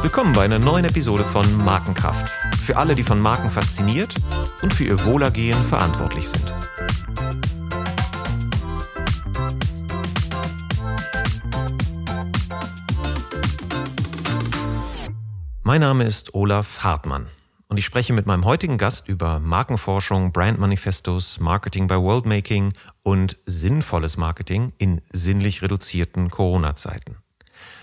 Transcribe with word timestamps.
Willkommen 0.00 0.32
bei 0.32 0.44
einer 0.44 0.58
neuen 0.58 0.86
Episode 0.86 1.22
von 1.22 1.44
Markenkraft. 1.64 2.30
Für 2.64 2.78
alle, 2.78 2.94
die 2.94 3.02
von 3.02 3.20
Marken 3.20 3.50
fasziniert 3.50 4.14
und 4.62 4.72
für 4.72 4.84
ihr 4.84 5.04
Wohlergehen 5.04 5.58
verantwortlich 5.64 6.26
sind. 6.28 6.54
Mein 15.62 15.82
Name 15.82 16.04
ist 16.04 16.32
Olaf 16.34 16.78
Hartmann 16.82 17.28
und 17.68 17.76
ich 17.76 17.84
spreche 17.84 18.12
mit 18.12 18.26
meinem 18.26 18.44
heutigen 18.44 18.78
Gast 18.78 19.08
über 19.08 19.40
Markenforschung, 19.40 20.32
Brandmanifestos, 20.32 21.40
Marketing 21.40 21.88
bei 21.88 21.96
Worldmaking 21.96 22.72
und 23.02 23.36
sinnvolles 23.46 24.16
Marketing 24.16 24.72
in 24.78 25.00
sinnlich 25.10 25.62
reduzierten 25.62 26.30
Corona-Zeiten. 26.30 27.16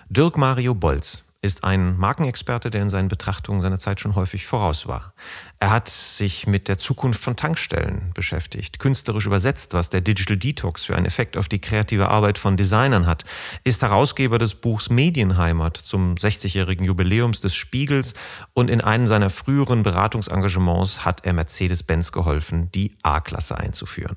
Dirk 0.10 0.38
Mario 0.38 0.74
Bolz 0.74 1.23
ist 1.44 1.66
ein 1.66 1.98
Markenexperte, 1.98 2.72
der 2.72 2.82
in 2.82 2.90
seinen 2.90 3.10
Betrachtungen 3.10 3.62
seiner 3.62 3.78
Zeit 3.78 4.00
schon 4.00 4.16
häufig 4.16 4.48
voraus 4.48 4.88
war. 4.88 5.14
Er 5.60 5.72
hat 5.72 5.90
sich 5.90 6.48
mit 6.48 6.70
der 6.70 6.78
Zukunft 6.78 7.22
von 7.22 7.36
Tankstellen 7.36 8.12
beschäftigt, 8.14 8.80
künstlerisch 8.80 9.26
übersetzt, 9.26 9.74
was 9.74 9.90
der 9.90 10.00
Digital 10.00 10.38
Detox 10.38 10.86
für 10.86 10.96
einen 10.96 11.06
Effekt 11.06 11.36
auf 11.36 11.50
die 11.50 11.60
kreative 11.60 12.08
Arbeit 12.08 12.38
von 12.38 12.56
Designern 12.56 13.08
hat, 13.08 13.26
ist 13.66 13.82
Herausgeber 13.82 14.40
des 14.40 14.56
Buchs 14.56 14.90
Medienheimat 14.90 15.76
zum 15.76 16.16
60-jährigen 16.16 16.86
Jubiläums 16.86 17.42
des 17.42 17.54
Spiegels 17.54 18.14
und 18.54 18.70
in 18.70 18.80
einem 18.80 19.08
seiner 19.08 19.30
früheren 19.30 19.84
Beratungsengagements 19.84 21.04
hat 21.04 21.26
er 21.26 21.34
Mercedes-Benz 21.34 22.14
geholfen, 22.14 22.72
die 22.72 22.96
A-Klasse 23.04 23.58
einzuführen. 23.58 24.16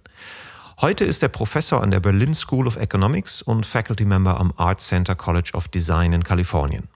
Heute 0.81 1.05
ist 1.05 1.25
er 1.25 1.29
Professor 1.29 1.83
an 1.83 1.91
der 1.91 2.01
Berlin 2.01 2.37
School 2.37 2.69
of 2.69 2.77
Economics 2.77 3.43
und 3.43 3.67
Faculty 3.67 4.05
Member 4.05 4.39
am 4.39 4.53
Art 4.57 4.81
Center 4.81 5.17
College 5.17 5.51
of 5.55 5.67
Design 5.67 6.13
in 6.13 6.23
Kalifornien. 6.23 6.89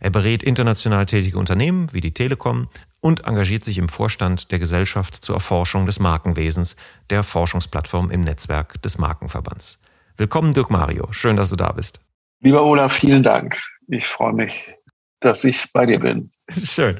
Er 0.00 0.10
berät 0.10 0.42
international 0.42 1.06
tätige 1.06 1.38
Unternehmen 1.38 1.92
wie 1.92 2.00
die 2.00 2.14
Telekom 2.14 2.68
und 3.00 3.24
engagiert 3.24 3.64
sich 3.64 3.78
im 3.78 3.88
Vorstand 3.88 4.50
der 4.50 4.58
Gesellschaft 4.58 5.14
zur 5.14 5.36
Erforschung 5.36 5.86
des 5.86 6.00
Markenwesens, 6.00 6.76
der 7.10 7.22
Forschungsplattform 7.22 8.10
im 8.10 8.22
Netzwerk 8.22 8.82
des 8.82 8.98
Markenverbands. 8.98 9.80
Willkommen, 10.16 10.54
Dirk 10.54 10.70
Mario. 10.70 11.12
Schön, 11.12 11.36
dass 11.36 11.50
du 11.50 11.56
da 11.56 11.72
bist. 11.72 12.00
Lieber 12.40 12.64
Olaf, 12.64 12.92
vielen 12.92 13.22
Dank. 13.22 13.58
Ich 13.88 14.06
freue 14.06 14.32
mich, 14.32 14.74
dass 15.20 15.44
ich 15.44 15.72
bei 15.72 15.86
dir 15.86 16.00
bin. 16.00 16.30
Schön. 16.48 16.98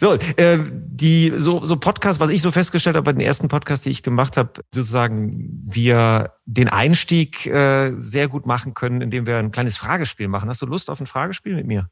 So, 0.00 0.14
äh, 0.14 0.58
die 0.72 1.32
so, 1.36 1.64
so 1.64 1.76
Podcast, 1.76 2.20
was 2.20 2.30
ich 2.30 2.42
so 2.42 2.50
festgestellt 2.50 2.96
habe 2.96 3.04
bei 3.04 3.12
den 3.12 3.20
ersten 3.20 3.48
Podcasts, 3.48 3.84
die 3.84 3.90
ich 3.90 4.02
gemacht 4.02 4.36
habe, 4.36 4.62
sozusagen 4.74 5.62
wir 5.66 6.32
den 6.46 6.68
Einstieg 6.68 7.46
äh, 7.46 7.92
sehr 7.92 8.28
gut 8.28 8.46
machen 8.46 8.74
können, 8.74 9.00
indem 9.00 9.26
wir 9.26 9.38
ein 9.38 9.52
kleines 9.52 9.76
Fragespiel 9.76 10.28
machen. 10.28 10.48
Hast 10.48 10.62
du 10.62 10.66
Lust 10.66 10.90
auf 10.90 11.00
ein 11.00 11.06
Fragespiel 11.06 11.54
mit 11.54 11.66
mir? 11.66 11.88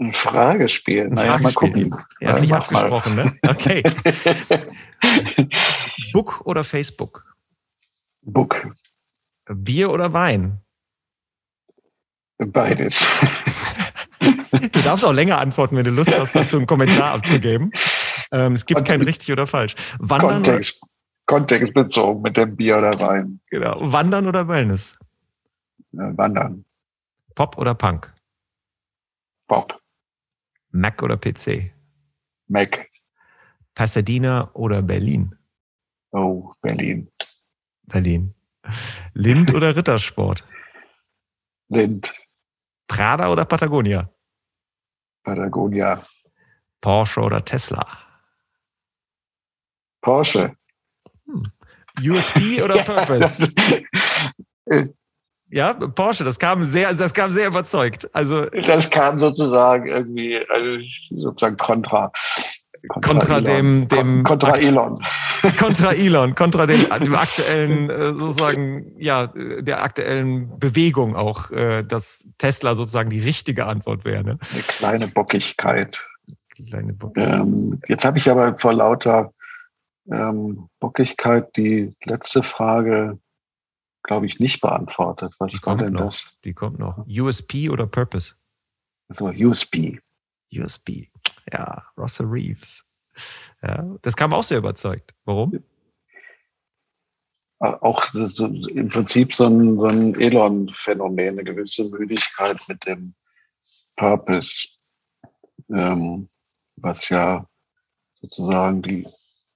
Ein 0.00 0.12
Fragespiel. 0.12 1.06
Ein 1.06 1.14
naja, 1.14 1.38
mal 1.38 1.52
gucken. 1.52 1.94
Ja, 2.20 2.30
ist 2.30 2.40
nicht 2.40 2.52
abgesprochen, 2.52 3.16
mal. 3.16 3.24
ne? 3.24 3.36
Okay. 3.48 3.82
Book 6.12 6.40
oder 6.44 6.62
Facebook? 6.62 7.24
Book. 8.22 8.68
Bier 9.48 9.90
oder 9.90 10.12
Wein? 10.12 10.60
Beides. 12.38 13.04
du 14.50 14.82
darfst 14.82 15.04
auch 15.04 15.12
länger 15.12 15.38
antworten, 15.38 15.76
wenn 15.76 15.84
du 15.84 15.90
Lust 15.90 16.16
hast, 16.16 16.34
dazu 16.34 16.58
einen 16.58 16.66
Kommentar 16.66 17.14
abzugeben. 17.14 17.72
Ähm, 18.30 18.52
es 18.52 18.66
gibt 18.66 18.84
kein 18.84 19.02
richtig 19.02 19.32
oder 19.32 19.46
falsch. 19.46 19.74
Wandern 19.98 20.42
Kontext, 20.44 20.82
oder? 20.82 20.90
Kontext 21.26 21.74
bezogen 21.74 22.22
mit 22.22 22.36
dem 22.36 22.54
Bier 22.54 22.78
oder 22.78 22.92
Wein. 23.00 23.40
Genau. 23.50 23.78
Wandern 23.80 24.26
oder 24.26 24.46
Wellness? 24.46 24.96
Wandern. 25.92 26.64
Pop 27.34 27.58
oder 27.58 27.74
Punk? 27.74 28.12
Pop. 29.48 29.77
Mac 30.70 31.02
oder 31.02 31.16
PC? 31.16 31.72
Mac. 32.48 32.88
Pasadena 33.74 34.50
oder 34.54 34.82
Berlin? 34.82 35.34
Oh, 36.12 36.52
Berlin. 36.62 37.10
Berlin. 37.86 38.34
Lind 39.14 39.54
oder 39.54 39.74
Rittersport? 39.76 40.44
Lind. 41.68 42.12
Prada 42.86 43.30
oder 43.30 43.44
Patagonia? 43.44 44.10
Patagonia. 45.22 46.00
Porsche 46.80 47.20
oder 47.20 47.44
Tesla? 47.44 47.86
Porsche. 50.00 50.56
Hm. 51.26 51.42
USB 52.02 52.62
oder 52.62 52.82
Purpose? 52.84 53.52
Ja, 55.50 55.72
Porsche, 55.72 56.24
das 56.24 56.38
kam 56.38 56.64
sehr, 56.64 56.92
das 56.92 57.14
kam 57.14 57.30
sehr 57.30 57.48
überzeugt. 57.48 58.08
Also 58.12 58.44
das 58.46 58.90
kam 58.90 59.18
sozusagen 59.18 59.88
irgendwie, 59.88 60.38
also 60.48 60.84
sozusagen 61.10 61.56
kontra. 61.56 62.12
Kontra, 62.88 63.10
kontra 63.12 63.40
dem, 63.40 63.88
dem 63.88 64.22
kontra 64.22 64.56
Elon. 64.56 64.94
Kontra 65.58 65.92
Elon, 65.92 66.34
kontra 66.34 66.66
dem, 66.66 66.86
dem 67.02 67.14
aktuellen, 67.14 67.90
äh, 67.90 68.12
sozusagen, 68.14 68.92
ja, 68.98 69.26
der 69.26 69.82
aktuellen 69.82 70.58
Bewegung 70.58 71.16
auch, 71.16 71.50
äh, 71.50 71.82
dass 71.82 72.26
Tesla 72.38 72.74
sozusagen 72.74 73.10
die 73.10 73.20
richtige 73.20 73.66
Antwort 73.66 74.04
wäre. 74.04 74.24
Ne? 74.24 74.38
Eine 74.52 74.62
kleine 74.62 75.08
Bockigkeit. 75.08 76.04
Kleine 76.50 76.92
Bockigkeit. 76.92 77.40
Ähm, 77.40 77.80
jetzt 77.88 78.04
habe 78.04 78.18
ich 78.18 78.30
aber 78.30 78.56
vor 78.56 78.72
lauter 78.72 79.32
ähm, 80.10 80.68
Bockigkeit 80.80 81.56
die 81.56 81.94
letzte 82.04 82.42
Frage 82.42 83.18
glaube 84.08 84.26
ich, 84.26 84.40
nicht 84.40 84.60
beantwortet. 84.60 85.34
Was 85.38 85.52
die 85.52 85.62
war 85.62 85.76
denn 85.76 85.92
noch. 85.92 86.06
das? 86.06 86.40
Die 86.42 86.54
kommt 86.54 86.78
noch. 86.78 87.06
USP 87.06 87.68
oder 87.68 87.86
Purpose? 87.86 88.34
So, 89.10 89.26
USP. 89.26 90.00
USP. 90.52 91.10
Ja, 91.52 91.86
Russell 91.96 92.26
Reeves. 92.26 92.84
Ja, 93.62 93.84
das 94.02 94.16
kam 94.16 94.32
auch 94.32 94.44
sehr 94.44 94.58
überzeugt. 94.58 95.14
Warum? 95.24 95.62
Auch 97.60 98.06
so, 98.12 98.46
im 98.46 98.88
Prinzip 98.88 99.34
so 99.34 99.46
ein, 99.46 99.76
so 99.76 99.86
ein 99.86 100.14
Elon-Phänomen, 100.18 101.34
eine 101.40 101.44
gewisse 101.44 101.84
Müdigkeit 101.90 102.56
mit 102.68 102.86
dem 102.86 103.14
Purpose, 103.96 104.68
ähm, 105.70 106.28
was 106.76 107.08
ja 107.08 107.46
sozusagen 108.20 108.80
die 108.82 109.06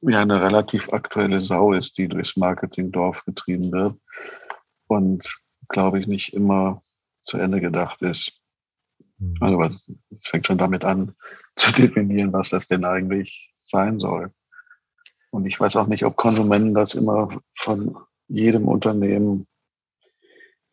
ja 0.03 0.21
eine 0.21 0.43
relativ 0.43 0.93
aktuelle 0.93 1.41
Sau 1.41 1.73
ist, 1.73 1.97
die 1.97 2.09
durchs 2.09 2.37
Marketingdorf 2.37 3.25
getrieben 3.25 3.71
wird 3.71 3.95
und 4.93 5.41
glaube 5.69 6.01
ich 6.01 6.07
nicht 6.07 6.35
immer 6.35 6.83
zu 7.25 7.39
Ende 7.39 7.61
gedacht 7.61 8.03
ist. 8.03 8.41
Mhm. 9.19 9.37
Also 9.41 9.63
es 9.63 9.89
fängt 10.21 10.47
schon 10.47 10.59
damit 10.59 10.85
an 10.85 11.15
zu 11.57 11.73
definieren, 11.73 12.33
was 12.33 12.51
das 12.51 12.69
denn 12.69 12.85
eigentlich 12.85 13.53
sein 13.63 14.01
soll. 14.01 14.33
Und 15.31 15.47
ich 15.47 15.59
weiß 15.59 15.77
auch 15.77 15.87
nicht, 15.87 16.05
ob 16.05 16.17
Konsumenten 16.17 16.75
das 16.75 16.95
immer 16.95 17.29
von 17.57 17.97
jedem 18.29 18.69
Unternehmen 18.69 19.47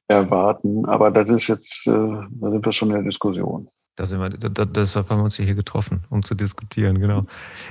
erwarten. 0.08 0.86
Aber 0.86 1.12
das 1.12 1.30
ist 1.30 1.48
jetzt, 1.48 1.88
äh, 1.88 1.92
da 1.92 2.52
sind 2.52 2.66
wir 2.66 2.74
schon 2.74 2.90
in 2.90 2.96
der 2.96 3.04
Diskussion. 3.04 3.70
Da 3.96 4.06
sind 4.06 4.20
wir, 4.22 4.30
da, 4.30 4.66
deshalb 4.66 5.10
haben 5.10 5.20
wir 5.20 5.26
uns 5.26 5.36
hier 5.36 5.56
getroffen, 5.56 6.06
um 6.10 6.24
zu 6.24 6.34
diskutieren, 6.34 7.00
genau. 7.00 7.26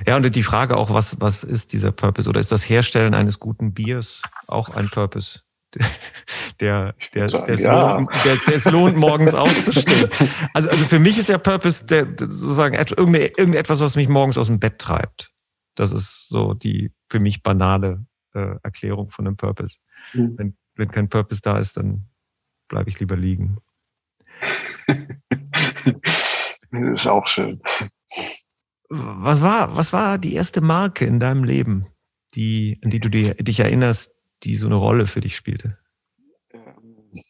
Ja, 0.05 0.15
und 0.15 0.35
die 0.35 0.43
Frage 0.43 0.77
auch, 0.77 0.91
was, 0.91 1.19
was 1.19 1.43
ist 1.43 1.73
dieser 1.73 1.91
Purpose? 1.91 2.29
Oder 2.29 2.39
ist 2.39 2.51
das 2.51 2.67
Herstellen 2.67 3.13
eines 3.13 3.39
guten 3.39 3.73
Biers 3.73 4.21
auch 4.47 4.69
ein 4.75 4.89
Purpose? 4.89 5.41
Der, 6.59 6.95
der, 7.13 7.27
der, 7.27 7.49
es 7.49 7.61
ja. 7.61 7.97
lohnt, 7.97 8.09
der, 8.25 8.37
der 8.37 8.55
es 8.55 8.65
lohnt, 8.65 8.97
morgens 8.97 9.33
aufzustehen. 9.33 10.09
Also, 10.53 10.69
also 10.69 10.87
für 10.87 10.99
mich 10.99 11.17
ist 11.17 11.29
ja 11.29 11.37
Purpose 11.37 11.85
der, 11.85 12.05
sozusagen 12.17 12.75
irgendetwas, 12.75 13.79
was 13.79 13.95
mich 13.95 14.09
morgens 14.09 14.37
aus 14.37 14.47
dem 14.47 14.59
Bett 14.59 14.79
treibt. 14.79 15.31
Das 15.75 15.91
ist 15.91 16.27
so 16.29 16.53
die 16.53 16.91
für 17.09 17.19
mich 17.19 17.43
banale 17.43 18.05
äh, 18.33 18.55
Erklärung 18.63 19.09
von 19.11 19.27
einem 19.27 19.37
Purpose. 19.37 19.79
Mhm. 20.13 20.37
Wenn, 20.37 20.57
wenn 20.75 20.91
kein 20.91 21.09
Purpose 21.09 21.41
da 21.41 21.57
ist, 21.57 21.77
dann 21.77 22.07
bleibe 22.67 22.89
ich 22.89 22.99
lieber 22.99 23.15
liegen. 23.15 23.57
das 24.87 24.97
ist 26.71 27.07
auch 27.07 27.27
schön. 27.27 27.61
Was 28.89 29.41
war, 29.41 29.75
was 29.77 29.93
war 29.93 30.17
die 30.17 30.33
erste 30.33 30.61
Marke 30.61 31.05
in 31.05 31.19
deinem 31.19 31.43
Leben, 31.43 31.87
die, 32.35 32.79
an 32.83 32.89
die 32.89 32.99
du 32.99 33.09
dir, 33.09 33.35
dich 33.35 33.59
erinnerst, 33.59 34.15
die 34.43 34.55
so 34.55 34.67
eine 34.67 34.75
Rolle 34.75 35.07
für 35.07 35.21
dich 35.21 35.35
spielte? 35.35 35.77
Ähm, 36.51 37.23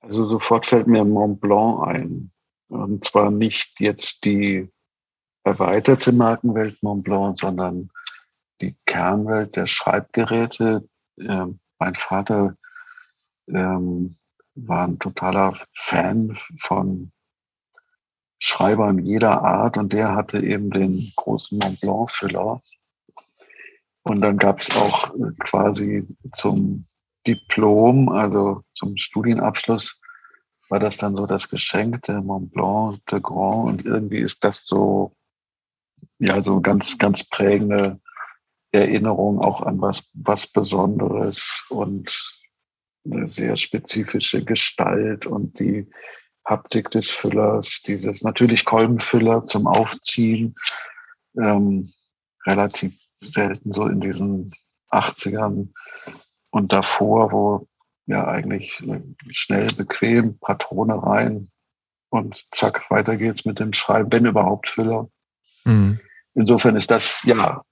also 0.00 0.24
sofort 0.24 0.66
fällt 0.66 0.86
mir 0.86 1.04
Mont 1.04 1.40
Blanc 1.40 1.86
ein. 1.86 2.30
Und 2.68 3.04
zwar 3.04 3.30
nicht 3.30 3.80
jetzt 3.80 4.24
die 4.24 4.68
erweiterte 5.44 6.12
Markenwelt 6.12 6.82
Mont 6.82 7.04
Blanc, 7.04 7.38
sondern 7.38 7.90
die 8.60 8.76
Kernwelt 8.86 9.56
der 9.56 9.66
Schreibgeräte. 9.66 10.88
Ähm, 11.18 11.60
mein 11.78 11.94
Vater 11.94 12.56
ähm, 13.48 14.16
war 14.54 14.86
ein 14.86 14.98
totaler 14.98 15.56
Fan 15.74 16.36
von 16.58 17.12
Schreibern 18.38 18.98
jeder 18.98 19.42
Art 19.42 19.76
und 19.76 19.92
der 19.92 20.14
hatte 20.14 20.40
eben 20.40 20.70
den 20.70 21.12
großen 21.16 21.58
Mont 21.58 21.80
Blanc 21.80 22.10
Füller 22.10 22.62
und 24.06 24.20
dann 24.20 24.38
gab 24.38 24.60
es 24.60 24.76
auch 24.76 25.12
äh, 25.16 25.32
quasi 25.40 26.06
zum 26.32 26.86
Diplom, 27.26 28.08
also 28.08 28.62
zum 28.72 28.96
Studienabschluss 28.96 30.00
war 30.68 30.78
das 30.78 30.96
dann 30.96 31.16
so 31.16 31.26
das 31.26 31.48
Geschenk 31.48 32.02
der 32.02 32.22
Mont 32.22 32.52
Blanc, 32.52 33.04
de 33.06 33.20
Grand. 33.20 33.68
Und 33.68 33.84
irgendwie 33.84 34.20
ist 34.20 34.44
das 34.44 34.64
so, 34.64 35.16
ja, 36.20 36.40
so 36.40 36.60
ganz, 36.60 36.98
ganz 36.98 37.28
prägende 37.28 38.00
Erinnerung 38.70 39.40
auch 39.40 39.62
an 39.62 39.80
was, 39.80 40.08
was 40.14 40.46
Besonderes 40.46 41.66
und 41.68 42.08
eine 43.04 43.28
sehr 43.28 43.56
spezifische 43.56 44.44
Gestalt 44.44 45.26
und 45.26 45.58
die 45.58 45.88
Haptik 46.44 46.92
des 46.92 47.10
Füllers, 47.10 47.82
dieses 47.84 48.22
natürlich 48.22 48.64
Kolbenfüller 48.64 49.46
zum 49.46 49.66
Aufziehen, 49.66 50.54
ähm, 51.40 51.90
relativ 52.46 52.92
selten 53.22 53.72
so 53.72 53.86
in 53.86 54.00
diesen 54.00 54.52
80ern 54.90 55.72
und 56.50 56.72
davor, 56.72 57.32
wo 57.32 57.68
ja 58.06 58.26
eigentlich 58.26 58.82
schnell, 59.30 59.68
bequem, 59.76 60.38
Patrone 60.38 61.02
rein 61.02 61.50
und 62.10 62.46
zack, 62.52 62.90
weiter 62.90 63.16
geht's 63.16 63.44
mit 63.44 63.58
dem 63.58 63.72
Schreiben, 63.72 64.12
wenn 64.12 64.26
überhaupt 64.26 64.68
Füller. 64.68 65.10
Mhm. 65.64 66.00
Insofern 66.34 66.76
ist 66.76 66.90
das, 66.90 67.22
ja, 67.24 67.62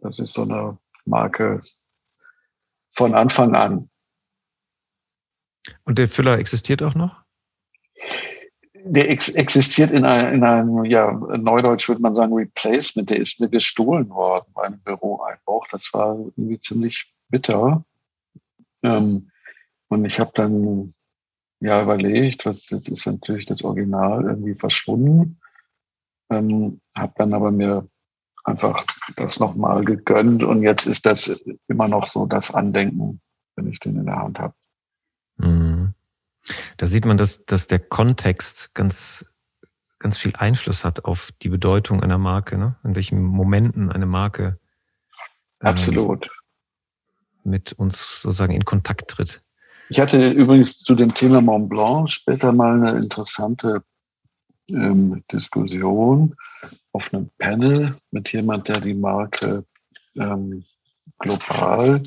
das 0.00 0.18
ist 0.18 0.34
so 0.34 0.42
eine 0.42 0.78
Marke 1.04 1.60
von 2.92 3.14
Anfang 3.14 3.54
an. 3.54 3.90
Und 5.84 5.98
der 5.98 6.08
Füller 6.08 6.38
existiert 6.38 6.82
auch 6.82 6.94
noch? 6.94 7.22
Der 8.86 9.10
ex 9.10 9.30
existiert 9.30 9.92
in, 9.92 10.04
ein, 10.04 10.34
in 10.34 10.44
einem, 10.44 10.84
ja, 10.84 11.10
Neudeutsch 11.12 11.88
würde 11.88 12.02
man 12.02 12.14
sagen, 12.14 12.34
Replacement. 12.34 13.08
Der 13.08 13.18
ist 13.18 13.40
mir 13.40 13.48
gestohlen 13.48 14.10
worden 14.10 14.46
bei 14.52 14.64
einem 14.64 14.80
Büroeinbruch. 14.80 15.66
Das 15.70 15.88
war 15.92 16.18
irgendwie 16.36 16.60
ziemlich 16.60 17.14
bitter. 17.30 17.84
Ähm, 18.82 19.30
und 19.88 20.04
ich 20.04 20.20
habe 20.20 20.32
dann 20.34 20.92
ja 21.60 21.82
überlegt, 21.82 22.44
was, 22.44 22.68
jetzt 22.68 22.88
ist 22.88 23.06
natürlich 23.06 23.46
das 23.46 23.64
Original 23.64 24.24
irgendwie 24.24 24.54
verschwunden. 24.54 25.40
Ähm, 26.30 26.80
habe 26.94 27.14
dann 27.16 27.32
aber 27.32 27.50
mir 27.50 27.88
einfach 28.44 28.84
das 29.16 29.40
nochmal 29.40 29.84
gegönnt 29.84 30.42
und 30.42 30.62
jetzt 30.62 30.86
ist 30.86 31.06
das 31.06 31.44
immer 31.68 31.88
noch 31.88 32.08
so 32.08 32.26
das 32.26 32.52
Andenken, 32.52 33.20
wenn 33.56 33.68
ich 33.68 33.80
den 33.80 33.96
in 33.96 34.06
der 34.06 34.16
Hand 34.16 34.38
habe. 34.38 34.54
Mhm. 35.38 35.73
Da 36.76 36.86
sieht 36.86 37.04
man, 37.04 37.16
dass, 37.16 37.44
dass 37.46 37.66
der 37.66 37.78
Kontext 37.78 38.74
ganz, 38.74 39.24
ganz 39.98 40.18
viel 40.18 40.34
Einfluss 40.36 40.84
hat 40.84 41.04
auf 41.04 41.30
die 41.42 41.48
Bedeutung 41.48 42.02
einer 42.02 42.18
Marke, 42.18 42.58
ne? 42.58 42.76
in 42.84 42.94
welchen 42.94 43.22
Momenten 43.22 43.90
eine 43.90 44.06
Marke 44.06 44.58
ähm, 45.62 45.68
Absolut. 45.68 46.30
mit 47.42 47.72
uns 47.72 48.20
sozusagen 48.22 48.52
in 48.52 48.64
Kontakt 48.64 49.10
tritt. 49.10 49.42
Ich 49.88 50.00
hatte 50.00 50.30
übrigens 50.30 50.78
zu 50.78 50.94
dem 50.94 51.12
Thema 51.12 51.40
Mont 51.40 51.68
Blanc 51.68 52.10
später 52.10 52.52
mal 52.52 52.74
eine 52.74 52.98
interessante 52.98 53.82
ähm, 54.68 55.22
Diskussion 55.30 56.34
auf 56.92 57.12
einem 57.12 57.30
Panel 57.38 57.96
mit 58.10 58.32
jemand, 58.32 58.68
der 58.68 58.80
die 58.80 58.94
Marke 58.94 59.64
ähm, 60.16 60.64
global 61.18 62.02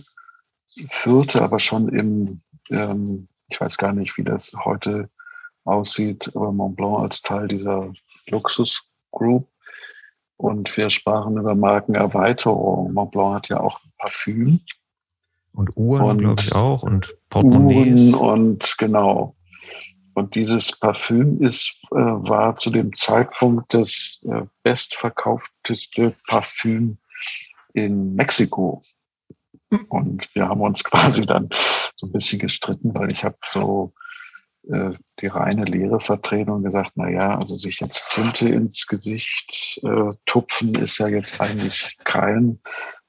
führte, 0.89 1.41
aber 1.41 1.59
schon 1.59 1.89
im, 1.89 2.41
ähm, 2.69 3.27
ich 3.49 3.59
weiß 3.59 3.77
gar 3.77 3.93
nicht, 3.93 4.17
wie 4.17 4.23
das 4.23 4.51
heute 4.65 5.09
aussieht, 5.63 6.31
aber 6.35 6.51
Mont 6.51 6.75
Blanc 6.75 7.01
als 7.01 7.21
Teil 7.21 7.47
dieser 7.47 7.91
Luxus 8.29 8.81
Group. 9.11 9.47
Und 10.37 10.75
wir 10.77 10.89
sprachen 10.89 11.37
über 11.37 11.55
Markenerweiterung. 11.55 12.93
Mont 12.93 13.11
Blanc 13.11 13.35
hat 13.35 13.49
ja 13.49 13.59
auch 13.59 13.79
Parfüm. 13.97 14.59
Und 15.53 15.75
Uhren, 15.75 16.19
glaube 16.19 16.41
ich, 16.41 16.53
auch. 16.53 16.83
Und 16.83 17.15
Portemonnaies. 17.29 18.13
Uhren 18.13 18.13
und 18.13 18.75
genau. 18.77 19.35
Und 20.13 20.35
dieses 20.35 20.79
Parfüm 20.79 21.41
ist, 21.43 21.75
äh, 21.91 21.95
war 21.95 22.55
zu 22.57 22.69
dem 22.69 22.93
Zeitpunkt 22.95 23.73
das 23.73 24.19
äh, 24.27 24.43
bestverkaufteste 24.63 26.13
Parfüm 26.27 26.97
in 27.73 28.15
Mexiko. 28.15 28.81
Und 29.89 30.33
wir 30.33 30.47
haben 30.47 30.61
uns 30.61 30.83
quasi 30.83 31.25
dann 31.25 31.49
so 31.95 32.07
ein 32.07 32.11
bisschen 32.11 32.39
gestritten, 32.39 32.93
weil 32.95 33.11
ich 33.11 33.23
habe 33.23 33.37
so 33.51 33.93
äh, 34.69 34.91
die 35.19 35.27
reine 35.27 35.65
Lehre 35.65 35.99
vertreten 35.99 36.51
und 36.51 36.63
gesagt, 36.63 36.91
na 36.95 37.09
ja, 37.09 37.37
also 37.37 37.55
sich 37.55 37.79
jetzt 37.79 38.11
Tinte 38.11 38.49
ins 38.49 38.87
Gesicht 38.87 39.79
äh, 39.83 40.13
tupfen 40.25 40.73
ist 40.75 40.97
ja 40.97 41.07
jetzt 41.07 41.39
eigentlich 41.39 41.97
kein 42.03 42.59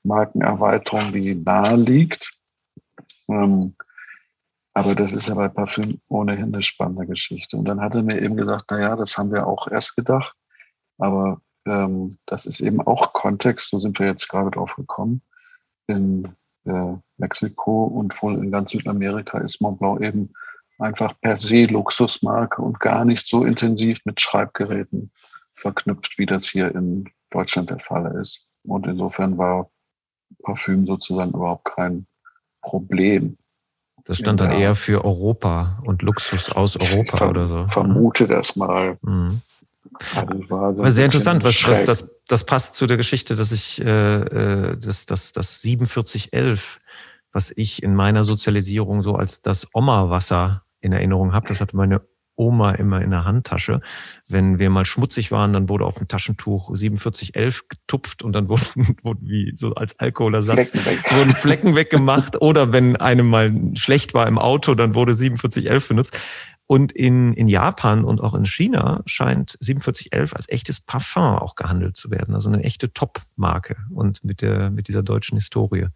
Markenerweiterung, 0.02 1.12
die 1.12 1.34
nahe 1.34 1.76
liegt. 1.76 2.32
Ähm, 3.28 3.74
aber 4.74 4.94
das 4.94 5.12
ist 5.12 5.28
ja 5.28 5.34
bei 5.34 5.48
Parfüm 5.48 6.00
ohnehin 6.08 6.54
eine 6.54 6.62
spannende 6.62 7.06
Geschichte. 7.06 7.56
Und 7.56 7.64
dann 7.64 7.80
hat 7.80 7.94
er 7.94 8.02
mir 8.02 8.22
eben 8.22 8.36
gesagt, 8.36 8.66
na 8.70 8.80
ja, 8.80 8.96
das 8.96 9.18
haben 9.18 9.32
wir 9.32 9.46
auch 9.46 9.66
erst 9.66 9.96
gedacht, 9.96 10.34
aber 10.98 11.40
ähm, 11.66 12.18
das 12.26 12.46
ist 12.46 12.60
eben 12.60 12.80
auch 12.80 13.12
Kontext, 13.12 13.70
so 13.70 13.80
sind 13.80 13.98
wir 13.98 14.06
jetzt 14.06 14.28
gerade 14.28 14.52
drauf 14.52 14.76
gekommen. 14.76 15.22
In 15.88 16.36
äh, 16.68 16.96
Mexiko 17.16 17.84
und 17.84 18.20
wohl 18.22 18.34
in 18.34 18.50
ganz 18.50 18.70
Südamerika 18.72 19.38
ist 19.38 19.60
Montblanc 19.60 20.00
eben 20.00 20.32
einfach 20.78 21.14
per 21.20 21.36
se 21.36 21.64
Luxusmarke 21.64 22.62
und 22.62 22.78
gar 22.80 23.04
nicht 23.04 23.26
so 23.26 23.44
intensiv 23.44 23.98
mit 24.04 24.20
Schreibgeräten 24.20 25.10
verknüpft, 25.54 26.18
wie 26.18 26.26
das 26.26 26.46
hier 26.48 26.74
in 26.74 27.08
Deutschland 27.30 27.70
der 27.70 27.80
Fall 27.80 28.14
ist. 28.20 28.46
Und 28.64 28.86
insofern 28.86 29.38
war 29.38 29.70
Parfüm 30.44 30.86
sozusagen 30.86 31.32
überhaupt 31.32 31.64
kein 31.64 32.06
Problem. 32.62 33.36
Das 34.04 34.18
stand 34.18 34.40
dann 34.40 34.52
eher 34.52 34.74
für 34.74 35.04
Europa 35.04 35.82
und 35.84 36.02
Luxus 36.02 36.52
aus 36.52 36.76
Europa 36.76 37.16
ver 37.16 37.30
oder 37.30 37.48
so. 37.48 37.66
Vermute 37.68 38.26
das 38.26 38.56
mal. 38.56 38.94
Mhm. 39.02 39.40
Also 40.14 40.56
Aber 40.56 40.90
sehr 40.90 41.06
interessant, 41.06 41.44
was, 41.44 41.66
was 41.66 41.84
das, 41.84 42.17
das 42.28 42.44
passt 42.44 42.74
zu 42.74 42.86
der 42.86 42.96
Geschichte, 42.96 43.34
dass 43.34 43.52
ich 43.52 43.80
äh, 43.80 44.20
äh 44.20 44.76
das, 44.78 45.06
das, 45.06 45.32
das 45.32 45.56
4711, 45.62 46.78
was 47.32 47.52
ich 47.56 47.82
in 47.82 47.94
meiner 47.94 48.24
Sozialisierung 48.24 49.02
so 49.02 49.16
als 49.16 49.42
das 49.42 49.66
Oma-Wasser 49.74 50.62
in 50.80 50.92
Erinnerung 50.92 51.32
habe. 51.32 51.48
Das 51.48 51.60
hatte 51.60 51.76
meine 51.76 52.02
Oma 52.38 52.72
immer 52.72 53.02
in 53.02 53.10
der 53.10 53.24
Handtasche. 53.24 53.80
Wenn 54.28 54.58
wir 54.58 54.70
mal 54.70 54.84
schmutzig 54.84 55.32
waren, 55.32 55.52
dann 55.52 55.68
wurde 55.68 55.84
auf 55.84 55.96
dem 55.96 56.06
Taschentuch 56.06 56.68
4711 56.68 57.68
getupft 57.68 58.22
und 58.22 58.32
dann 58.32 58.48
wurden, 58.48 58.96
wurden 59.02 59.28
wie 59.28 59.52
so 59.56 59.74
als 59.74 59.98
Alkoholersatz 59.98 60.70
Flecken 60.70 61.16
wurden 61.16 61.34
Flecken 61.34 61.74
weggemacht. 61.74 62.40
Oder 62.40 62.72
wenn 62.72 62.96
einem 62.96 63.28
mal 63.28 63.52
schlecht 63.74 64.14
war 64.14 64.26
im 64.26 64.38
Auto, 64.38 64.74
dann 64.74 64.94
wurde 64.94 65.14
4711 65.14 65.88
benutzt. 65.88 66.18
Und 66.68 66.92
in, 66.92 67.32
in 67.32 67.48
Japan 67.48 68.04
und 68.04 68.20
auch 68.20 68.34
in 68.34 68.44
China 68.44 69.02
scheint 69.06 69.56
4711 69.62 70.34
als 70.34 70.48
echtes 70.50 70.80
Parfum 70.80 71.22
auch 71.22 71.54
gehandelt 71.54 71.96
zu 71.96 72.10
werden. 72.10 72.34
Also 72.34 72.50
eine 72.50 72.62
echte 72.62 72.92
Top-Marke 72.92 73.76
und 73.90 74.22
mit 74.22 74.42
der, 74.42 74.68
mit 74.68 74.86
dieser 74.86 75.02
deutschen 75.02 75.38
Historie. 75.38 75.86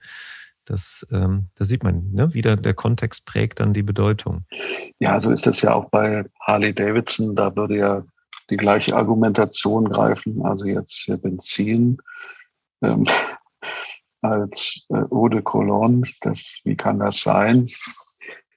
Das, 0.65 1.07
ähm, 1.13 1.49
da 1.57 1.67
sieht 1.67 1.83
man, 1.83 2.11
ne, 2.13 2.33
wie 2.33 2.41
der, 2.41 2.57
der 2.57 2.73
Kontext 2.73 3.27
prägt 3.27 3.61
dann 3.61 3.75
die 3.75 3.83
Bedeutung. 3.83 4.47
Ja, 4.99 5.21
so 5.21 5.31
ist 5.31 5.47
das 5.47 5.61
ja 5.61 5.75
auch 5.75 5.91
bei 5.91 6.25
Harley 6.41 6.73
Davidson. 6.75 7.37
Da 7.37 7.55
würde 7.55 7.77
ja 7.77 8.03
die 8.49 8.57
gleiche 8.57 8.97
Argumentation 8.97 9.91
greifen. 9.91 10.41
Also 10.43 10.65
jetzt 10.65 10.95
hier 11.05 11.19
Benzin 11.19 11.99
ähm, 12.81 13.05
als 14.23 14.87
äh, 14.89 15.05
Eau 15.11 15.29
de 15.29 15.43
Cologne. 15.43 16.09
Das, 16.23 16.41
wie 16.65 16.77
kann 16.77 16.99
das 17.01 17.21
sein? 17.21 17.69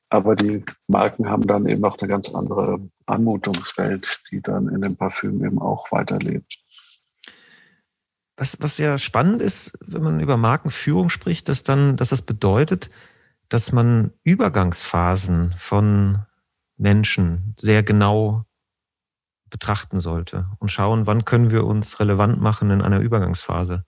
Aber 0.10 0.36
die 0.36 0.64
Marken 0.88 1.30
haben 1.30 1.48
dann 1.48 1.68
eben 1.68 1.82
noch 1.82 1.98
eine 2.00 2.08
ganz 2.08 2.34
andere 2.34 2.80
Anmutungswelt, 3.06 4.24
die 4.32 4.42
dann 4.42 4.68
in 4.70 4.82
dem 4.82 4.96
Parfüm 4.96 5.44
eben 5.44 5.60
auch 5.60 5.92
weiterlebt. 5.92 6.60
Was, 8.38 8.62
was 8.62 8.78
ja 8.78 8.98
spannend 8.98 9.42
ist, 9.42 9.78
wenn 9.80 10.04
man 10.04 10.20
über 10.20 10.38
Markenführung 10.38 11.10
spricht, 11.10 11.48
dass 11.48 11.64
dann, 11.64 11.96
dass 11.96 12.10
das 12.10 12.22
bedeutet, 12.22 12.90
dass 13.50 13.72
man 13.72 14.12
Übergangsphasen 14.24 15.56
von 15.58 16.26
Menschen 16.78 17.56
sehr 17.58 17.84
genau 17.84 18.46
betrachten 19.50 20.00
sollte 20.00 20.48
und 20.60 20.70
schauen, 20.70 21.08
wann 21.08 21.24
können 21.24 21.52
wir 21.52 21.66
uns 21.66 22.00
relevant 22.00 22.42
machen 22.42 22.72
in 22.72 22.82
einer 22.82 23.00
Übergangsphase. 23.00 23.86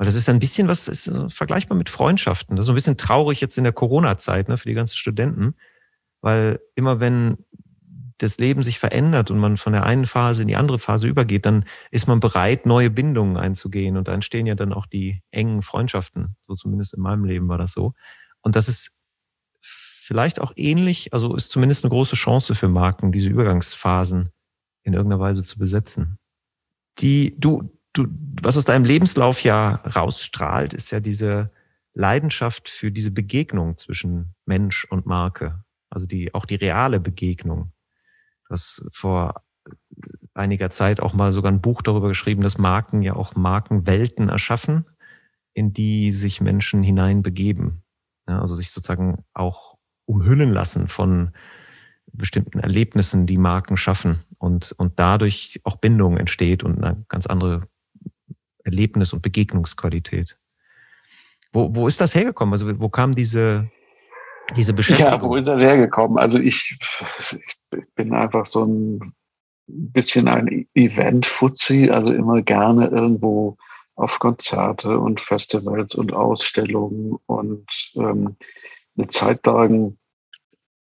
Weil 0.00 0.06
das 0.06 0.14
ist 0.14 0.30
ein 0.30 0.38
bisschen 0.38 0.66
was, 0.66 0.88
ist 0.88 1.12
vergleichbar 1.28 1.76
mit 1.76 1.90
Freundschaften. 1.90 2.56
Das 2.56 2.62
ist 2.62 2.68
so 2.68 2.72
ein 2.72 2.74
bisschen 2.74 2.96
traurig 2.96 3.42
jetzt 3.42 3.58
in 3.58 3.64
der 3.64 3.74
Corona-Zeit 3.74 4.48
ne, 4.48 4.56
für 4.56 4.66
die 4.66 4.74
ganzen 4.74 4.96
Studenten, 4.96 5.56
weil 6.22 6.58
immer 6.74 7.00
wenn 7.00 7.44
das 8.16 8.38
Leben 8.38 8.62
sich 8.62 8.78
verändert 8.78 9.30
und 9.30 9.38
man 9.38 9.58
von 9.58 9.74
der 9.74 9.84
einen 9.84 10.06
Phase 10.06 10.40
in 10.40 10.48
die 10.48 10.56
andere 10.56 10.78
Phase 10.78 11.06
übergeht, 11.06 11.44
dann 11.44 11.66
ist 11.90 12.08
man 12.08 12.18
bereit, 12.18 12.64
neue 12.64 12.88
Bindungen 12.88 13.36
einzugehen. 13.36 13.98
Und 13.98 14.08
da 14.08 14.14
entstehen 14.14 14.46
ja 14.46 14.54
dann 14.54 14.72
auch 14.72 14.86
die 14.86 15.20
engen 15.32 15.60
Freundschaften. 15.60 16.34
So 16.46 16.54
zumindest 16.54 16.94
in 16.94 17.02
meinem 17.02 17.26
Leben 17.26 17.50
war 17.50 17.58
das 17.58 17.74
so. 17.74 17.92
Und 18.40 18.56
das 18.56 18.70
ist 18.70 18.92
vielleicht 19.60 20.40
auch 20.40 20.54
ähnlich, 20.56 21.12
also 21.12 21.36
ist 21.36 21.50
zumindest 21.50 21.84
eine 21.84 21.90
große 21.90 22.16
Chance 22.16 22.54
für 22.54 22.68
Marken, 22.68 23.12
diese 23.12 23.28
Übergangsphasen 23.28 24.30
in 24.82 24.94
irgendeiner 24.94 25.20
Weise 25.20 25.44
zu 25.44 25.58
besetzen. 25.58 26.18
Die, 27.00 27.38
du, 27.38 27.70
du, 27.92 28.06
was 28.42 28.56
aus 28.56 28.64
deinem 28.64 28.84
Lebenslauf 28.84 29.42
ja 29.42 29.76
rausstrahlt, 29.96 30.74
ist 30.74 30.90
ja 30.90 31.00
diese 31.00 31.50
Leidenschaft 31.94 32.68
für 32.68 32.92
diese 32.92 33.10
Begegnung 33.10 33.76
zwischen 33.76 34.34
Mensch 34.46 34.84
und 34.84 35.06
Marke. 35.06 35.64
Also 35.90 36.06
die, 36.06 36.34
auch 36.34 36.46
die 36.46 36.54
reale 36.54 37.00
Begegnung. 37.00 37.72
Du 38.46 38.54
hast 38.54 38.86
vor 38.92 39.42
einiger 40.34 40.70
Zeit 40.70 41.00
auch 41.00 41.12
mal 41.12 41.32
sogar 41.32 41.50
ein 41.50 41.60
Buch 41.60 41.82
darüber 41.82 42.08
geschrieben, 42.08 42.42
dass 42.42 42.58
Marken 42.58 43.02
ja 43.02 43.14
auch 43.14 43.34
Markenwelten 43.34 44.28
erschaffen, 44.28 44.86
in 45.52 45.72
die 45.72 46.12
sich 46.12 46.40
Menschen 46.40 46.82
hineinbegeben. 46.82 47.82
Ja, 48.28 48.40
also 48.40 48.54
sich 48.54 48.70
sozusagen 48.70 49.24
auch 49.34 49.76
umhüllen 50.06 50.52
lassen 50.52 50.88
von 50.88 51.32
bestimmten 52.12 52.58
Erlebnissen, 52.58 53.26
die 53.26 53.38
Marken 53.38 53.76
schaffen 53.76 54.20
und, 54.38 54.72
und 54.72 54.98
dadurch 54.98 55.60
auch 55.64 55.76
Bindung 55.76 56.16
entsteht 56.16 56.62
und 56.62 56.82
eine 56.82 57.04
ganz 57.08 57.26
andere 57.26 57.68
Erlebnis- 58.64 59.12
und 59.12 59.22
Begegnungsqualität. 59.22 60.36
Wo, 61.52 61.74
wo 61.74 61.88
ist 61.88 62.00
das 62.00 62.14
hergekommen? 62.14 62.52
Also 62.52 62.78
wo 62.80 62.88
kam 62.88 63.14
diese, 63.14 63.66
diese 64.56 64.72
Beschäftigung? 64.72 65.12
Ja, 65.12 65.22
wo 65.22 65.36
ist 65.36 65.46
das 65.46 65.60
hergekommen? 65.60 66.18
Also 66.18 66.38
ich, 66.38 66.78
ich 67.70 67.84
bin 67.94 68.14
einfach 68.14 68.46
so 68.46 68.64
ein 68.64 69.12
bisschen 69.66 70.28
ein 70.28 70.66
Event-Fuzzi, 70.74 71.90
also 71.90 72.12
immer 72.12 72.42
gerne 72.42 72.88
irgendwo 72.88 73.56
auf 73.96 74.18
Konzerte 74.18 74.98
und 74.98 75.20
Festivals 75.20 75.94
und 75.94 76.12
Ausstellungen 76.12 77.18
und 77.26 77.66
ähm, 77.96 78.36
eine 78.96 79.08
Zeit 79.08 79.44
lang 79.46 79.96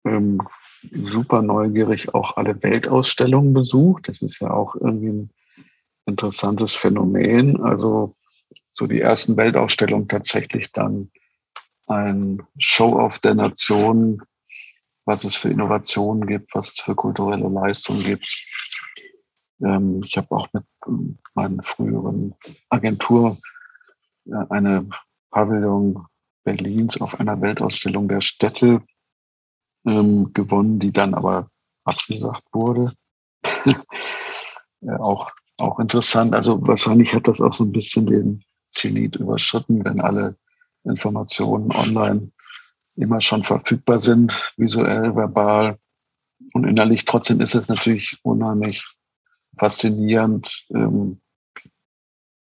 ähm, 0.05 0.41
super 0.91 1.41
neugierig 1.41 2.13
auch 2.13 2.37
alle 2.37 2.61
Weltausstellungen 2.61 3.53
besucht. 3.53 4.09
Das 4.09 4.21
ist 4.21 4.39
ja 4.41 4.51
auch 4.51 4.75
irgendwie 4.75 5.09
ein 5.09 5.29
interessantes 6.05 6.73
Phänomen. 6.73 7.61
Also 7.61 8.15
so 8.73 8.87
die 8.87 9.01
ersten 9.01 9.37
Weltausstellungen 9.37 10.07
tatsächlich 10.07 10.71
dann 10.71 11.11
ein 11.87 12.43
Show-off 12.57 13.19
der 13.19 13.35
Nationen, 13.35 14.21
was 15.05 15.23
es 15.23 15.35
für 15.35 15.49
Innovationen 15.49 16.25
gibt, 16.27 16.55
was 16.55 16.69
es 16.69 16.79
für 16.81 16.95
kulturelle 16.95 17.47
Leistungen 17.47 18.03
gibt. 18.03 18.27
Ähm, 19.61 20.01
ich 20.03 20.17
habe 20.17 20.35
auch 20.35 20.47
mit 20.51 20.63
ähm, 20.87 21.17
meinen 21.33 21.61
früheren 21.61 22.35
Agentur 22.69 23.37
ja, 24.25 24.45
eine 24.49 24.89
Pavillon 25.31 26.05
Berlins 26.43 26.99
auf 27.01 27.19
einer 27.19 27.41
Weltausstellung 27.41 28.07
der 28.07 28.21
Städte 28.21 28.81
ähm, 29.85 30.31
gewonnen, 30.33 30.79
die 30.79 30.91
dann 30.91 31.13
aber 31.13 31.49
abgesagt 31.83 32.43
wurde. 32.51 32.93
ja, 34.81 34.99
auch, 34.99 35.31
auch 35.57 35.79
interessant. 35.79 36.35
Also 36.35 36.65
wahrscheinlich 36.67 37.13
hat 37.13 37.27
das 37.27 37.41
auch 37.41 37.53
so 37.53 37.63
ein 37.63 37.71
bisschen 37.71 38.05
den 38.07 38.43
Zenit 38.71 39.15
überschritten, 39.15 39.83
wenn 39.85 40.01
alle 40.01 40.35
Informationen 40.83 41.71
online 41.71 42.31
immer 42.95 43.21
schon 43.21 43.43
verfügbar 43.43 43.99
sind, 43.99 44.53
visuell, 44.57 45.15
verbal 45.15 45.77
und 46.53 46.65
innerlich. 46.65 47.05
Trotzdem 47.05 47.41
ist 47.41 47.55
es 47.55 47.67
natürlich 47.67 48.17
unheimlich 48.23 48.85
faszinierend, 49.57 50.65
ähm, 50.73 51.21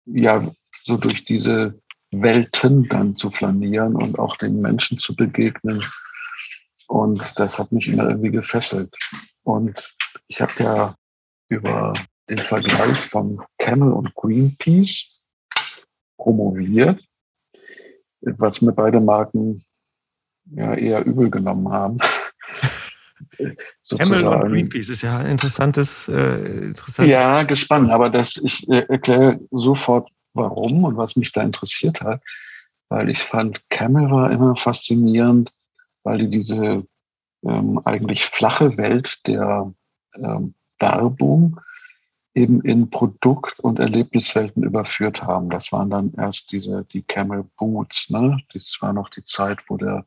ja, 0.05 0.51
so 0.83 0.97
durch 0.97 1.25
diese 1.25 1.79
Welten 2.11 2.87
dann 2.89 3.15
zu 3.15 3.31
flanieren 3.31 3.95
und 3.95 4.19
auch 4.19 4.37
den 4.37 4.59
Menschen 4.59 4.99
zu 4.99 5.15
begegnen. 5.15 5.83
Und 6.87 7.33
das 7.37 7.57
hat 7.57 7.71
mich 7.71 7.87
immer 7.87 8.09
irgendwie 8.09 8.31
gefesselt. 8.31 8.95
Und 9.43 9.95
ich 10.27 10.41
habe 10.41 10.53
ja 10.59 10.95
über 11.49 11.93
den 12.29 12.39
Vergleich 12.39 12.97
von 12.97 13.41
Camel 13.57 13.91
und 13.91 14.13
Greenpeace 14.15 15.23
promoviert, 16.17 17.03
was 18.21 18.61
mir 18.61 18.71
beide 18.71 18.99
Marken 18.99 19.63
ja 20.51 20.73
eher 20.73 21.05
übel 21.05 21.29
genommen 21.29 21.71
haben. 21.71 21.97
Camel 23.97 24.25
und 24.25 24.49
Greenpeace 24.49 24.89
ist 24.89 25.01
ja 25.01 25.17
ein 25.17 25.27
interessantes, 25.27 26.07
äh, 26.07 26.65
interessantes. 26.65 27.11
Ja, 27.11 27.43
gespannt, 27.43 27.91
aber 27.91 28.09
das, 28.09 28.37
ich 28.43 28.67
äh, 28.69 28.85
erkläre 28.89 29.39
sofort, 29.51 30.09
warum 30.33 30.83
und 30.83 30.97
was 30.97 31.15
mich 31.15 31.31
da 31.31 31.41
interessiert 31.41 32.01
hat, 32.01 32.21
weil 32.89 33.09
ich 33.09 33.19
fand, 33.19 33.61
Camel 33.69 34.09
war 34.11 34.31
immer 34.31 34.55
faszinierend, 34.55 35.51
weil 36.03 36.19
die 36.19 36.29
diese 36.29 36.85
ähm, 37.43 37.79
eigentlich 37.85 38.25
flache 38.25 38.77
Welt 38.77 39.25
der 39.27 39.73
ähm, 40.15 40.53
Werbung 40.79 41.59
eben 42.35 42.61
in 42.61 42.89
Produkt- 42.89 43.59
und 43.61 43.79
Erlebniswelten 43.79 44.63
überführt 44.63 45.23
haben. 45.23 45.49
Das 45.49 45.71
waren 45.71 45.89
dann 45.89 46.13
erst 46.17 46.51
diese, 46.51 46.85
die 46.91 47.01
Camel 47.01 47.45
Boots, 47.57 48.09
ne? 48.09 48.37
Das 48.53 48.77
war 48.81 48.91
noch 48.91 49.09
die 49.09 49.23
Zeit, 49.23 49.59
wo 49.69 49.77
der 49.77 50.05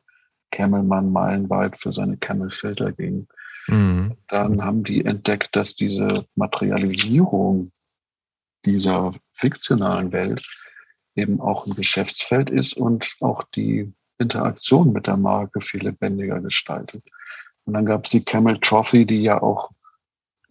Camelmann 0.51 1.11
meilenweit 1.11 1.77
für 1.77 1.91
seine 1.91 2.17
Camelfilter 2.17 2.91
ging. 2.91 3.27
Mhm. 3.67 4.15
Dann 4.27 4.63
haben 4.63 4.83
die 4.83 5.03
entdeckt, 5.03 5.55
dass 5.55 5.75
diese 5.75 6.25
Materialisierung 6.35 7.67
dieser 8.65 9.13
fiktionalen 9.33 10.11
Welt 10.11 10.45
eben 11.15 11.41
auch 11.41 11.65
ein 11.65 11.73
Geschäftsfeld 11.73 12.51
ist 12.51 12.73
und 12.73 13.15
auch 13.21 13.43
die 13.55 13.91
Interaktion 14.19 14.93
mit 14.93 15.07
der 15.07 15.17
Marke 15.17 15.61
viel 15.61 15.81
lebendiger 15.81 16.41
gestaltet. 16.41 17.03
Und 17.65 17.73
dann 17.73 17.85
gab 17.85 18.05
es 18.05 18.11
die 18.11 18.23
Camel 18.23 18.59
Trophy, 18.59 19.05
die 19.05 19.21
ja 19.21 19.41
auch 19.41 19.71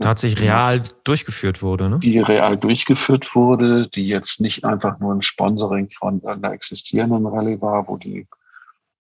tatsächlich 0.01 0.49
real 0.49 0.85
durchgeführt 1.05 1.63
wurde, 1.63 1.89
ne? 1.89 1.99
Die 1.99 2.19
real 2.19 2.57
durchgeführt 2.57 3.35
wurde, 3.35 3.89
die 3.89 4.07
jetzt 4.07 4.41
nicht 4.41 4.65
einfach 4.65 4.99
nur 5.01 5.15
ein 5.15 5.23
Sponsoring 5.23 5.91
von 5.91 6.25
einer 6.25 6.53
existierenden 6.53 7.27
Rallye 7.27 7.61
war, 7.61 7.89
wo 7.89 7.97
die 7.97 8.27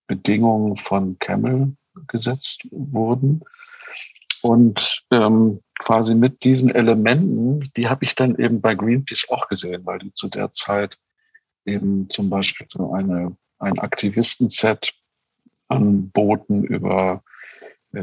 Bedingungen 0.06 0.76
von 0.76 1.18
Camel 1.18 1.76
gesetzt 2.08 2.66
wurden. 2.70 3.42
Und 4.42 5.04
ähm, 5.10 5.60
quasi 5.78 6.14
mit 6.14 6.44
diesen 6.44 6.70
Elementen, 6.70 7.70
die 7.76 7.88
habe 7.88 8.04
ich 8.04 8.14
dann 8.14 8.36
eben 8.36 8.60
bei 8.60 8.74
Greenpeace 8.74 9.28
auch 9.30 9.48
gesehen, 9.48 9.84
weil 9.84 9.98
die 9.98 10.12
zu 10.14 10.28
der 10.28 10.52
Zeit 10.52 10.96
eben 11.64 12.08
zum 12.10 12.30
Beispiel 12.30 12.66
so 12.70 12.92
eine, 12.92 13.36
ein 13.58 13.78
Aktivistenset 13.78 14.92
anboten 15.68 16.64
über 16.64 17.22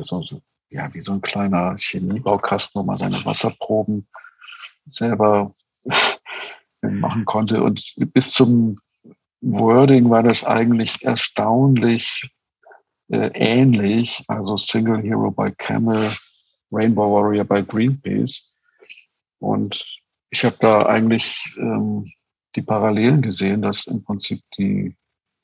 so, 0.03 0.21
so, 0.21 0.41
ja, 0.69 0.93
wie 0.93 1.01
so 1.01 1.13
ein 1.13 1.21
kleiner 1.21 1.75
Chemiebaukasten, 1.77 2.81
wo 2.81 2.85
man 2.85 2.97
seine 2.97 3.23
Wasserproben 3.25 4.07
selber 4.87 5.53
machen 6.81 7.25
konnte. 7.25 7.63
Und 7.63 7.95
bis 8.13 8.31
zum 8.31 8.79
Wording 9.41 10.09
war 10.09 10.23
das 10.23 10.43
eigentlich 10.43 11.03
erstaunlich 11.03 12.29
äh, 13.09 13.29
ähnlich. 13.33 14.23
Also 14.27 14.57
Single 14.57 15.01
Hero 15.01 15.31
by 15.31 15.51
Camel, 15.57 16.09
Rainbow 16.71 17.13
Warrior 17.13 17.45
by 17.45 17.63
Greenpeace. 17.63 18.53
Und 19.39 19.83
ich 20.31 20.43
habe 20.43 20.57
da 20.59 20.85
eigentlich 20.87 21.37
ähm, 21.57 22.11
die 22.55 22.61
Parallelen 22.61 23.21
gesehen, 23.21 23.61
dass 23.61 23.87
im 23.87 24.03
Prinzip 24.03 24.41
die 24.57 24.95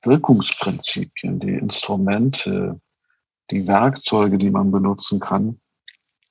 Wirkungsprinzipien, 0.03 1.39
die 1.39 1.53
Instrumente, 1.53 2.79
die 3.51 3.67
Werkzeuge, 3.67 4.38
die 4.38 4.50
man 4.50 4.72
benutzen 4.72 5.20
kann, 5.20 5.60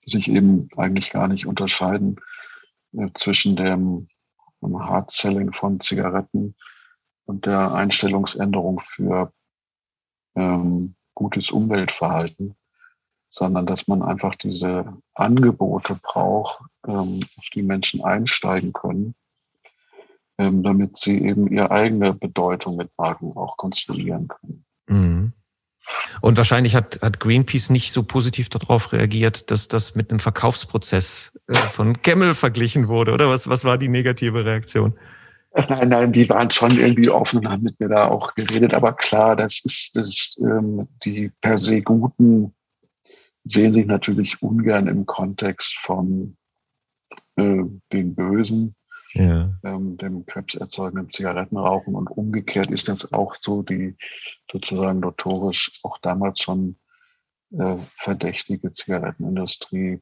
sich 0.07 0.29
eben 0.29 0.69
eigentlich 0.77 1.11
gar 1.11 1.29
nicht 1.29 1.47
unterscheiden 1.47 2.17
äh, 2.93 3.09
zwischen 3.15 3.57
dem 3.57 4.09
Hard 4.63 5.11
Selling 5.11 5.53
von 5.53 5.81
Zigaretten 5.81 6.55
und 7.25 7.47
der 7.47 7.73
Einstellungsänderung 7.73 8.81
für 8.81 9.33
ähm, 10.35 10.95
gutes 11.15 11.51
Umweltverhalten, 11.51 12.57
sondern 13.31 13.67
dass 13.67 13.87
man 13.87 14.03
einfach 14.03 14.35
diese 14.35 14.93
Angebote 15.15 15.99
braucht, 16.03 16.63
ähm, 16.87 17.21
auf 17.39 17.45
die 17.55 17.63
Menschen 17.63 18.03
einsteigen 18.03 18.73
können, 18.73 19.15
ähm, 20.39 20.63
damit 20.63 20.97
sie 20.97 21.23
eben 21.23 21.51
ihre 21.51 21.71
eigene 21.71 22.13
Bedeutung 22.13 22.77
mit 22.77 22.91
Marken 22.97 23.37
auch 23.37 23.57
konstruieren 23.57 24.29
können. 24.29 24.65
Mhm. 24.89 25.33
Und 26.21 26.37
wahrscheinlich 26.37 26.75
hat, 26.75 27.01
hat 27.03 27.21
Greenpeace 27.21 27.71
nicht 27.71 27.93
so 27.93 28.03
positiv 28.03 28.49
darauf 28.49 28.93
reagiert, 28.93 29.51
dass 29.51 29.69
das 29.69 29.95
mit 29.95 30.11
einem 30.11 30.21
Verkaufsprozess 30.21 31.33
äh, 31.49 31.55
von 31.55 32.01
Camel 32.03 32.35
verglichen 32.35 32.89
wurde, 32.89 33.13
oder? 33.13 33.29
Was, 33.29 33.49
was 33.49 33.65
war 33.65 33.79
die 33.79 33.89
negative 33.89 34.45
Reaktion? 34.45 34.95
Nein, 35.69 35.89
nein, 35.89 36.13
die 36.13 36.29
waren 36.29 36.51
schon 36.51 36.71
irgendwie 36.79 37.11
offen 37.11 37.41
und 37.41 37.49
haben 37.49 37.65
mit 37.65 37.81
mir 37.81 37.89
da 37.89 38.07
auch 38.07 38.35
geredet. 38.35 38.73
Aber 38.73 38.93
klar, 38.93 39.35
das 39.35 39.61
ist, 39.65 39.97
das 39.97 40.09
ist 40.09 40.39
ähm, 40.41 40.87
die 41.05 41.33
per 41.41 41.59
se 41.59 41.83
Guten 41.83 42.55
sehen 43.45 43.75
sich 43.75 43.87
natürlich 43.87 44.43
ungern 44.43 44.87
im 44.87 45.07
Kontext 45.07 45.77
von 45.79 46.37
äh, 47.37 47.63
den 47.93 48.15
Bösen 48.15 48.75
ja. 49.13 49.53
ähm, 49.63 49.97
dem 49.97 50.27
krebserzeugenden 50.27 51.11
Zigarettenrauchen. 51.11 51.95
Und 51.95 52.09
umgekehrt 52.09 52.71
ist 52.71 52.89
das 52.89 53.13
auch 53.13 53.35
so, 53.37 53.63
die 53.63 53.97
sozusagen 54.51 55.01
notorisch 55.01 55.73
auch 55.83 55.99
damals 55.99 56.41
schon 56.41 56.77
äh, 57.53 57.77
verdächtige 57.97 58.73
Zigarettenindustrie 58.73 60.01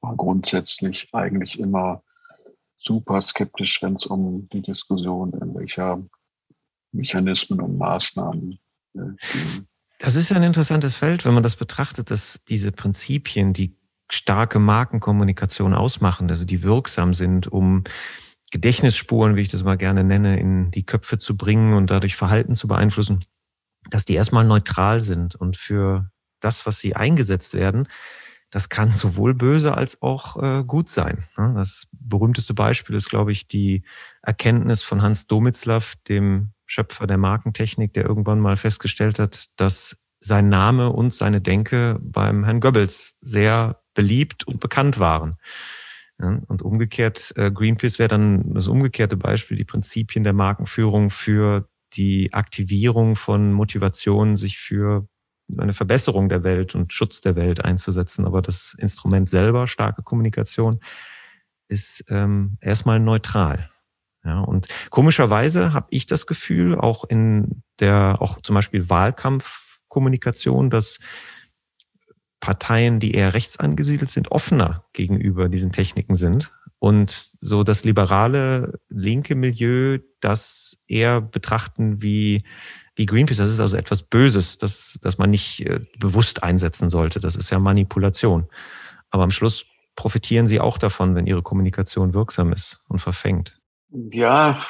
war 0.00 0.16
grundsätzlich 0.16 1.08
eigentlich 1.12 1.58
immer 1.58 2.02
super 2.76 3.22
skeptisch, 3.22 3.82
wenn 3.82 3.94
es 3.94 4.06
um 4.06 4.46
die 4.52 4.62
Diskussion 4.62 5.32
in 5.32 5.54
welcher 5.54 6.02
Mechanismen 6.92 7.60
und 7.60 7.78
Maßnahmen 7.78 8.58
äh, 8.94 8.98
ging. 8.98 9.66
Das 9.98 10.16
ist 10.16 10.28
ja 10.28 10.36
ein 10.36 10.42
interessantes 10.42 10.96
Feld, 10.96 11.24
wenn 11.24 11.34
man 11.34 11.42
das 11.42 11.56
betrachtet, 11.56 12.10
dass 12.10 12.40
diese 12.48 12.72
Prinzipien, 12.72 13.52
die 13.52 13.76
starke 14.14 14.58
Markenkommunikation 14.58 15.74
ausmachen, 15.74 16.30
also 16.30 16.44
die 16.44 16.62
wirksam 16.62 17.14
sind, 17.14 17.48
um 17.48 17.84
Gedächtnisspuren, 18.52 19.36
wie 19.36 19.42
ich 19.42 19.48
das 19.48 19.64
mal 19.64 19.76
gerne 19.76 20.04
nenne, 20.04 20.38
in 20.38 20.70
die 20.70 20.86
Köpfe 20.86 21.18
zu 21.18 21.36
bringen 21.36 21.74
und 21.74 21.90
dadurch 21.90 22.16
Verhalten 22.16 22.54
zu 22.54 22.68
beeinflussen, 22.68 23.24
dass 23.90 24.04
die 24.04 24.14
erstmal 24.14 24.44
neutral 24.44 25.00
sind 25.00 25.34
und 25.34 25.56
für 25.56 26.10
das, 26.40 26.66
was 26.66 26.78
sie 26.78 26.94
eingesetzt 26.94 27.54
werden, 27.54 27.88
das 28.50 28.68
kann 28.68 28.92
sowohl 28.92 29.34
böse 29.34 29.76
als 29.76 30.00
auch 30.02 30.40
äh, 30.40 30.62
gut 30.64 30.88
sein. 30.88 31.26
Ne? 31.36 31.54
Das 31.56 31.88
berühmteste 31.90 32.54
Beispiel 32.54 32.94
ist, 32.94 33.08
glaube 33.08 33.32
ich, 33.32 33.48
die 33.48 33.82
Erkenntnis 34.22 34.82
von 34.82 35.02
Hans 35.02 35.26
Domitzlaff, 35.26 35.94
dem 36.08 36.52
Schöpfer 36.66 37.08
der 37.08 37.18
Markentechnik, 37.18 37.92
der 37.94 38.04
irgendwann 38.04 38.38
mal 38.38 38.56
festgestellt 38.56 39.18
hat, 39.18 39.46
dass 39.56 39.96
sein 40.20 40.48
Name 40.48 40.90
und 40.90 41.12
seine 41.12 41.40
Denke 41.40 41.98
beim 42.00 42.44
Herrn 42.44 42.60
Goebbels 42.60 43.16
sehr 43.20 43.82
beliebt 43.94 44.46
und 44.46 44.60
bekannt 44.60 44.98
waren. 44.98 45.38
Und 46.18 46.62
umgekehrt, 46.62 47.32
äh, 47.36 47.50
Greenpeace 47.50 47.98
wäre 47.98 48.08
dann 48.08 48.54
das 48.54 48.68
umgekehrte 48.68 49.16
Beispiel, 49.16 49.56
die 49.56 49.64
Prinzipien 49.64 50.22
der 50.22 50.32
Markenführung 50.32 51.10
für 51.10 51.68
die 51.94 52.32
Aktivierung 52.32 53.16
von 53.16 53.52
Motivation, 53.52 54.36
sich 54.36 54.58
für 54.58 55.08
eine 55.58 55.74
Verbesserung 55.74 56.28
der 56.28 56.44
Welt 56.44 56.74
und 56.74 56.92
Schutz 56.92 57.20
der 57.20 57.36
Welt 57.36 57.64
einzusetzen. 57.64 58.26
Aber 58.26 58.42
das 58.42 58.76
Instrument 58.78 59.28
selber, 59.28 59.66
starke 59.66 60.02
Kommunikation, 60.02 60.80
ist 61.68 62.04
ähm, 62.08 62.58
erstmal 62.60 63.00
neutral. 63.00 63.70
Ja, 64.24 64.40
und 64.40 64.68
komischerweise 64.90 65.72
habe 65.72 65.88
ich 65.90 66.06
das 66.06 66.26
Gefühl, 66.26 66.76
auch 66.76 67.04
in 67.04 67.62
der, 67.78 68.16
auch 68.20 68.40
zum 68.40 68.54
Beispiel 68.54 68.88
Wahlkampfkommunikation, 68.88 70.70
dass 70.70 70.98
Parteien, 72.44 73.00
die 73.00 73.12
eher 73.12 73.32
rechts 73.32 73.58
angesiedelt 73.58 74.10
sind, 74.10 74.30
offener 74.30 74.84
gegenüber 74.92 75.48
diesen 75.48 75.72
Techniken 75.72 76.14
sind. 76.14 76.52
Und 76.78 77.30
so 77.40 77.64
das 77.64 77.84
liberale 77.84 78.78
linke 78.90 79.34
Milieu 79.34 80.00
das 80.20 80.76
eher 80.86 81.22
betrachten 81.22 82.02
wie 82.02 82.44
wie 82.96 83.06
Greenpeace. 83.06 83.38
Das 83.38 83.48
ist 83.48 83.60
also 83.60 83.78
etwas 83.78 84.02
Böses, 84.02 84.58
das, 84.58 84.98
das 85.00 85.16
man 85.16 85.30
nicht 85.30 85.66
äh, 85.66 85.80
bewusst 85.98 86.42
einsetzen 86.42 86.90
sollte. 86.90 87.18
Das 87.18 87.34
ist 87.34 87.48
ja 87.48 87.58
Manipulation. 87.58 88.46
Aber 89.08 89.22
am 89.22 89.30
Schluss 89.30 89.64
profitieren 89.96 90.46
sie 90.46 90.60
auch 90.60 90.76
davon, 90.76 91.14
wenn 91.14 91.26
ihre 91.26 91.42
Kommunikation 91.42 92.12
wirksam 92.12 92.52
ist 92.52 92.82
und 92.88 92.98
verfängt. 92.98 93.58
Ja, 94.10 94.62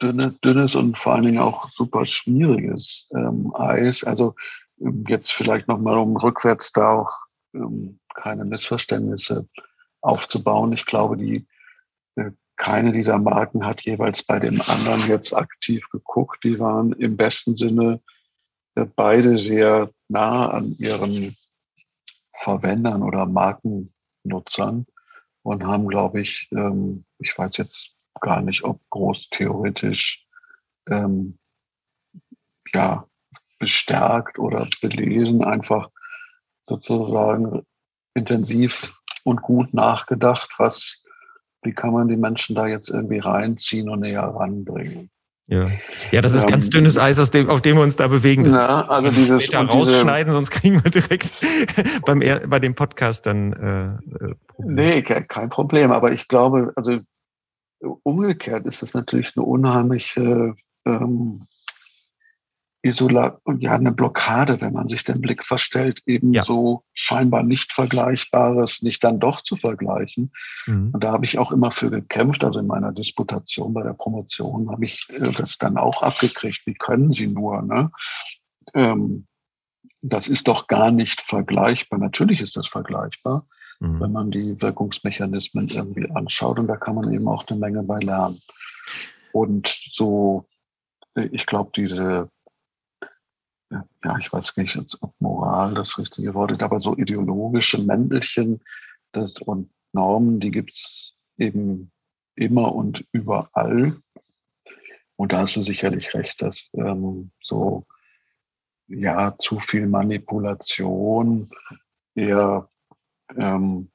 dünne, 0.00 0.34
dünnes 0.42 0.74
und 0.74 0.96
vor 0.96 1.14
allen 1.14 1.24
Dingen 1.24 1.38
auch 1.38 1.68
super 1.72 2.06
schwieriges 2.06 3.10
ähm, 3.14 3.52
Eis. 3.54 4.02
Also 4.02 4.34
jetzt 5.08 5.32
vielleicht 5.32 5.68
nochmal, 5.68 5.98
um 5.98 6.16
rückwärts 6.16 6.72
da 6.72 6.90
auch 6.90 7.12
ähm, 7.54 8.00
keine 8.14 8.44
Missverständnisse 8.44 9.48
aufzubauen. 10.00 10.72
Ich 10.72 10.86
glaube, 10.86 11.16
die 11.16 11.46
äh, 12.16 12.30
keine 12.56 12.92
dieser 12.92 13.18
Marken 13.18 13.64
hat 13.64 13.82
jeweils 13.82 14.22
bei 14.24 14.38
dem 14.38 14.60
anderen 14.60 15.06
jetzt 15.08 15.32
aktiv 15.34 15.88
geguckt. 15.90 16.42
Die 16.44 16.58
waren 16.58 16.92
im 16.92 17.16
besten 17.16 17.56
Sinne 17.56 18.00
äh, 18.74 18.84
beide 18.84 19.38
sehr 19.38 19.90
nah 20.08 20.50
an 20.50 20.74
ihren 20.78 21.36
Verwendern 22.32 23.02
oder 23.02 23.26
Markennutzern 23.26 24.86
und 25.42 25.64
haben, 25.64 25.88
glaube 25.88 26.20
ich, 26.20 26.48
ähm, 26.52 27.04
ich 27.18 27.36
weiß 27.36 27.56
jetzt 27.56 27.94
gar 28.20 28.40
nicht, 28.42 28.64
ob 28.64 28.80
groß 28.90 29.30
theoretisch 29.30 30.26
ähm, 30.88 31.38
ja 32.74 33.06
bestärkt 33.58 34.38
oder 34.38 34.68
belesen, 34.80 35.44
einfach 35.44 35.88
sozusagen 36.62 37.62
intensiv 38.14 38.94
und 39.24 39.42
gut 39.42 39.74
nachgedacht, 39.74 40.50
was 40.58 41.02
wie 41.62 41.72
kann 41.72 41.92
man 41.92 42.08
die 42.08 42.16
Menschen 42.16 42.54
da 42.54 42.66
jetzt 42.66 42.88
irgendwie 42.88 43.18
reinziehen 43.18 43.88
und 43.88 44.00
näher 44.00 44.22
ranbringen. 44.22 45.10
Ja, 45.48 45.66
ja 46.12 46.20
das 46.20 46.34
ist 46.34 46.44
ähm, 46.44 46.50
ganz 46.50 46.70
dünnes 46.70 46.98
Eis, 46.98 47.18
aus 47.18 47.30
dem, 47.30 47.48
auf 47.48 47.62
dem 47.62 47.76
wir 47.76 47.82
uns 47.82 47.96
da 47.96 48.06
bewegen. 48.08 48.44
Das 48.44 48.52
na, 48.52 48.86
also 48.86 49.10
dieses 49.10 49.44
später 49.44 49.64
rausschneiden, 49.64 50.32
sonst 50.32 50.50
kriegen 50.50 50.84
wir 50.84 50.90
direkt 50.90 51.32
beim, 52.06 52.20
bei 52.20 52.58
dem 52.58 52.74
Podcast 52.74 53.26
dann. 53.26 53.52
Äh, 53.54 54.24
äh 54.24 54.34
nee, 54.58 55.02
kein 55.02 55.48
Problem. 55.48 55.90
Aber 55.90 56.12
ich 56.12 56.28
glaube, 56.28 56.72
also 56.76 57.00
umgekehrt 58.02 58.66
ist 58.66 58.82
es 58.82 58.92
natürlich 58.92 59.32
eine 59.36 59.46
unheimliche 59.46 60.54
ähm, 60.84 61.46
Isola 62.88 63.40
ja, 63.58 63.72
eine 63.72 63.92
Blockade, 63.92 64.60
wenn 64.60 64.72
man 64.72 64.88
sich 64.88 65.04
den 65.04 65.20
Blick 65.20 65.44
verstellt, 65.44 66.02
eben 66.06 66.32
ja. 66.32 66.44
so 66.44 66.84
scheinbar 66.92 67.42
nicht 67.42 67.72
Vergleichbares 67.72 68.82
nicht 68.82 69.02
dann 69.04 69.20
doch 69.20 69.42
zu 69.42 69.56
vergleichen. 69.56 70.32
Mhm. 70.66 70.90
Und 70.92 71.04
da 71.04 71.12
habe 71.12 71.24
ich 71.24 71.38
auch 71.38 71.52
immer 71.52 71.70
für 71.70 71.90
gekämpft. 71.90 72.44
Also 72.44 72.60
in 72.60 72.66
meiner 72.66 72.92
Disputation 72.92 73.74
bei 73.74 73.82
der 73.82 73.94
Promotion 73.94 74.70
habe 74.70 74.84
ich 74.84 75.06
äh, 75.10 75.32
das 75.32 75.58
dann 75.58 75.76
auch 75.76 76.02
abgekriegt. 76.02 76.62
Wie 76.66 76.74
können 76.74 77.12
Sie 77.12 77.26
nur? 77.26 77.62
Ne? 77.62 77.90
Ähm, 78.74 79.26
das 80.02 80.28
ist 80.28 80.48
doch 80.48 80.66
gar 80.66 80.90
nicht 80.90 81.20
vergleichbar. 81.20 81.98
Natürlich 81.98 82.40
ist 82.40 82.56
das 82.56 82.68
vergleichbar, 82.68 83.46
mhm. 83.80 84.00
wenn 84.00 84.12
man 84.12 84.30
die 84.30 84.60
Wirkungsmechanismen 84.60 85.68
irgendwie 85.68 86.10
anschaut. 86.10 86.58
Und 86.58 86.68
da 86.68 86.76
kann 86.76 86.94
man 86.94 87.12
eben 87.12 87.28
auch 87.28 87.46
eine 87.48 87.58
Menge 87.58 87.82
bei 87.82 87.98
lernen. 87.98 88.40
Und 89.32 89.68
so, 89.68 90.46
äh, 91.14 91.28
ich 91.32 91.46
glaube, 91.46 91.70
diese 91.74 92.30
ja, 93.70 94.18
ich 94.18 94.32
weiß 94.32 94.56
nicht, 94.56 94.78
ob 95.00 95.14
Moral 95.20 95.74
das 95.74 95.98
richtige 95.98 96.34
Wort 96.34 96.52
ist, 96.52 96.62
aber 96.62 96.80
so 96.80 96.96
ideologische 96.96 97.82
Mäntelchen 97.82 98.60
das, 99.12 99.34
und 99.42 99.70
Normen, 99.92 100.40
die 100.40 100.50
gibt's 100.50 101.14
eben 101.36 101.90
immer 102.34 102.74
und 102.74 103.04
überall. 103.12 103.96
Und 105.16 105.32
da 105.32 105.40
hast 105.40 105.56
du 105.56 105.62
sicherlich 105.62 106.14
recht, 106.14 106.40
dass 106.40 106.70
ähm, 106.74 107.30
so 107.40 107.86
ja 108.86 109.36
zu 109.38 109.58
viel 109.58 109.86
Manipulation 109.86 111.50
eher 112.14 112.68
ähm, 113.36 113.90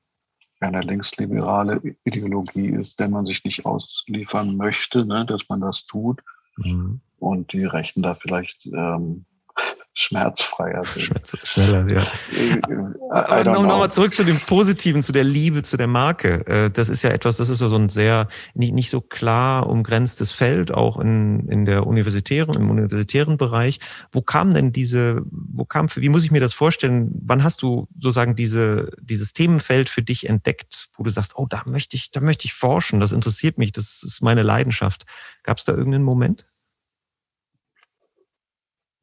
eine 0.60 0.82
linksliberale 0.82 1.82
Ideologie 2.04 2.70
ist, 2.70 3.00
der 3.00 3.10
man 3.10 3.26
sich 3.26 3.44
nicht 3.44 3.66
ausliefern 3.66 4.56
möchte, 4.56 5.06
ne, 5.06 5.26
dass 5.26 5.50
man 5.50 5.62
das 5.62 5.86
tut. 5.86 6.22
Mhm. 6.58 7.02
Und 7.20 7.54
die 7.54 7.66
Rechten 7.66 8.02
da 8.02 8.16
vielleicht 8.16 8.66
ähm, 8.68 9.26
schmerzfreier 9.96 10.84
sind. 10.84 11.38
Schneller, 11.44 11.88
ja. 11.92 12.08
Aber 13.12 13.44
nochmal 13.44 13.92
zurück 13.92 14.12
zu 14.12 14.24
dem 14.24 14.40
Positiven, 14.40 15.04
zu 15.04 15.12
der 15.12 15.24
Liebe, 15.24 15.62
zu 15.62 15.78
der 15.78 15.88
Marke. 15.88 16.46
Äh, 16.48 16.72
das 16.72 16.90
ist 16.90 17.04
ja 17.04 17.12
etwas, 17.12 17.38
das 17.38 17.50
ist 17.50 17.60
so 17.60 17.76
ein 17.76 17.90
sehr, 17.90 18.28
nicht, 18.56 18.74
nicht 18.74 18.90
so 18.90 19.02
klar 19.02 19.70
umgrenztes 19.70 20.32
Feld, 20.32 20.74
auch 20.74 21.00
in, 21.00 21.48
in 21.48 21.66
der 21.66 21.86
universitären, 21.86 22.56
im 22.56 22.72
universitären 22.72 23.38
Bereich. 23.38 23.80
Wo 24.12 24.22
kam 24.22 24.54
denn 24.54 24.72
diese, 24.72 25.22
wo 25.30 25.66
kam, 25.66 25.90
wie 25.96 26.10
muss 26.10 26.24
ich 26.24 26.32
mir 26.32 26.42
das 26.42 26.54
vorstellen? 26.54 27.12
Wann 27.22 27.44
hast 27.44 27.62
du 27.62 27.88
sozusagen 27.94 28.36
diese, 28.36 28.90
dieses 29.00 29.34
Themenfeld 29.34 29.90
für 29.90 30.02
dich 30.02 30.28
entdeckt, 30.28 30.90
wo 30.98 31.04
du 31.04 31.12
sagst, 31.12 31.34
oh, 31.36 31.46
da 31.46 31.62
möchte 31.66 31.96
ich, 31.96 32.10
da 32.10 32.20
möchte 32.20 32.46
ich 32.46 32.54
forschen, 32.54 33.00
das 33.00 33.12
interessiert 33.12 33.60
mich, 33.60 33.72
das 33.72 34.02
ist 34.04 34.24
meine 34.24 34.42
Leidenschaft. 34.42 35.06
Gab 35.44 35.58
es 35.60 35.66
da 35.66 35.74
irgendeinen 35.74 36.04
Moment? 36.04 36.48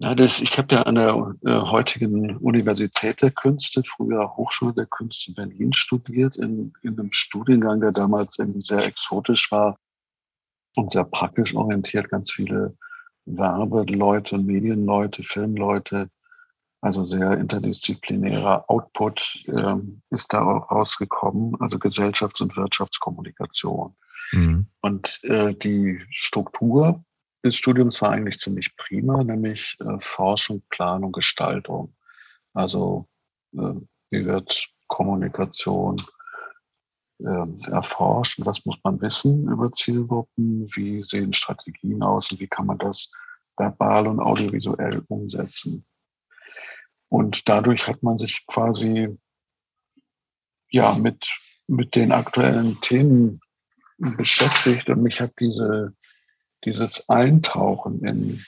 Ja, 0.03 0.15
das, 0.15 0.41
ich 0.41 0.57
habe 0.57 0.75
ja 0.75 0.83
an 0.85 0.95
der 0.95 1.37
äh, 1.45 1.61
heutigen 1.61 2.39
Universität 2.39 3.21
der 3.21 3.31
Künste, 3.31 3.83
früher 3.85 4.35
Hochschule 4.35 4.73
der 4.73 4.87
Künste 4.87 5.33
Berlin 5.33 5.75
studiert, 5.75 6.39
in, 6.39 6.73
in 6.81 6.99
einem 6.99 7.13
Studiengang, 7.13 7.83
der 7.83 7.93
damals 7.93 8.39
eben 8.39 8.63
sehr 8.63 8.87
exotisch 8.87 9.53
war 9.53 9.77
und 10.75 10.93
sehr 10.93 11.05
praktisch 11.05 11.55
orientiert, 11.55 12.09
ganz 12.09 12.33
viele 12.33 12.79
Werbeleute, 13.27 14.39
Medienleute, 14.39 15.23
Filmleute, 15.23 16.09
also 16.81 17.05
sehr 17.05 17.33
interdisziplinärer 17.33 18.71
Output 18.71 19.45
äh, 19.49 19.75
ist 20.09 20.33
da 20.33 20.41
rausgekommen, 20.41 21.61
also 21.61 21.77
Gesellschafts- 21.77 22.41
und 22.41 22.57
Wirtschaftskommunikation. 22.57 23.95
Mhm. 24.33 24.67
Und 24.81 25.21
äh, 25.25 25.55
die 25.55 26.01
Struktur 26.09 27.05
des 27.45 27.57
Studiums 27.57 28.01
war 28.03 28.11
eigentlich 28.11 28.39
ziemlich 28.39 28.77
prima, 28.77 29.23
nämlich 29.25 29.77
äh, 29.81 29.99
Forschung, 30.01 30.63
Planung, 30.71 31.13
Gestaltung. 31.13 31.95
Also 32.53 33.09
äh, 33.55 33.75
wie 34.11 34.27
wird 34.27 34.69
Kommunikation 34.89 35.97
äh, 37.19 37.71
erforscht 37.71 38.39
und 38.39 38.47
was 38.47 38.65
muss 38.65 38.79
man 38.83 39.01
wissen 39.01 39.49
über 39.49 39.73
Zielgruppen, 39.73 40.67
wie 40.75 41.03
sehen 41.03 41.33
Strategien 41.33 42.03
aus 42.03 42.33
und 42.33 42.41
wie 42.41 42.49
kann 42.49 42.67
man 42.67 42.79
das 42.79 43.11
verbal 43.57 44.07
und 44.07 44.21
audiovisuell 44.21 45.03
umsetzen. 45.09 45.85
Und 47.09 47.49
dadurch 47.49 47.89
hat 47.89 48.03
man 48.03 48.19
sich 48.19 48.45
quasi 48.47 49.19
ja 50.71 50.95
mit, 50.95 51.31
mit 51.67 51.97
den 51.97 52.13
aktuellen 52.13 52.81
Themen 52.81 53.41
beschäftigt 53.99 54.89
und 54.89 55.03
mich 55.03 55.21
hat 55.21 55.33
diese 55.41 55.95
dieses 56.65 57.09
Eintauchen 57.09 58.05
in 58.05 58.45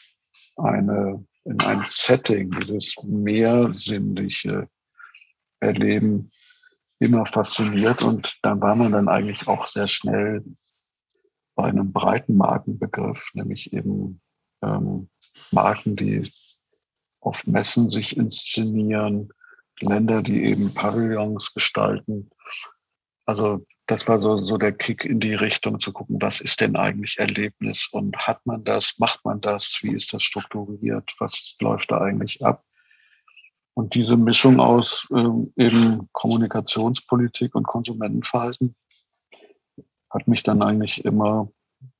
eine, 0.56 1.24
in 1.44 1.60
ein 1.62 1.84
Setting, 1.86 2.50
dieses 2.50 2.94
mehrsinnliche, 3.02 4.68
erleben, 5.60 6.30
immer 6.98 7.26
fasziniert. 7.26 8.02
Und 8.02 8.38
dann 8.42 8.60
war 8.60 8.76
man 8.76 8.92
dann 8.92 9.08
eigentlich 9.08 9.46
auch 9.48 9.66
sehr 9.66 9.88
schnell 9.88 10.44
bei 11.54 11.64
einem 11.64 11.92
breiten 11.92 12.36
Markenbegriff, 12.36 13.30
nämlich 13.34 13.72
eben 13.72 14.20
ähm, 14.62 15.08
Marken, 15.50 15.96
die 15.96 16.30
auf 17.20 17.46
Messen 17.46 17.90
sich 17.90 18.16
inszenieren, 18.16 19.30
Länder, 19.80 20.22
die 20.22 20.44
eben 20.44 20.74
Pavillons 20.74 21.54
gestalten. 21.54 22.30
Also 23.26 23.64
das 23.86 24.06
war 24.08 24.20
so, 24.20 24.36
so 24.38 24.58
der 24.58 24.72
Kick 24.72 25.04
in 25.04 25.20
die 25.20 25.34
Richtung 25.34 25.80
zu 25.80 25.92
gucken, 25.92 26.20
was 26.20 26.40
ist 26.40 26.60
denn 26.60 26.76
eigentlich 26.76 27.18
Erlebnis 27.18 27.88
und 27.90 28.16
hat 28.16 28.44
man 28.46 28.64
das, 28.64 28.98
macht 28.98 29.24
man 29.24 29.40
das, 29.40 29.80
wie 29.82 29.94
ist 29.94 30.12
das 30.12 30.22
strukturiert, 30.22 31.14
was 31.18 31.56
läuft 31.60 31.90
da 31.90 31.98
eigentlich 31.98 32.44
ab? 32.44 32.64
Und 33.74 33.94
diese 33.94 34.16
Mischung 34.16 34.60
aus 34.60 35.08
ähm, 35.14 35.52
eben 35.56 36.08
Kommunikationspolitik 36.12 37.54
und 37.54 37.66
Konsumentenverhalten 37.66 38.76
hat 40.10 40.28
mich 40.28 40.42
dann 40.42 40.62
eigentlich 40.62 41.04
immer, 41.04 41.50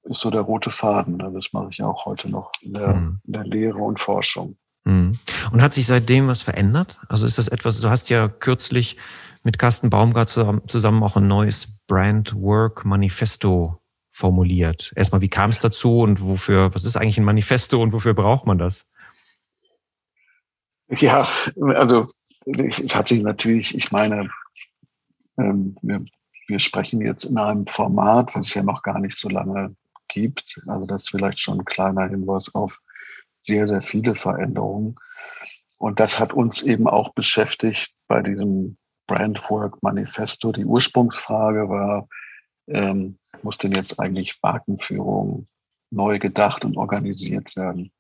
ist 0.03 0.21
so 0.21 0.31
der 0.31 0.43
rote 0.43 0.71
Faden. 0.71 1.17
Ne? 1.17 1.33
Das 1.35 1.53
mache 1.53 1.69
ich 1.71 1.83
auch 1.83 2.05
heute 2.05 2.29
noch 2.29 2.53
in 2.61 2.75
der, 2.75 2.95
mhm. 2.95 3.21
in 3.25 3.33
der 3.33 3.45
Lehre 3.45 3.79
und 3.79 3.99
Forschung. 3.99 4.57
Mhm. 4.85 5.19
Und 5.51 5.63
hat 5.63 5.73
sich 5.73 5.87
seitdem 5.87 6.29
was 6.29 6.43
verändert? 6.43 7.01
Also 7.09 7.25
ist 7.25 7.39
das 7.39 7.49
etwas, 7.49 7.81
du 7.81 7.89
hast 7.89 8.11
ja 8.11 8.29
kürzlich 8.29 8.99
mit 9.43 9.59
Carsten 9.59 9.91
Baumgart 9.91 10.29
zusammen 10.29 11.03
auch 11.03 11.17
ein 11.17 11.27
neues 11.27 11.69
Brand 11.87 12.35
Work 12.35 12.85
Manifesto 12.85 13.81
formuliert. 14.13 14.93
Erstmal, 14.95 15.21
wie 15.21 15.29
kam 15.29 15.51
es 15.51 15.61
dazu 15.61 16.01
und 16.01 16.21
wofür, 16.21 16.75
was 16.75 16.85
ist 16.85 16.97
eigentlich 16.97 17.19
ein 17.19 17.25
Manifesto 17.25 17.83
und 17.83 17.93
wofür 17.93 18.15
braucht 18.15 18.47
man 18.47 18.59
das? 18.59 18.87
Ja, 20.89 21.27
also 21.75 22.07
es 22.45 22.95
hat 22.95 23.09
sich 23.09 23.23
natürlich, 23.23 23.75
ich 23.75 23.91
meine, 23.91 24.31
ähm, 25.39 25.77
wir, 25.83 26.05
wir 26.49 26.59
sprechen 26.59 27.01
jetzt 27.01 27.25
in 27.25 27.39
einem 27.39 27.67
Format, 27.67 28.35
was 28.35 28.49
es 28.49 28.55
ja 28.55 28.63
noch 28.63 28.83
gar 28.83 28.99
nicht 28.99 29.17
so 29.17 29.29
lange 29.29 29.75
gibt. 30.09 30.61
Also 30.67 30.87
das 30.87 31.05
ist 31.05 31.11
vielleicht 31.11 31.41
schon 31.41 31.61
ein 31.61 31.65
kleiner 31.65 32.09
Hinweis 32.09 32.55
auf 32.55 32.81
sehr, 33.41 33.67
sehr 33.67 33.83
viele 33.83 34.15
Veränderungen. 34.15 34.97
Und 35.79 35.99
das 35.99 36.21
hat 36.21 36.33
uns 36.33 36.63
eben 36.63 36.87
auch 36.87 37.15
beschäftigt 37.15 37.93
bei 38.07 38.21
diesem 38.23 38.77
Brandwork 39.13 39.83
Manifesto. 39.83 40.53
Die 40.53 40.65
Ursprungsfrage 40.65 41.69
war, 41.69 42.09
ähm, 42.69 43.19
muss 43.43 43.59
denn 43.59 43.73
jetzt 43.73 44.01
eigentlich 44.01 44.39
Markenführung 44.43 45.47
neu 45.91 46.19
gedacht 46.19 46.65
und 46.65 46.79
organisiert 46.79 47.55
werden? 47.55 47.93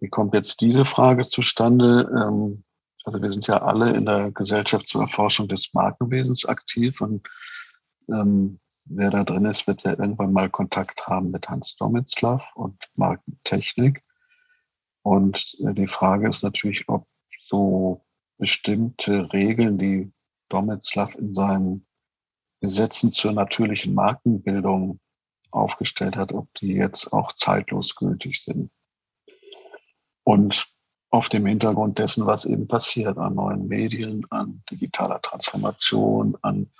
Wie 0.00 0.08
kommt 0.08 0.34
jetzt 0.34 0.60
diese 0.60 0.84
Frage 0.84 1.24
zustande? 1.24 2.10
Ähm, 2.10 2.64
also 3.04 3.22
wir 3.22 3.30
sind 3.30 3.46
ja 3.46 3.62
alle 3.62 3.92
in 3.94 4.06
der 4.06 4.32
Gesellschaft 4.32 4.88
zur 4.88 5.02
Erforschung 5.02 5.46
des 5.46 5.72
Markenwesens 5.72 6.44
aktiv 6.46 7.00
und 7.00 7.28
ähm, 8.08 8.58
wer 8.86 9.10
da 9.10 9.22
drin 9.22 9.44
ist, 9.44 9.68
wird 9.68 9.84
ja 9.84 9.92
irgendwann 9.92 10.32
mal 10.32 10.50
Kontakt 10.50 11.06
haben 11.06 11.30
mit 11.30 11.48
Hans 11.48 11.76
Domitzlaff 11.76 12.56
und 12.56 12.76
Markentechnik. 12.96 14.02
Und 15.02 15.56
äh, 15.60 15.74
die 15.74 15.86
Frage 15.86 16.28
ist 16.28 16.42
natürlich, 16.42 16.88
ob 16.88 17.06
so 17.38 18.04
bestimmte 18.36 19.32
Regeln, 19.32 19.78
die 19.78 20.12
Domitzlaff 20.50 21.14
in 21.14 21.32
seinen 21.32 21.86
Gesetzen 22.60 23.10
zur 23.10 23.32
natürlichen 23.32 23.94
Markenbildung 23.94 25.00
aufgestellt 25.50 26.16
hat, 26.16 26.32
ob 26.32 26.52
die 26.54 26.74
jetzt 26.74 27.12
auch 27.12 27.32
zeitlos 27.32 27.96
gültig 27.96 28.42
sind. 28.42 28.70
Und 30.24 30.66
auf 31.10 31.28
dem 31.28 31.46
Hintergrund 31.46 31.98
dessen, 31.98 32.26
was 32.26 32.44
eben 32.44 32.68
passiert 32.68 33.18
an 33.18 33.34
neuen 33.34 33.66
Medien, 33.66 34.24
an 34.30 34.62
digitaler 34.70 35.20
Transformation, 35.22 36.36
an 36.42 36.70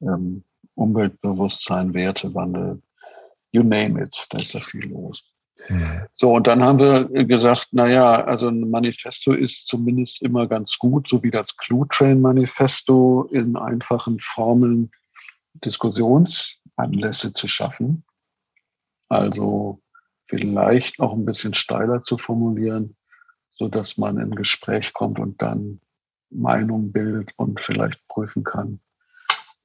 ähm, 0.00 0.44
Umweltbewusstsein, 0.76 1.92
Wertewandel, 1.92 2.80
you 3.52 3.62
name 3.62 4.02
it, 4.02 4.26
da 4.30 4.38
ist 4.38 4.54
ja 4.54 4.60
viel 4.60 4.88
los. 4.88 5.34
Mhm. 5.70 6.02
So, 6.14 6.32
und 6.32 6.46
dann 6.48 6.62
haben 6.62 6.80
wir 6.80 7.24
gesagt, 7.24 7.68
na 7.70 7.88
ja, 7.88 8.24
also 8.24 8.48
ein 8.48 8.70
Manifesto 8.70 9.32
ist 9.32 9.68
zumindest 9.68 10.20
immer 10.20 10.48
ganz 10.48 10.78
gut, 10.78 11.08
so 11.08 11.22
wie 11.22 11.30
das 11.30 11.56
Clue 11.56 11.86
Train 11.88 12.20
Manifesto 12.20 13.28
in 13.30 13.56
einfachen 13.56 14.18
Formeln 14.20 14.90
Diskussionsanlässe 15.64 17.32
zu 17.32 17.46
schaffen. 17.46 18.04
Also 19.08 19.80
vielleicht 20.26 20.98
auch 21.00 21.12
ein 21.12 21.24
bisschen 21.24 21.54
steiler 21.54 22.02
zu 22.02 22.18
formulieren, 22.18 22.96
so 23.52 23.68
dass 23.68 23.96
man 23.96 24.18
in 24.18 24.34
Gespräch 24.34 24.92
kommt 24.92 25.20
und 25.20 25.40
dann 25.40 25.80
Meinung 26.30 26.90
bildet 26.92 27.32
und 27.36 27.60
vielleicht 27.60 28.06
prüfen 28.08 28.42
kann, 28.42 28.80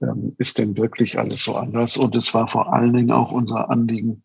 ähm, 0.01 0.35
ist 0.37 0.57
denn 0.57 0.77
wirklich 0.77 1.17
alles 1.17 1.43
so 1.43 1.55
anders? 1.55 1.97
Und 1.97 2.15
es 2.15 2.33
war 2.33 2.47
vor 2.47 2.73
allen 2.73 2.93
Dingen 2.93 3.11
auch 3.11 3.31
unser 3.31 3.69
Anliegen, 3.69 4.23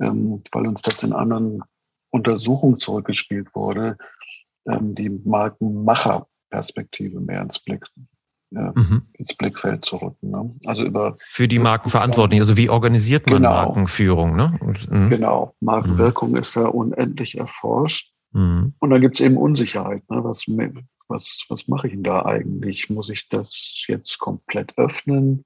ähm, 0.00 0.42
weil 0.52 0.66
uns 0.66 0.80
das 0.82 1.02
in 1.02 1.12
anderen 1.12 1.62
Untersuchungen 2.10 2.80
zurückgespielt 2.80 3.54
wurde, 3.54 3.98
ähm, 4.66 4.94
die 4.94 5.10
Markenmacherperspektive 5.10 7.20
mehr 7.20 7.42
ins 7.42 7.58
Blick 7.58 7.86
ja, 8.52 8.72
mhm. 8.74 9.02
ins 9.14 9.34
Blickfeld 9.34 9.84
zu 9.84 9.96
rücken. 9.96 10.30
Ne? 10.30 10.52
Also 10.66 10.84
über 10.84 11.16
für 11.18 11.46
die 11.46 11.58
Markenverantwortlichen, 11.58 12.42
also 12.42 12.56
wie 12.56 12.68
organisiert 12.68 13.26
man 13.26 13.42
genau. 13.42 13.52
Markenführung? 13.52 14.36
Ne? 14.36 14.58
Mhm. 14.90 15.10
genau, 15.10 15.54
Markenwirkung 15.60 16.30
mhm. 16.30 16.36
ist 16.36 16.56
ja 16.56 16.66
unendlich 16.66 17.38
erforscht. 17.38 18.12
Mhm. 18.32 18.74
Und 18.78 18.90
dann 18.90 19.00
gibt 19.00 19.16
es 19.16 19.24
eben 19.24 19.36
Unsicherheit. 19.36 20.08
Ne? 20.10 20.24
Was, 20.24 20.44
was, 21.08 21.44
was 21.48 21.68
mache 21.68 21.88
ich 21.88 21.94
denn 21.94 22.02
da 22.02 22.26
eigentlich? 22.26 22.90
Muss 22.90 23.08
ich 23.08 23.28
das 23.28 23.84
jetzt 23.86 24.18
komplett 24.18 24.76
öffnen, 24.78 25.44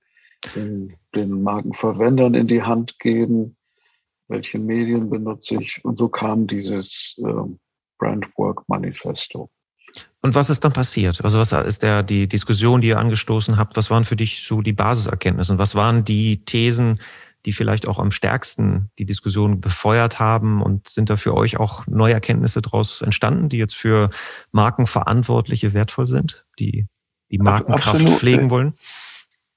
den, 0.55 0.95
den 1.15 1.43
Markenverwendern 1.43 2.35
in 2.35 2.47
die 2.47 2.63
Hand 2.63 2.99
geben? 3.01 3.57
Welche 4.29 4.59
Medien 4.59 5.11
benutze 5.11 5.61
ich. 5.61 5.85
Und 5.85 5.99
so 5.99 6.09
kam 6.09 6.47
dieses 6.47 7.17
äh, 7.19 7.33
Brandwork 7.99 8.63
Manifesto. 8.69 9.51
Und 10.23 10.35
was 10.35 10.51
ist 10.51 10.65
dann 10.65 10.73
passiert? 10.73 11.23
Also 11.23 11.39
was 11.39 11.53
ist 11.53 11.83
der, 11.83 12.03
die 12.03 12.27
Diskussion, 12.29 12.81
die 12.81 12.89
ihr 12.89 12.99
angestoßen 12.99 13.57
habt? 13.57 13.77
Was 13.77 13.91
waren 13.91 14.05
für 14.05 14.17
dich 14.17 14.43
so 14.43 14.63
die 14.63 14.73
Basiserkenntnisse? 14.73 15.53
Und 15.53 15.59
was 15.59 15.75
waren 15.75 16.05
die 16.05 16.45
Thesen, 16.45 17.01
die 17.47 17.53
vielleicht 17.53 17.87
auch 17.87 17.99
am 17.99 18.11
stärksten 18.11 18.91
die 18.99 19.07
Diskussion 19.07 19.61
befeuert 19.61 20.19
haben? 20.19 20.63
Und 20.63 20.89
sind 20.89 21.11
da 21.11 21.17
für 21.17 21.35
euch 21.35 21.59
auch 21.61 21.87
neue 21.87 22.15
Erkenntnisse 22.15 22.63
daraus 22.63 23.03
entstanden, 23.03 23.49
die 23.49 23.59
jetzt 23.59 23.77
für 23.77 24.11
Markenverantwortliche 24.51 25.75
wertvoll 25.75 26.07
sind, 26.07 26.45
die 26.59 26.87
die 27.31 27.39
Markenkraft 27.39 27.97
Absolut. 27.97 28.19
pflegen 28.19 28.51
wollen? 28.51 28.75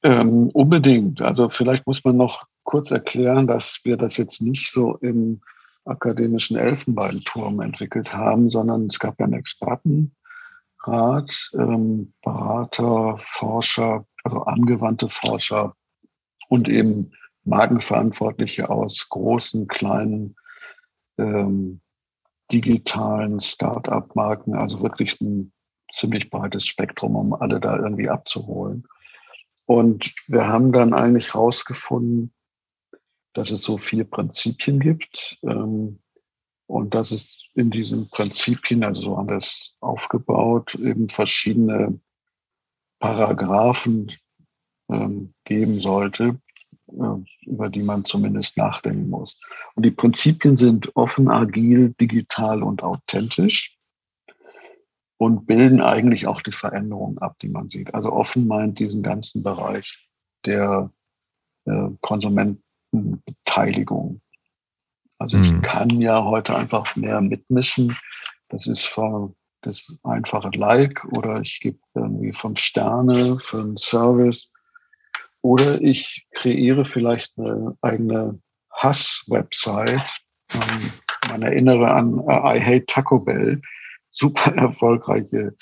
Ähm, 0.04 0.50
unbedingt. 0.50 1.22
Also 1.22 1.50
vielleicht 1.50 1.88
muss 1.88 2.04
man 2.04 2.18
noch 2.18 2.46
kurz 2.68 2.92
erklären, 2.92 3.48
dass 3.48 3.80
wir 3.86 3.96
das 3.96 4.18
jetzt 4.18 4.42
nicht 4.42 4.72
so 4.74 4.98
im 4.98 5.42
akademischen 5.86 6.58
Elfenbeinturm 6.58 7.62
entwickelt 7.62 8.14
haben, 8.14 8.50
sondern 8.50 8.88
es 8.88 9.00
gab 9.00 9.18
ja 9.20 9.26
einen 9.26 9.40
Expertenrat, 9.40 10.12
ähm, 11.54 12.14
Berater, 12.22 13.18
Forscher, 13.20 14.06
also 14.26 14.42
angewandte 14.42 15.08
Forscher 15.08 15.76
und 16.50 16.68
eben 16.68 17.14
Markenverantwortliche 17.46 18.70
aus 18.70 19.08
großen, 19.08 19.70
kleinen, 19.70 20.36
ähm, 21.18 21.80
digitalen 22.52 23.40
Start-up-Marken, 23.40 24.56
also 24.56 24.84
wirklich 24.84 25.22
ein 25.22 25.54
ziemlich 25.94 26.30
breites 26.30 26.68
Spektrum, 26.68 27.16
um 27.16 27.34
alle 27.34 27.62
da 27.62 27.78
irgendwie 27.78 28.10
abzuholen. 28.10 28.86
Und 29.66 30.14
wir 30.28 30.48
haben 30.48 30.74
dann 30.74 30.94
eigentlich 30.94 31.34
rausgefunden, 31.34 32.34
dass 33.38 33.52
es 33.52 33.62
so 33.62 33.78
vier 33.78 34.04
Prinzipien 34.04 34.80
gibt 34.80 35.38
ähm, 35.44 36.00
und 36.66 36.96
dass 36.96 37.12
es 37.12 37.50
in 37.54 37.70
diesen 37.70 38.10
Prinzipien, 38.10 38.84
also 38.84 39.02
so 39.02 39.18
haben 39.18 39.30
wir 39.30 39.38
es 39.38 39.76
aufgebaut, 39.80 40.74
eben 40.76 41.08
verschiedene 41.08 42.00
Paragraphen 43.00 44.12
ähm, 44.90 45.36
geben 45.44 45.80
sollte, 45.80 46.40
äh, 46.88 47.46
über 47.46 47.70
die 47.70 47.84
man 47.84 48.06
zumindest 48.06 48.58
nachdenken 48.58 49.08
muss. 49.12 49.40
Und 49.76 49.86
die 49.86 49.94
Prinzipien 49.94 50.58
sind 50.58 50.96
offen, 50.96 51.30
agil, 51.30 51.94
digital 52.02 52.64
und 52.64 52.82
authentisch 52.82 53.78
und 55.18 55.46
bilden 55.46 55.80
eigentlich 55.80 56.26
auch 56.26 56.42
die 56.42 56.52
Veränderungen 56.52 57.20
ab, 57.20 57.38
die 57.44 57.50
man 57.50 57.70
sieht. 57.70 57.94
Also 57.94 58.12
offen 58.12 58.48
meint 58.48 58.80
diesen 58.80 59.04
ganzen 59.04 59.44
Bereich 59.44 60.10
der 60.44 60.92
äh, 61.66 61.90
Konsument 62.02 62.62
Beteiligung. 62.92 64.22
Also 65.20 65.38
ich 65.38 65.52
mhm. 65.52 65.62
kann 65.62 65.90
ja 66.02 66.24
heute 66.24 66.56
einfach 66.56 66.96
mehr 66.96 67.22
mitmischen. 67.22 67.96
Das 68.50 68.68
ist 68.68 68.86
für 68.86 69.34
das 69.62 69.92
einfache 70.04 70.50
Like 70.54 71.04
oder 71.18 71.42
ich 71.42 71.60
gebe 71.60 71.80
irgendwie 71.96 72.34
fünf 72.34 72.60
Sterne 72.60 73.38
für 73.40 73.60
einen 73.60 73.78
Service. 73.78 74.52
Oder 75.42 75.82
ich 75.82 76.28
kreiere 76.34 76.86
vielleicht 76.86 77.32
eine 77.38 77.76
eigene 77.82 78.40
Hass-Website. 78.72 80.02
Ähm, 80.54 80.92
man 81.30 81.42
erinnere 81.42 81.92
an 81.92 82.20
uh, 82.20 82.30
I 82.30 82.60
Hate 82.60 82.86
Taco 82.86 83.20
Bell. 83.20 83.62
Super 84.12 84.56
erfolgreiche 84.56 85.56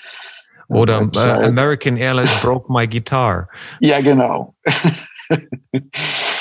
Oder 0.68 1.00
äh, 1.14 1.46
American 1.46 1.96
Airlines 1.96 2.34
broke 2.40 2.72
my 2.72 2.86
guitar. 2.86 3.48
Ja, 3.80 4.00
genau. 4.00 4.54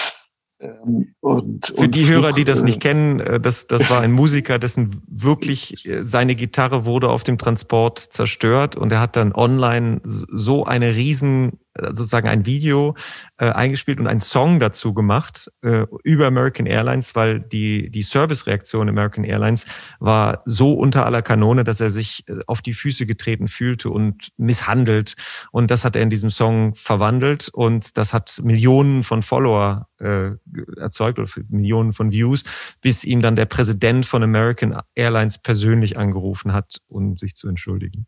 Ähm, 0.65 1.15
und, 1.19 1.73
Für 1.75 1.87
die 1.87 2.07
Hörer, 2.07 2.33
die 2.33 2.43
das 2.43 2.63
nicht 2.63 2.79
kennen, 2.79 3.19
äh, 3.19 3.39
das, 3.39 3.67
das 3.67 3.89
war 3.89 4.01
ein 4.01 4.11
Musiker, 4.13 4.59
dessen 4.59 4.95
wirklich 5.07 5.87
äh, 5.87 6.03
seine 6.05 6.35
Gitarre 6.35 6.85
wurde 6.85 7.09
auf 7.09 7.23
dem 7.23 7.37
Transport 7.37 7.99
zerstört 7.99 8.75
und 8.75 8.91
er 8.91 8.99
hat 8.99 9.15
dann 9.15 9.33
online 9.33 10.01
so 10.03 10.65
eine 10.65 10.95
riesen 10.95 11.59
sozusagen 11.81 12.27
ein 12.27 12.45
Video 12.45 12.95
äh, 13.37 13.49
eingespielt 13.49 13.99
und 13.99 14.07
einen 14.07 14.21
Song 14.21 14.59
dazu 14.59 14.93
gemacht 14.93 15.51
äh, 15.61 15.85
über 16.03 16.27
American 16.27 16.65
Airlines, 16.65 17.15
weil 17.15 17.41
die, 17.41 17.89
die 17.89 18.01
Servicereaktion 18.01 18.87
American 18.87 19.23
Airlines 19.23 19.65
war 19.99 20.41
so 20.45 20.73
unter 20.73 21.05
aller 21.05 21.21
Kanone, 21.21 21.63
dass 21.63 21.81
er 21.81 21.91
sich 21.91 22.23
äh, 22.27 22.39
auf 22.47 22.61
die 22.61 22.73
Füße 22.73 23.05
getreten 23.05 23.47
fühlte 23.47 23.89
und 23.89 24.31
misshandelt. 24.37 25.15
Und 25.51 25.69
das 25.71 25.83
hat 25.83 25.95
er 25.95 26.01
in 26.01 26.09
diesem 26.09 26.29
Song 26.29 26.75
verwandelt 26.75 27.49
und 27.49 27.97
das 27.97 28.13
hat 28.13 28.39
Millionen 28.43 29.03
von 29.03 29.21
Follower 29.21 29.87
äh, 29.99 30.31
erzeugt 30.77 31.19
oder 31.19 31.29
Millionen 31.49 31.93
von 31.93 32.11
Views, 32.11 32.43
bis 32.81 33.03
ihm 33.03 33.21
dann 33.21 33.35
der 33.35 33.45
Präsident 33.45 34.05
von 34.05 34.23
American 34.23 34.79
Airlines 34.95 35.39
persönlich 35.39 35.97
angerufen 35.97 36.53
hat, 36.53 36.77
um 36.87 37.17
sich 37.17 37.35
zu 37.35 37.47
entschuldigen. 37.49 38.07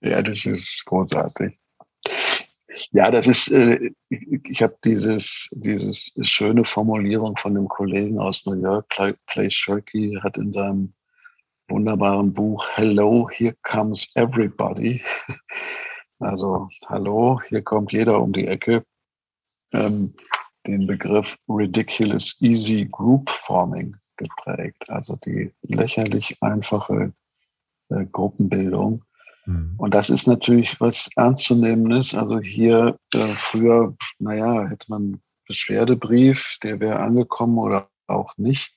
Ja, 0.00 0.20
das 0.20 0.44
ist 0.44 0.84
großartig. 0.84 1.58
Ja, 2.92 3.10
das 3.10 3.26
ist, 3.26 3.50
äh, 3.50 3.90
ich 4.08 4.62
habe 4.62 4.76
dieses, 4.84 5.48
dieses 5.52 6.10
schöne 6.22 6.64
Formulierung 6.64 7.36
von 7.36 7.54
dem 7.54 7.68
Kollegen 7.68 8.18
aus 8.18 8.46
New 8.46 8.60
York, 8.60 8.88
Clay, 8.90 9.14
Clay 9.26 9.50
Shirky, 9.50 10.18
hat 10.22 10.36
in 10.36 10.52
seinem 10.52 10.92
wunderbaren 11.68 12.32
Buch 12.32 12.66
Hello, 12.74 13.28
here 13.30 13.54
comes 13.62 14.08
everybody. 14.14 15.02
Also, 16.20 16.68
hallo, 16.86 17.40
hier 17.48 17.60
kommt 17.60 17.92
jeder 17.92 18.22
um 18.22 18.32
die 18.32 18.46
Ecke. 18.46 18.84
Ähm, 19.72 20.14
den 20.66 20.86
Begriff 20.86 21.36
Ridiculous 21.48 22.40
Easy 22.40 22.88
Group 22.90 23.28
Forming 23.28 23.96
geprägt, 24.16 24.88
also 24.88 25.16
die 25.16 25.52
lächerlich 25.62 26.36
einfache 26.40 27.12
äh, 27.90 28.06
Gruppenbildung. 28.06 29.04
Mhm. 29.46 29.74
Und 29.76 29.94
das 29.94 30.10
ist 30.10 30.26
natürlich 30.26 30.80
was 30.80 31.08
Ernstzunehmendes. 31.16 32.14
Also 32.14 32.40
hier 32.40 32.96
äh, 33.14 33.18
früher, 33.18 33.96
naja, 34.18 34.68
hätte 34.68 34.86
man 34.88 35.20
Beschwerdebrief, 35.46 36.58
der 36.62 36.80
wäre 36.80 37.00
angekommen 37.00 37.58
oder 37.58 37.88
auch 38.06 38.36
nicht. 38.36 38.74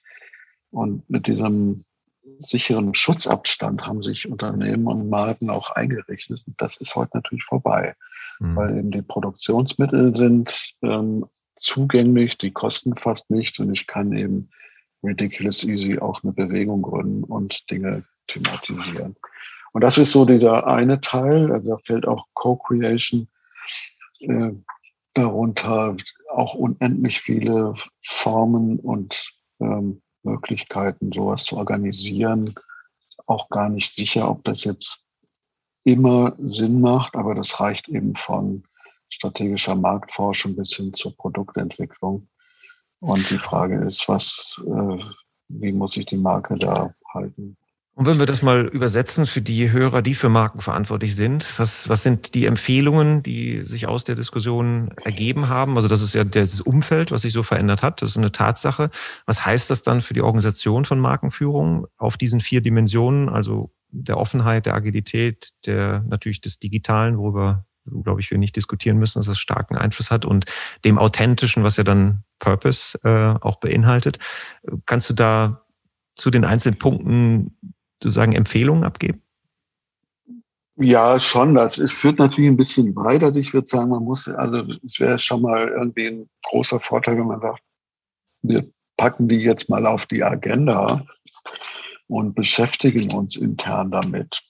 Und 0.69 1.09
mit 1.09 1.27
diesem 1.27 1.85
sicheren 2.39 2.93
Schutzabstand 2.93 3.87
haben 3.87 4.03
sich 4.03 4.29
Unternehmen 4.29 4.87
und 4.87 5.09
Marken 5.09 5.49
auch 5.49 5.71
eingerichtet. 5.71 6.43
Und 6.45 6.61
das 6.61 6.77
ist 6.77 6.95
heute 6.95 7.11
natürlich 7.17 7.43
vorbei, 7.43 7.95
mhm. 8.39 8.55
weil 8.55 8.77
eben 8.77 8.91
die 8.91 9.01
Produktionsmittel 9.01 10.15
sind 10.15 10.73
ähm, 10.81 11.25
zugänglich, 11.55 12.37
die 12.37 12.51
kosten 12.51 12.95
fast 12.95 13.29
nichts 13.31 13.59
und 13.59 13.73
ich 13.73 13.87
kann 13.87 14.13
eben 14.13 14.49
ridiculous 15.03 15.63
easy 15.63 15.99
auch 15.99 16.23
eine 16.23 16.33
Bewegung 16.33 16.81
gründen 16.81 17.23
und 17.23 17.69
Dinge 17.71 18.03
thematisieren. 18.27 19.15
Und 19.77 19.81
das 19.81 19.99
ist 19.99 20.11
so 20.11 20.25
dieser 20.25 20.65
eine 20.65 21.01
Teil, 21.01 21.51
also 21.51 21.69
da 21.69 21.77
fällt 21.77 22.07
auch 22.07 22.25
Co-Creation 22.33 23.27
äh, 24.21 24.53
darunter, 25.13 25.95
auch 26.31 26.55
unendlich 26.55 27.21
viele 27.21 27.75
Formen 28.01 28.79
und 28.79 29.35
ähm, 29.59 30.01
Möglichkeiten, 30.23 31.11
sowas 31.11 31.43
zu 31.43 31.57
organisieren. 31.57 32.55
Auch 33.27 33.49
gar 33.49 33.69
nicht 33.69 33.93
sicher, 33.93 34.27
ob 34.31 34.43
das 34.45 34.63
jetzt 34.63 35.05
immer 35.83 36.33
Sinn 36.39 36.81
macht, 36.81 37.15
aber 37.15 37.35
das 37.35 37.59
reicht 37.59 37.87
eben 37.87 38.15
von 38.15 38.63
strategischer 39.09 39.75
Marktforschung 39.75 40.55
bis 40.55 40.75
hin 40.75 40.91
zur 40.95 41.15
Produktentwicklung. 41.15 42.27
Und 42.99 43.29
die 43.29 43.37
Frage 43.37 43.75
ist, 43.85 44.09
was, 44.09 44.59
äh, 44.65 45.03
wie 45.49 45.71
muss 45.71 45.91
sich 45.91 46.07
die 46.07 46.17
Marke 46.17 46.55
da 46.55 46.95
halten? 47.13 47.57
Und 47.97 48.05
wenn 48.05 48.19
wir 48.19 48.27
das 48.27 48.43
mal 48.43 48.67
übersetzen 48.67 49.25
für 49.25 49.41
die 49.41 49.71
Hörer, 49.71 50.03
die 50.03 50.13
für 50.13 50.29
Marken 50.29 50.61
verantwortlich 50.61 51.15
sind, 51.15 51.47
was, 51.57 51.89
was 51.89 52.03
sind 52.03 52.35
die 52.35 52.45
Empfehlungen, 52.45 53.23
die 53.23 53.63
sich 53.63 53.87
aus 53.87 54.03
der 54.03 54.13
Diskussion 54.13 54.91
ergeben 55.03 55.49
haben? 55.49 55.75
Also 55.77 55.87
das 55.87 56.03
ist 56.03 56.13
ja 56.13 56.23
das 56.23 56.61
Umfeld, 56.61 57.11
was 57.11 57.23
sich 57.23 57.33
so 57.33 57.41
verändert 57.41 57.81
hat. 57.81 58.03
Das 58.03 58.11
ist 58.11 58.17
eine 58.17 58.31
Tatsache. 58.31 58.91
Was 59.25 59.43
heißt 59.43 59.71
das 59.71 59.81
dann 59.81 60.03
für 60.03 60.13
die 60.13 60.21
Organisation 60.21 60.85
von 60.85 60.99
Markenführung 60.99 61.87
auf 61.97 62.17
diesen 62.17 62.39
vier 62.39 62.61
Dimensionen? 62.61 63.29
Also 63.29 63.71
der 63.89 64.17
Offenheit, 64.17 64.67
der 64.67 64.75
Agilität, 64.75 65.49
der 65.65 66.03
natürlich 66.07 66.41
des 66.41 66.59
Digitalen, 66.59 67.17
worüber 67.17 67.65
glaube 68.03 68.21
ich, 68.21 68.29
wir 68.29 68.37
nicht 68.37 68.55
diskutieren 68.55 68.99
müssen, 68.99 69.17
dass 69.17 69.25
das 69.25 69.39
starken 69.39 69.75
Einfluss 69.75 70.11
hat 70.11 70.23
und 70.23 70.45
dem 70.85 70.99
Authentischen, 70.99 71.63
was 71.63 71.77
ja 71.77 71.83
dann 71.83 72.21
Purpose 72.37 72.99
äh, 73.03 73.43
auch 73.43 73.59
beinhaltet. 73.59 74.19
Kannst 74.85 75.09
du 75.09 75.15
da 75.15 75.63
zu 76.13 76.29
den 76.29 76.45
einzelnen 76.45 76.77
Punkten 76.77 77.57
sozusagen 78.01 78.33
Empfehlungen 78.33 78.83
abgeben? 78.83 79.21
Ja, 80.79 81.17
schon. 81.17 81.55
Das 81.55 81.79
ist, 81.79 81.93
führt 81.93 82.19
natürlich 82.19 82.51
ein 82.51 82.57
bisschen 82.57 82.95
weiter. 82.95 83.35
Ich 83.35 83.53
würde 83.53 83.67
sagen, 83.67 83.89
man 83.89 84.03
muss, 84.03 84.27
also 84.27 84.63
es 84.85 84.99
wäre 84.99 85.17
schon 85.17 85.41
mal 85.41 85.67
irgendwie 85.67 86.07
ein 86.07 86.29
großer 86.43 86.79
Vorteil, 86.79 87.17
wenn 87.17 87.27
man 87.27 87.41
sagt, 87.41 87.63
wir 88.43 88.69
packen 88.95 89.27
die 89.27 89.37
jetzt 89.37 89.69
mal 89.69 89.87
auf 89.87 90.05
die 90.05 90.23
Agenda 90.23 91.03
und 92.07 92.35
beschäftigen 92.35 93.11
uns 93.13 93.37
intern 93.37 93.89
damit. 93.89 94.41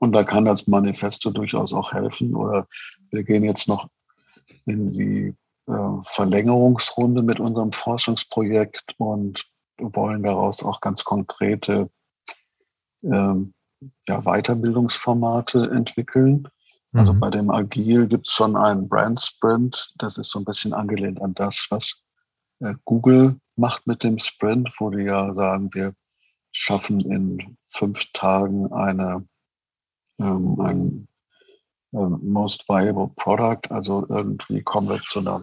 Und 0.00 0.12
da 0.12 0.24
kann 0.24 0.44
das 0.44 0.66
Manifesto 0.66 1.30
durchaus 1.30 1.72
auch 1.72 1.92
helfen. 1.92 2.34
Oder 2.34 2.66
wir 3.12 3.22
gehen 3.22 3.44
jetzt 3.44 3.68
noch 3.68 3.88
in 4.66 4.90
die 4.90 5.34
äh, 5.68 6.02
Verlängerungsrunde 6.02 7.22
mit 7.22 7.38
unserem 7.38 7.70
Forschungsprojekt 7.70 8.96
und 8.98 9.46
wollen 9.78 10.24
daraus 10.24 10.64
auch 10.64 10.80
ganz 10.80 11.04
konkrete 11.04 11.88
ähm, 13.02 13.54
ja, 14.08 14.22
Weiterbildungsformate 14.22 15.70
entwickeln. 15.70 16.48
Also 16.92 17.14
mhm. 17.14 17.20
bei 17.20 17.30
dem 17.30 17.50
Agil 17.50 18.06
gibt 18.06 18.28
es 18.28 18.34
schon 18.34 18.56
einen 18.56 18.88
Brand 18.88 19.22
Sprint. 19.22 19.92
Das 19.98 20.18
ist 20.18 20.30
so 20.30 20.38
ein 20.38 20.44
bisschen 20.44 20.74
angelehnt 20.74 21.22
an 21.22 21.34
das, 21.34 21.66
was 21.70 22.02
äh, 22.60 22.74
Google 22.84 23.36
macht 23.56 23.86
mit 23.86 24.02
dem 24.02 24.18
Sprint, 24.18 24.70
wo 24.78 24.90
die 24.90 25.04
ja 25.04 25.32
sagen, 25.34 25.72
wir 25.72 25.94
schaffen 26.52 27.00
in 27.00 27.56
fünf 27.68 28.04
Tagen 28.12 28.70
eine, 28.72 29.26
ähm, 30.18 30.60
ein 30.60 31.08
ähm, 31.94 32.20
Most 32.22 32.68
Viable 32.68 33.10
Product. 33.16 33.62
Also 33.70 34.06
irgendwie 34.08 34.62
kommen 34.62 34.90
wir 34.90 35.00
zu 35.00 35.20
einer, 35.20 35.42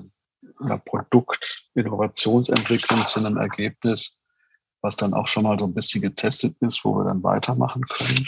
einer 0.59 0.77
Produktinnovationsentwicklung, 0.77 2.99
zu 3.07 3.19
einem 3.19 3.37
Ergebnis, 3.37 4.18
was 4.81 4.95
dann 4.95 5.13
auch 5.13 5.27
schon 5.27 5.43
mal 5.43 5.57
so 5.59 5.65
ein 5.65 5.73
bisschen 5.73 6.01
getestet 6.01 6.55
ist, 6.61 6.83
wo 6.83 6.95
wir 6.95 7.05
dann 7.05 7.23
weitermachen 7.23 7.83
können. 7.87 8.27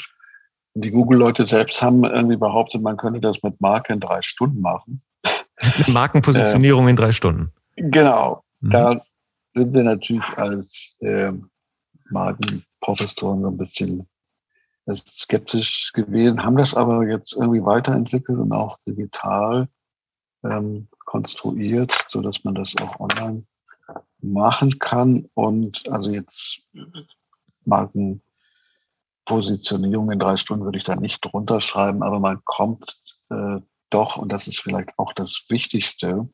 Und 0.74 0.86
die 0.86 0.92
Google-Leute 0.92 1.46
selbst 1.46 1.82
haben 1.82 2.04
irgendwie 2.04 2.38
behauptet, 2.38 2.82
man 2.82 2.98
könnte 2.98 3.20
das 3.20 3.42
mit 3.44 3.60
Marke 3.60 3.94
in 3.94 4.00
drei 4.00 4.22
Stunden 4.22 4.62
machen. 4.62 5.02
Markenpositionierung 5.88 6.88
äh, 6.88 6.92
in 6.92 6.96
drei 6.96 7.12
Stunden. 7.12 7.52
Genau. 7.76 8.44
Mhm. 8.62 8.70
Da 8.70 9.02
sind 9.54 9.74
wir 9.74 9.84
natürlich 9.84 10.24
als 10.38 10.96
äh, 11.00 11.32
Markenprofessoren 12.10 13.42
so 13.42 13.48
ein 13.48 13.58
bisschen 13.58 14.08
skeptisch 14.96 15.92
gewesen, 15.94 16.44
haben 16.44 16.58
das 16.58 16.74
aber 16.74 17.06
jetzt 17.08 17.36
irgendwie 17.36 17.64
weiterentwickelt 17.64 18.40
und 18.40 18.52
auch 18.52 18.78
digital 18.88 19.68
ähm, 20.44 20.88
konstruiert, 21.06 22.06
so 22.08 22.22
dass 22.22 22.44
man 22.44 22.56
das 22.56 22.76
auch 22.82 23.00
online 23.00 23.44
machen 24.24 24.80
kann. 24.80 25.28
Und 25.34 25.88
also 25.90 26.10
jetzt 26.10 26.62
Markenpositionierung 27.66 30.12
in 30.12 30.20
drei 30.20 30.38
Stunden 30.38 30.66
würde 30.66 30.78
ich 30.78 30.84
da 30.84 30.96
nicht 30.96 31.20
drunter 31.22 31.62
schreiben, 31.62 32.04
aber 32.04 32.20
man 32.20 32.44
kommt 32.46 33.02
äh, 33.30 33.58
doch, 33.90 34.18
und 34.18 34.32
das 34.32 34.48
ist 34.48 34.60
vielleicht 34.60 34.98
auch 34.98 35.14
das 35.14 35.46
Wichtigste, 35.50 36.30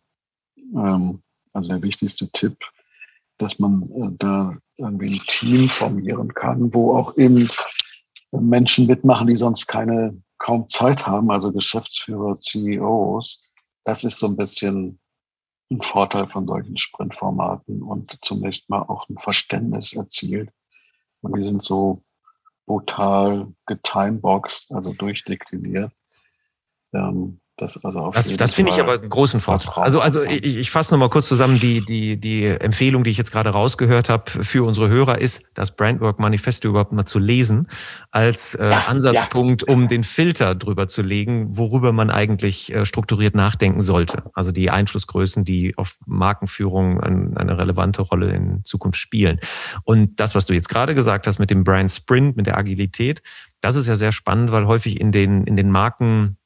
ähm, 0.76 1.24
also 1.54 1.70
der 1.70 1.82
wichtigste 1.82 2.30
Tipp, 2.32 2.58
dass 3.38 3.60
man 3.60 3.84
äh, 3.92 4.10
da 4.20 4.58
irgendwie 4.78 5.16
ein 5.16 5.22
Team 5.28 5.68
formieren 5.68 6.34
kann, 6.34 6.74
wo 6.74 6.96
auch 6.96 7.18
eben 7.18 7.48
Menschen 8.32 8.88
mitmachen, 8.88 9.28
die 9.28 9.36
sonst 9.36 9.68
keine 9.68 10.22
kaum 10.38 10.68
Zeit 10.68 11.08
haben, 11.08 11.32
also 11.32 11.52
Geschäftsführer, 11.52 12.40
CEOs. 12.40 13.42
Das 13.84 14.04
ist 14.04 14.20
so 14.20 14.28
ein 14.28 14.38
bisschen 14.38 15.00
ein 15.70 15.82
Vorteil 15.82 16.28
von 16.28 16.48
solchen 16.48 16.78
Sprintformaten 16.78 17.82
und 17.84 18.18
zunächst 18.22 18.70
mal 18.70 18.82
auch 18.84 19.10
ein 19.10 19.18
Verständnis 19.18 19.94
erzielt. 19.94 20.52
Und 21.22 21.38
die 21.38 21.44
sind 21.44 21.62
so 21.62 22.04
brutal 22.66 23.54
getimeboxt, 23.66 24.72
also 24.72 24.94
durchdekliniert, 24.94 25.92
ähm, 26.94 27.40
Das, 27.60 27.84
also 27.84 28.12
das, 28.12 28.38
das 28.38 28.54
finde 28.54 28.72
ich 28.72 28.80
aber 28.80 28.94
einen 28.94 29.10
großen 29.10 29.42
Vorteil. 29.42 29.84
Also, 29.84 30.00
also 30.00 30.22
ich, 30.22 30.58
ich 30.58 30.70
fasse 30.70 30.94
nochmal 30.94 31.10
kurz 31.10 31.28
zusammen, 31.28 31.60
die, 31.60 31.84
die, 31.84 32.16
die 32.22 32.46
Empfehlung, 32.46 33.04
die 33.04 33.10
ich 33.10 33.18
jetzt 33.18 33.32
gerade 33.32 33.50
rausgehört 33.50 34.10
habe 34.10 34.30
für 34.44 34.64
unsere 34.64 34.90
Hörer, 34.90 35.18
ist, 35.18 35.42
das 35.56 35.76
Brandwork 35.76 36.20
Manifesto 36.20 36.70
überhaupt 36.70 36.92
mal 36.92 37.08
zu 37.08 37.18
lesen, 37.18 37.68
als 38.12 38.54
äh, 38.54 38.70
ja, 38.70 38.84
Ansatzpunkt, 38.88 39.64
ja. 39.68 39.74
um 39.74 39.88
den 39.88 40.04
Filter 40.04 40.54
drüber 40.54 40.88
zu 40.88 41.02
legen, 41.02 41.58
worüber 41.58 41.94
man 41.94 42.12
eigentlich 42.12 42.72
äh, 42.72 42.86
strukturiert 42.86 43.34
nachdenken 43.34 43.82
sollte. 43.82 44.22
Also 44.34 44.52
die 44.52 44.70
Einflussgrößen, 44.70 45.44
die 45.44 45.76
auf 45.80 45.96
Markenführung 46.06 47.02
ein, 47.02 47.38
eine 47.38 47.58
relevante 47.58 48.04
Rolle 48.04 48.36
in 48.36 48.64
Zukunft 48.66 49.00
spielen. 49.00 49.40
Und 49.84 50.20
das, 50.20 50.36
was 50.36 50.46
du 50.46 50.54
jetzt 50.54 50.70
gerade 50.70 50.94
gesagt 50.94 51.26
hast 51.26 51.40
mit 51.40 51.50
dem 51.50 51.64
Brand 51.64 51.92
Sprint, 51.92 52.38
mit 52.38 52.46
der 52.46 52.56
Agilität, 52.56 53.24
das 53.62 53.76
ist 53.76 53.88
ja 53.88 53.96
sehr 53.96 54.12
spannend, 54.12 54.52
weil 54.52 54.68
häufig 54.68 55.02
in 55.02 55.12
den, 55.12 55.46
in 55.46 55.58
den 55.58 55.72
Marken 55.72 56.38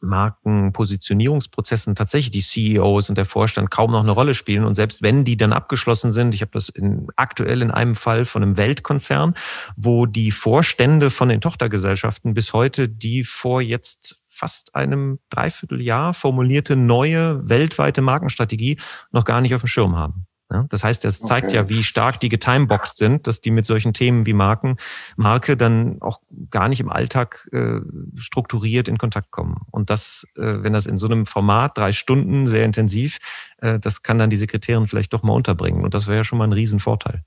Markenpositionierungsprozessen 0.00 1.94
tatsächlich 1.94 2.30
die 2.30 2.42
CEOs 2.42 3.08
und 3.08 3.18
der 3.18 3.26
Vorstand 3.26 3.70
kaum 3.70 3.92
noch 3.92 4.02
eine 4.02 4.10
Rolle 4.10 4.34
spielen. 4.34 4.64
Und 4.64 4.74
selbst 4.74 5.02
wenn 5.02 5.24
die 5.24 5.36
dann 5.36 5.52
abgeschlossen 5.52 6.12
sind, 6.12 6.34
ich 6.34 6.42
habe 6.42 6.52
das 6.52 6.68
in, 6.68 7.08
aktuell 7.16 7.62
in 7.62 7.70
einem 7.70 7.94
Fall 7.94 8.24
von 8.24 8.42
einem 8.42 8.56
Weltkonzern, 8.56 9.34
wo 9.76 10.06
die 10.06 10.30
Vorstände 10.30 11.10
von 11.10 11.28
den 11.28 11.40
Tochtergesellschaften 11.40 12.34
bis 12.34 12.52
heute 12.52 12.88
die 12.88 13.24
vor 13.24 13.60
jetzt 13.60 14.22
fast 14.26 14.74
einem 14.74 15.18
Dreivierteljahr 15.28 16.14
formulierte 16.14 16.76
neue 16.76 17.46
weltweite 17.48 18.00
Markenstrategie 18.00 18.78
noch 19.12 19.24
gar 19.24 19.40
nicht 19.40 19.54
auf 19.54 19.62
dem 19.62 19.68
Schirm 19.68 19.96
haben. 19.96 20.26
Ja, 20.52 20.66
das 20.68 20.82
heißt, 20.82 21.04
es 21.04 21.20
zeigt 21.20 21.48
okay. 21.48 21.56
ja, 21.56 21.68
wie 21.68 21.84
stark 21.84 22.18
die 22.18 22.28
getimeboxed 22.28 22.96
sind, 22.96 23.28
dass 23.28 23.40
die 23.40 23.52
mit 23.52 23.66
solchen 23.66 23.92
Themen 23.92 24.26
wie 24.26 24.32
Marken, 24.32 24.78
Marke 25.16 25.56
dann 25.56 26.02
auch 26.02 26.20
gar 26.50 26.68
nicht 26.68 26.80
im 26.80 26.90
Alltag 26.90 27.48
äh, 27.52 27.80
strukturiert 28.16 28.88
in 28.88 28.98
Kontakt 28.98 29.30
kommen. 29.30 29.60
Und 29.70 29.90
das, 29.90 30.26
äh, 30.36 30.62
wenn 30.62 30.72
das 30.72 30.86
in 30.86 30.98
so 30.98 31.06
einem 31.06 31.26
Format, 31.26 31.78
drei 31.78 31.92
Stunden, 31.92 32.48
sehr 32.48 32.64
intensiv, 32.64 33.18
äh, 33.58 33.78
das 33.78 34.02
kann 34.02 34.18
dann 34.18 34.30
die 34.30 34.36
Sekretärin 34.36 34.88
vielleicht 34.88 35.12
doch 35.12 35.22
mal 35.22 35.34
unterbringen. 35.34 35.84
Und 35.84 35.94
das 35.94 36.08
wäre 36.08 36.18
ja 36.18 36.24
schon 36.24 36.38
mal 36.38 36.48
ein 36.48 36.52
Riesenvorteil. 36.52 37.22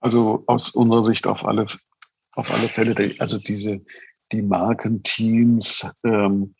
Also 0.00 0.44
aus 0.46 0.70
unserer 0.70 1.04
Sicht 1.06 1.26
auf 1.26 1.44
alle, 1.44 1.66
auf 2.34 2.50
alle 2.52 2.68
Fälle, 2.68 3.16
also 3.18 3.38
diese, 3.38 3.80
die 4.30 4.42
Markenteams, 4.42 5.88
ähm, 6.04 6.54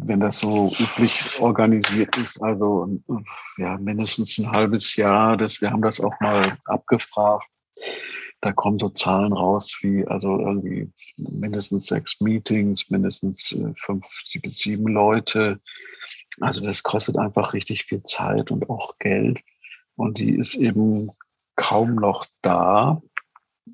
wenn 0.00 0.20
das 0.20 0.40
so 0.40 0.72
üblich 0.78 1.40
organisiert 1.40 2.16
ist, 2.16 2.40
also 2.42 3.00
ja, 3.56 3.76
mindestens 3.78 4.38
ein 4.38 4.50
halbes 4.50 4.96
Jahr, 4.96 5.36
das, 5.36 5.60
wir 5.60 5.70
haben 5.70 5.82
das 5.82 6.00
auch 6.00 6.18
mal 6.20 6.42
abgefragt. 6.66 7.46
Da 8.40 8.52
kommen 8.52 8.78
so 8.78 8.88
Zahlen 8.90 9.32
raus 9.32 9.78
wie 9.82 10.06
also 10.06 10.38
irgendwie 10.38 10.92
mindestens 11.16 11.86
sechs 11.86 12.20
Meetings, 12.20 12.88
mindestens 12.88 13.52
äh, 13.52 13.72
fünf 13.74 14.06
bis 14.42 14.58
sieben 14.58 14.86
Leute. 14.92 15.60
Also 16.40 16.60
das 16.60 16.84
kostet 16.84 17.18
einfach 17.18 17.52
richtig 17.52 17.84
viel 17.84 18.02
Zeit 18.04 18.50
und 18.52 18.70
auch 18.70 18.96
Geld. 18.98 19.40
Und 19.96 20.18
die 20.18 20.36
ist 20.36 20.54
eben 20.54 21.10
kaum 21.56 21.96
noch 21.96 22.26
da. 22.42 23.02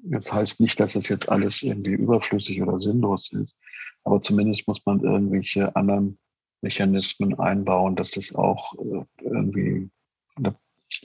Das 0.02 0.32
heißt 0.32 0.60
nicht, 0.60 0.78
dass 0.80 0.94
das 0.94 1.08
jetzt 1.08 1.28
alles 1.28 1.62
irgendwie 1.62 1.92
überflüssig 1.92 2.62
oder 2.62 2.80
sinnlos 2.80 3.32
ist. 3.32 3.56
Aber 4.04 4.20
zumindest 4.22 4.66
muss 4.68 4.84
man 4.84 5.00
irgendwelche 5.00 5.74
anderen 5.76 6.18
Mechanismen 6.60 7.38
einbauen, 7.38 7.96
dass 7.96 8.12
das 8.12 8.34
auch 8.34 8.74
äh, 8.74 9.04
irgendwie 9.22 9.90
eine 10.36 10.56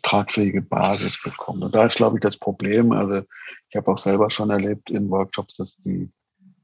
tragfähige 0.04 0.62
Basis 0.62 1.22
bekommt. 1.22 1.64
Und 1.64 1.76
da 1.76 1.86
ist, 1.86 1.98
glaube 1.98 2.18
ich, 2.18 2.22
das 2.22 2.38
Problem. 2.38 2.92
Also 2.92 3.26
ich 3.70 3.76
habe 3.76 3.92
auch 3.92 3.98
selber 3.98 4.30
schon 4.30 4.50
erlebt 4.50 4.90
in 4.90 5.10
Workshops, 5.10 5.58
dass 5.58 5.76
die 5.78 6.10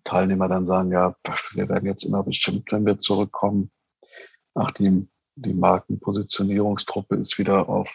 Teilnehmer 0.03 0.47
dann 0.47 0.67
sagen, 0.67 0.91
ja, 0.91 1.15
wir 1.53 1.67
werden 1.67 1.88
jetzt 1.88 2.05
immer 2.05 2.23
bestimmt, 2.23 2.71
wenn 2.71 2.85
wir 2.85 2.99
zurückkommen. 2.99 3.71
Ach, 4.53 4.71
die, 4.71 5.07
die 5.35 5.53
Markenpositionierungstruppe 5.53 7.15
ist 7.15 7.38
wieder 7.38 7.67
auf 7.67 7.93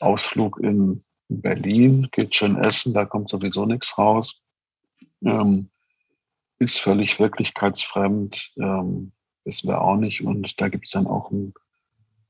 Ausflug 0.00 0.60
in 0.60 1.05
Berlin, 1.28 2.08
geht 2.12 2.34
schön 2.34 2.56
essen, 2.56 2.94
da 2.94 3.04
kommt 3.04 3.30
sowieso 3.30 3.66
nichts 3.66 3.96
raus. 3.98 4.42
Ähm, 5.24 5.70
ist 6.58 6.78
völlig 6.78 7.18
wirklichkeitsfremd, 7.20 8.52
ähm, 8.58 9.12
wissen 9.44 9.68
wir 9.68 9.80
auch 9.80 9.96
nicht. 9.96 10.22
Und 10.22 10.60
da 10.60 10.68
gibt 10.68 10.86
es 10.86 10.92
dann 10.92 11.06
auch 11.06 11.30
ein, 11.30 11.52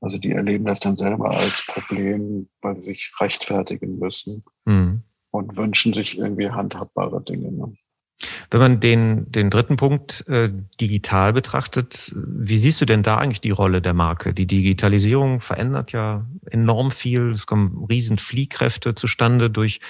also 0.01 0.17
die 0.17 0.31
erleben 0.31 0.65
das 0.65 0.79
dann 0.79 0.95
selber 0.95 1.31
als 1.31 1.65
Problem, 1.67 2.49
weil 2.61 2.75
sie 2.77 2.89
sich 2.89 3.11
rechtfertigen 3.19 3.99
müssen 3.99 4.43
mhm. 4.65 5.03
und 5.31 5.57
wünschen 5.57 5.93
sich 5.93 6.17
irgendwie 6.17 6.49
handhabbare 6.49 7.23
Dinge. 7.23 7.51
Ne? 7.51 7.77
Wenn 8.49 8.59
man 8.59 8.79
den, 8.79 9.31
den 9.31 9.49
dritten 9.49 9.77
Punkt 9.77 10.27
äh, 10.27 10.51
digital 10.81 11.33
betrachtet, 11.33 12.15
wie 12.15 12.57
siehst 12.57 12.81
du 12.81 12.85
denn 12.85 13.03
da 13.03 13.17
eigentlich 13.17 13.41
die 13.41 13.51
Rolle 13.51 13.81
der 13.81 13.93
Marke? 13.93 14.33
Die 14.33 14.47
Digitalisierung 14.47 15.39
verändert 15.39 15.91
ja 15.91 16.25
enorm 16.49 16.91
viel. 16.91 17.31
Es 17.31 17.45
kommen 17.45 17.85
riesen 17.89 18.17
Fliehkräfte 18.17 18.95
zustande 18.95 19.51
durch 19.51 19.81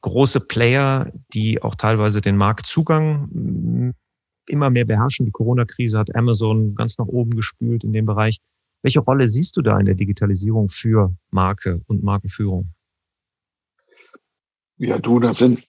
große 0.00 0.40
Player, 0.40 1.12
die 1.32 1.62
auch 1.62 1.76
teilweise 1.76 2.20
den 2.20 2.36
Marktzugang 2.36 3.28
mm, 3.30 3.90
immer 4.48 4.70
mehr 4.70 4.84
beherrschen. 4.84 5.26
Die 5.26 5.32
Corona-Krise 5.32 5.98
hat 5.98 6.14
Amazon 6.14 6.74
ganz 6.74 6.98
nach 6.98 7.06
oben 7.06 7.36
gespült 7.36 7.84
in 7.84 7.92
dem 7.92 8.06
Bereich. 8.06 8.38
Welche 8.82 9.00
Rolle 9.00 9.28
siehst 9.28 9.56
du 9.56 9.62
da 9.62 9.78
in 9.78 9.86
der 9.86 9.94
Digitalisierung 9.94 10.70
für 10.70 11.14
Marke 11.30 11.80
und 11.86 12.02
Markenführung? 12.02 12.70
Ja, 14.78 14.98
du, 14.98 15.20
da 15.20 15.32
sind 15.32 15.62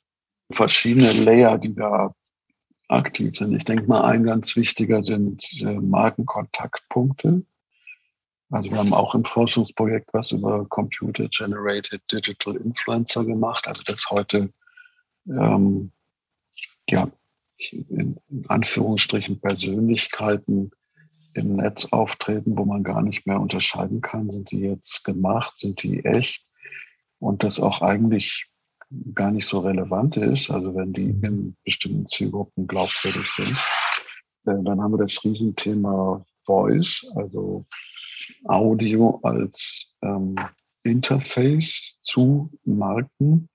verschiedene 0.52 1.12
Layer, 1.12 1.58
die 1.58 1.76
da 1.76 2.14
aktiv 2.88 3.36
sind. 3.38 3.56
Ich 3.56 3.66
denke 3.66 3.86
mal, 3.86 4.06
ein 4.06 4.24
ganz 4.24 4.56
wichtiger 4.56 5.04
sind 5.04 5.44
äh, 5.62 5.74
Markenkontaktpunkte. 5.74 7.44
Also 8.50 8.72
wir 8.72 8.78
haben 8.78 8.94
auch 8.94 9.14
im 9.14 9.26
Forschungsprojekt 9.26 10.14
was 10.14 10.32
über 10.32 10.66
Computer 10.70 11.28
Generated 11.28 12.02
Digital 12.12 12.56
Influencer 12.56 13.26
gemacht. 13.26 13.68
Also 13.68 13.84
dass 13.84 14.10
heute 14.10 14.54
ähm, 15.28 15.92
ja 16.90 17.10
in, 17.90 18.18
Anführungsstrichen 18.48 19.42
Persönlichkeiten 19.42 20.72
im 21.34 21.58
Netz 21.58 21.92
auftreten, 21.92 22.58
wo 22.58 22.66
man 22.66 22.84
gar 22.84 23.02
nicht 23.02 23.28
mehr 23.28 23.40
unterscheiden 23.40 24.02
kann, 24.02 24.32
sind 24.32 24.52
die 24.52 24.60
jetzt 24.60 25.04
gemacht, 25.04 25.60
sind 25.60 25.84
die 25.84 26.06
echt 26.06 26.46
und 27.20 27.44
das 27.44 27.60
auch 27.60 27.82
eigentlich 27.82 28.48
gar 29.14 29.32
nicht 29.32 29.48
so 29.48 29.60
relevant 29.60 30.18
ist, 30.18 30.50
also 30.50 30.74
wenn 30.76 30.94
die 30.94 31.10
in 31.10 31.56
bestimmten 31.64 32.08
Zielgruppen 32.08 32.68
glaubwürdig 32.68 33.28
sind, 33.36 33.58
äh, 34.46 34.64
dann 34.64 34.82
haben 34.82 34.94
wir 34.94 35.06
das 35.06 35.24
Riesenthema 35.24 36.26
Voice, 36.46 37.06
also 37.16 37.66
Audio 38.46 39.20
als 39.24 39.94
ähm, 40.02 40.36
Interface 40.84 41.98
zu 42.02 42.50
Marken. 42.64 43.50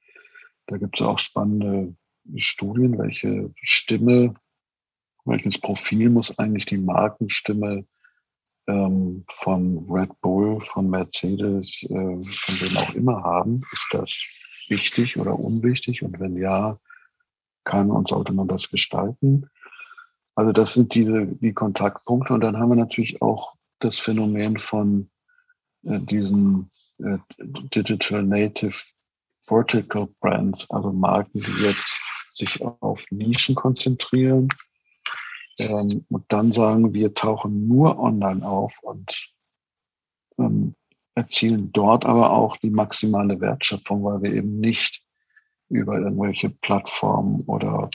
Da 0.66 0.76
gibt 0.76 1.00
es 1.00 1.06
auch 1.06 1.18
spannende 1.18 1.94
Studien, 2.36 2.98
welche 2.98 3.52
Stimme, 3.62 4.34
welches 5.24 5.58
Profil 5.58 6.10
muss 6.10 6.38
eigentlich 6.38 6.66
die 6.66 6.78
Markenstimme 6.78 7.86
ähm, 8.66 9.24
von 9.28 9.86
Red 9.90 10.20
Bull, 10.20 10.60
von 10.60 10.90
Mercedes, 10.90 11.82
äh, 11.84 11.88
von 11.88 12.60
wem 12.60 12.76
auch 12.76 12.94
immer 12.94 13.22
haben. 13.22 13.62
Ist 13.72 13.88
das 13.92 14.12
wichtig 14.70 15.18
oder 15.18 15.38
unwichtig? 15.38 16.02
Und 16.02 16.20
wenn 16.20 16.36
ja, 16.36 16.78
kann 17.64 17.90
und 17.90 18.08
sollte 18.08 18.32
man 18.32 18.48
das 18.48 18.70
gestalten? 18.70 19.48
Also 20.34 20.52
das 20.52 20.74
sind 20.74 20.94
diese, 20.94 21.26
die 21.26 21.52
Kontaktpunkte. 21.52 22.34
Und 22.34 22.40
dann 22.40 22.58
haben 22.58 22.70
wir 22.70 22.76
natürlich 22.76 23.20
auch 23.22 23.54
das 23.80 23.98
Phänomen 23.98 24.58
von 24.58 25.10
äh, 25.84 25.98
diesen 25.98 26.70
äh, 26.98 27.18
Digital 27.38 28.22
Native 28.22 28.76
Vertical 29.44 30.08
Brands, 30.20 30.70
also 30.70 30.92
Marken, 30.92 31.40
die 31.40 31.62
jetzt 31.64 32.00
sich 32.32 32.62
auf 32.62 33.04
Nischen 33.10 33.54
konzentrieren 33.54 34.48
ähm, 35.60 36.04
und 36.08 36.24
dann 36.28 36.52
sagen, 36.52 36.94
wir 36.94 37.14
tauchen 37.14 37.66
nur 37.66 37.98
online 37.98 38.46
auf 38.46 38.78
und 38.82 39.32
ähm, 40.38 40.74
erzielen 41.14 41.72
dort 41.72 42.06
aber 42.06 42.30
auch 42.30 42.56
die 42.56 42.70
maximale 42.70 43.40
Wertschöpfung, 43.40 44.02
weil 44.04 44.22
wir 44.22 44.32
eben 44.32 44.60
nicht 44.60 45.02
über 45.68 45.98
irgendwelche 45.98 46.50
Plattformen 46.50 47.42
oder 47.46 47.90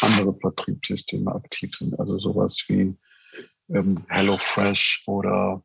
andere 0.00 0.34
Vertriebssysteme 0.40 1.34
aktiv 1.34 1.74
sind. 1.74 1.98
Also 1.98 2.18
sowas 2.18 2.64
wie 2.68 2.96
ähm, 3.68 4.04
HelloFresh 4.08 5.04
oder 5.06 5.62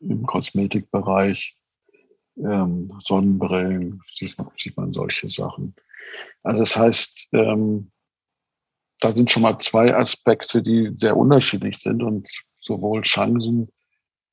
im 0.00 0.24
Kosmetikbereich 0.26 1.56
ähm, 2.36 2.92
Sonnenbrillen, 3.00 4.02
sieht 4.14 4.76
man, 4.76 4.92
solche 4.92 5.28
Sachen. 5.28 5.74
Also 6.42 6.62
das 6.62 6.76
heißt, 6.76 7.28
ähm, 7.32 7.90
da 9.00 9.14
sind 9.14 9.30
schon 9.30 9.42
mal 9.42 9.58
zwei 9.58 9.94
Aspekte, 9.94 10.62
die 10.62 10.92
sehr 10.96 11.16
unterschiedlich 11.16 11.78
sind 11.78 12.02
und 12.02 12.28
sowohl 12.60 13.02
Chancen 13.02 13.70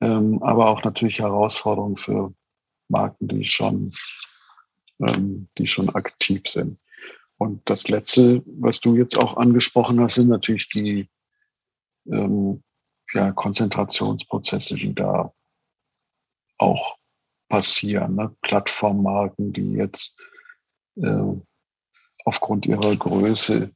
ähm, 0.02 0.42
aber 0.42 0.70
auch 0.70 0.84
natürlich 0.84 1.20
Herausforderungen 1.20 1.98
für 1.98 2.34
Marken, 2.88 3.28
die 3.28 3.46
schon 3.46 3.94
ähm, 5.00 5.50
die 5.58 5.68
schon 5.68 5.90
aktiv 5.90 6.48
sind. 6.48 6.80
Und 7.38 7.70
das 7.70 7.90
Letzte, 7.90 8.42
was 8.46 8.80
du 8.80 8.96
jetzt 8.96 9.18
auch 9.18 9.36
angesprochen 9.38 10.00
hast, 10.00 10.16
sind 10.16 10.30
natürlich 10.30 10.70
die 10.70 11.10
ähm, 12.08 12.64
ja, 13.14 13.34
Konzentrationsprozesse, 13.34 14.76
die 14.76 14.96
da 14.96 15.34
auch 16.58 16.98
passieren. 17.50 18.16
Ne? 18.16 18.34
Plattformmarken, 18.42 19.52
die 19.52 19.74
jetzt 19.74 20.18
äh, 20.96 21.34
aufgrund 22.26 22.66
ihrer 22.66 22.96
Größe 22.96 23.72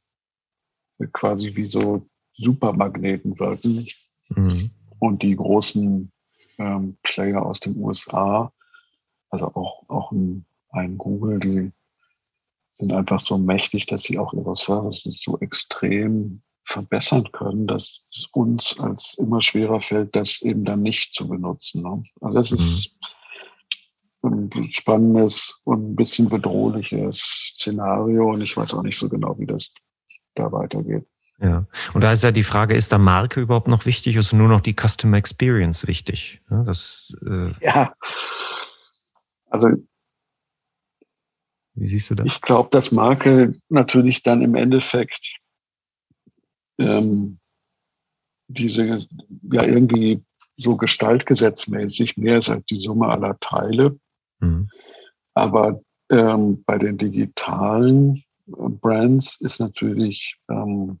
quasi 1.12 1.56
wie 1.56 1.64
so 1.64 2.06
Supermagneten 2.34 3.38
wirken. 3.38 3.86
Mhm. 4.28 4.70
Und 4.98 5.22
die 5.22 5.34
großen 5.34 6.12
ähm, 6.58 6.98
Player 7.02 7.44
aus 7.44 7.60
den 7.60 7.76
USA, 7.76 8.52
also 9.30 9.46
auch, 9.54 9.88
auch 9.88 10.12
ein, 10.12 10.44
ein 10.70 10.98
Google, 10.98 11.40
die 11.40 11.72
sind 12.70 12.92
einfach 12.92 13.20
so 13.20 13.38
mächtig, 13.38 13.86
dass 13.86 14.02
sie 14.02 14.18
auch 14.18 14.34
ihre 14.34 14.56
Services 14.56 15.22
so 15.22 15.38
extrem 15.38 16.42
verbessern 16.64 17.30
können, 17.32 17.66
dass 17.66 18.02
es 18.12 18.26
uns 18.32 18.78
als 18.78 19.14
immer 19.18 19.42
schwerer 19.42 19.80
fällt, 19.80 20.14
das 20.14 20.42
eben 20.42 20.64
dann 20.64 20.82
nicht 20.82 21.14
zu 21.14 21.26
benutzen. 21.26 21.82
Ne? 21.82 22.02
Also 22.20 22.38
das 22.38 22.52
ist 22.52 22.92
mhm. 22.92 23.06
Ein 24.22 24.50
spannendes 24.70 25.60
und 25.64 25.92
ein 25.92 25.96
bisschen 25.96 26.28
bedrohliches 26.28 27.54
Szenario 27.56 28.30
und 28.30 28.42
ich 28.42 28.56
weiß 28.56 28.74
auch 28.74 28.82
nicht 28.82 28.98
so 28.98 29.08
genau, 29.08 29.38
wie 29.38 29.46
das 29.46 29.72
da 30.34 30.52
weitergeht. 30.52 31.06
Ja, 31.40 31.66
und 31.94 32.02
da 32.02 32.12
ist 32.12 32.22
ja 32.22 32.32
die 32.32 32.44
Frage, 32.44 32.74
ist 32.74 32.92
da 32.92 32.98
Marke 32.98 33.40
überhaupt 33.40 33.68
noch 33.68 33.86
wichtig 33.86 34.16
ist 34.16 34.34
nur 34.34 34.48
noch 34.48 34.60
die 34.60 34.76
Customer 34.78 35.16
Experience 35.16 35.86
wichtig? 35.86 36.42
Ja, 36.50 36.62
das, 36.64 37.16
äh 37.26 37.50
ja. 37.62 37.94
also 39.46 39.68
wie 41.74 41.86
siehst 41.86 42.10
du 42.10 42.14
das? 42.14 42.26
Ich 42.26 42.42
glaube, 42.42 42.68
dass 42.70 42.92
Marke 42.92 43.54
natürlich 43.70 44.22
dann 44.22 44.42
im 44.42 44.54
Endeffekt 44.54 45.38
ähm, 46.78 47.38
diese 48.48 49.06
ja 49.50 49.62
irgendwie 49.62 50.22
so 50.58 50.76
gestaltgesetzmäßig 50.76 52.18
mehr 52.18 52.38
ist 52.38 52.50
als 52.50 52.66
die 52.66 52.78
Summe 52.78 53.08
aller 53.08 53.38
Teile. 53.40 53.98
Mhm. 54.40 54.68
Aber 55.34 55.80
ähm, 56.10 56.62
bei 56.64 56.78
den 56.78 56.98
digitalen 56.98 58.16
äh, 58.48 58.52
Brands 58.68 59.36
ist 59.40 59.60
natürlich, 59.60 60.36
ähm, 60.50 61.00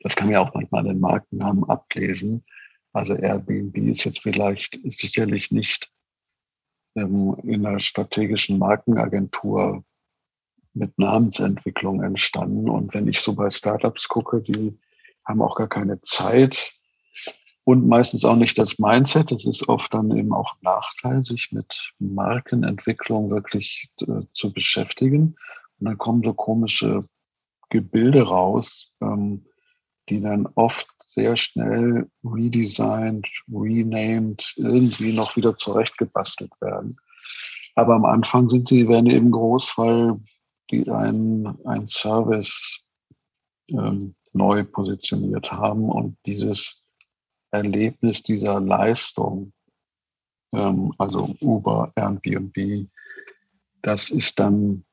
das 0.00 0.16
kann 0.16 0.28
man 0.28 0.34
ja 0.34 0.40
auch 0.40 0.54
manchmal 0.54 0.84
den 0.84 1.00
Markennamen 1.00 1.64
ablesen. 1.68 2.44
Also 2.92 3.14
Airbnb 3.14 3.76
ist 3.76 4.04
jetzt 4.04 4.20
vielleicht 4.20 4.78
sicherlich 4.84 5.50
nicht 5.50 5.90
ähm, 6.96 7.36
in 7.42 7.66
einer 7.66 7.80
strategischen 7.80 8.58
Markenagentur 8.58 9.84
mit 10.74 10.98
Namensentwicklung 10.98 12.02
entstanden. 12.02 12.68
Und 12.68 12.94
wenn 12.94 13.08
ich 13.08 13.20
so 13.20 13.34
bei 13.34 13.50
Startups 13.50 14.08
gucke, 14.08 14.40
die 14.40 14.78
haben 15.24 15.42
auch 15.42 15.56
gar 15.56 15.68
keine 15.68 16.00
Zeit 16.02 16.72
und 17.68 17.86
meistens 17.86 18.24
auch 18.24 18.36
nicht 18.36 18.58
das 18.58 18.78
Mindset. 18.78 19.30
Das 19.30 19.44
ist 19.44 19.68
oft 19.68 19.92
dann 19.92 20.10
eben 20.16 20.32
auch 20.32 20.54
ein 20.54 20.60
Nachteil, 20.62 21.22
sich 21.22 21.52
mit 21.52 21.92
Markenentwicklung 21.98 23.30
wirklich 23.30 23.90
äh, 24.00 24.22
zu 24.32 24.54
beschäftigen. 24.54 25.36
Und 25.78 25.84
dann 25.84 25.98
kommen 25.98 26.22
so 26.24 26.32
komische 26.32 27.00
Gebilde 27.68 28.22
raus, 28.22 28.90
ähm, 29.02 29.44
die 30.08 30.22
dann 30.22 30.48
oft 30.54 30.86
sehr 31.08 31.36
schnell 31.36 32.08
redesigned, 32.24 33.28
renamed, 33.52 34.54
irgendwie 34.56 35.12
noch 35.12 35.36
wieder 35.36 35.54
zurechtgebastelt 35.54 36.52
werden. 36.62 36.96
Aber 37.74 37.96
am 37.96 38.06
Anfang 38.06 38.48
sind 38.48 38.70
die, 38.70 38.88
werden 38.88 39.10
eben 39.10 39.30
groß, 39.30 39.74
weil 39.76 40.18
die 40.70 40.90
ein, 40.90 41.46
ein 41.66 41.86
Service 41.86 42.82
ähm, 43.68 44.14
neu 44.32 44.64
positioniert 44.64 45.52
haben 45.52 45.90
und 45.90 46.16
dieses 46.24 46.82
Erlebnis 47.50 48.22
dieser 48.22 48.60
Leistung, 48.60 49.52
ähm, 50.52 50.92
also 50.98 51.34
Uber, 51.40 51.92
Airbnb, 51.94 52.88
das 53.82 54.10
ist 54.10 54.38
dann, 54.38 54.84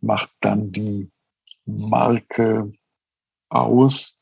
macht 0.00 0.30
dann 0.40 0.72
die 0.72 1.10
Marke 1.64 2.72
aus. 3.48 4.18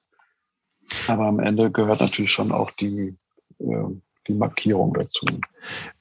Aber 1.09 1.27
am 1.27 1.41
Ende 1.41 1.71
gehört 1.71 2.01
natürlich 2.01 2.33
schon 2.33 2.53
auch 2.53 2.71
die, 2.73 3.17
äh, 3.59 3.87
die 4.29 4.35
Markierung 4.35 4.95
dazu. 4.95 5.27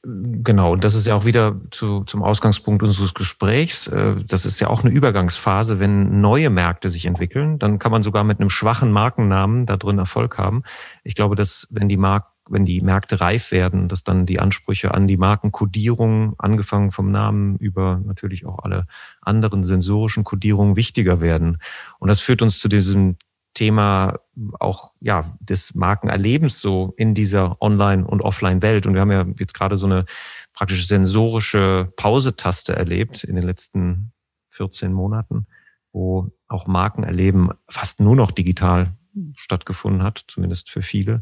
Genau, 0.03 0.74
und 0.74 0.84
das 0.84 0.95
ist 0.95 1.07
ja 1.07 1.15
auch 1.15 1.26
wieder 1.26 1.59
zu, 1.71 2.03
zum 2.03 2.24
Ausgangspunkt 2.24 2.84
unseres 2.84 3.13
Gesprächs. 3.13 3.88
Äh, 3.88 4.15
das 4.26 4.45
ist 4.45 4.59
ja 4.59 4.69
auch 4.69 4.84
eine 4.84 4.93
Übergangsphase, 4.93 5.80
wenn 5.80 6.21
neue 6.21 6.49
Märkte 6.49 6.89
sich 6.89 7.05
entwickeln, 7.05 7.59
dann 7.59 7.80
kann 7.80 7.91
man 7.91 8.03
sogar 8.03 8.24
mit 8.24 8.39
einem 8.39 8.49
schwachen 8.49 8.91
Markennamen 8.91 9.65
da 9.65 9.78
drin 9.78 9.99
Erfolg 9.99 10.38
haben. 10.38 10.63
Ich 11.03 11.15
glaube, 11.15 11.36
dass 11.36 11.67
wenn 11.69 11.89
die 11.89 11.97
Mark 11.97 12.34
wenn 12.49 12.65
die 12.65 12.82
Märkte 12.82 13.21
reif 13.21 13.51
werden, 13.51 13.88
dass 13.88 14.03
dann 14.03 14.26
die 14.26 14.39
Ansprüche 14.39 14.93
an 14.93 15.07
die 15.07 15.17
Markenkodierung, 15.17 16.36
angefangen 16.38 16.91
vom 16.91 17.09
Namen 17.11 17.55
über 17.57 18.01
natürlich 18.03 18.45
auch 18.45 18.59
alle 18.59 18.86
anderen 19.21 19.63
sensorischen 19.63 20.24
Kodierungen 20.24 20.76
wichtiger 20.76 21.21
werden. 21.21 21.59
Und 21.99 22.09
das 22.09 22.19
führt 22.19 22.41
uns 22.41 22.59
zu 22.59 22.67
diesem 22.67 23.15
Thema 23.53 24.19
auch 24.59 24.93
ja 24.99 25.37
des 25.39 25.75
Markenerlebens 25.75 26.59
so 26.59 26.93
in 26.97 27.13
dieser 27.13 27.61
Online- 27.61 28.05
und 28.05 28.21
Offline-Welt. 28.21 28.85
Und 28.85 28.93
wir 28.93 29.01
haben 29.01 29.11
ja 29.11 29.25
jetzt 29.37 29.53
gerade 29.53 29.77
so 29.77 29.85
eine 29.85 30.05
praktisch 30.53 30.87
sensorische 30.87 31.91
Pausetaste 31.95 32.75
erlebt 32.75 33.23
in 33.23 33.35
den 33.35 33.43
letzten 33.45 34.11
14 34.49 34.93
Monaten, 34.93 35.47
wo 35.91 36.31
auch 36.47 36.67
Markenerleben 36.67 37.51
fast 37.69 37.99
nur 37.99 38.15
noch 38.15 38.31
digital 38.31 38.95
stattgefunden 39.35 40.03
hat, 40.03 40.23
zumindest 40.27 40.69
für 40.71 40.81
viele. 40.81 41.21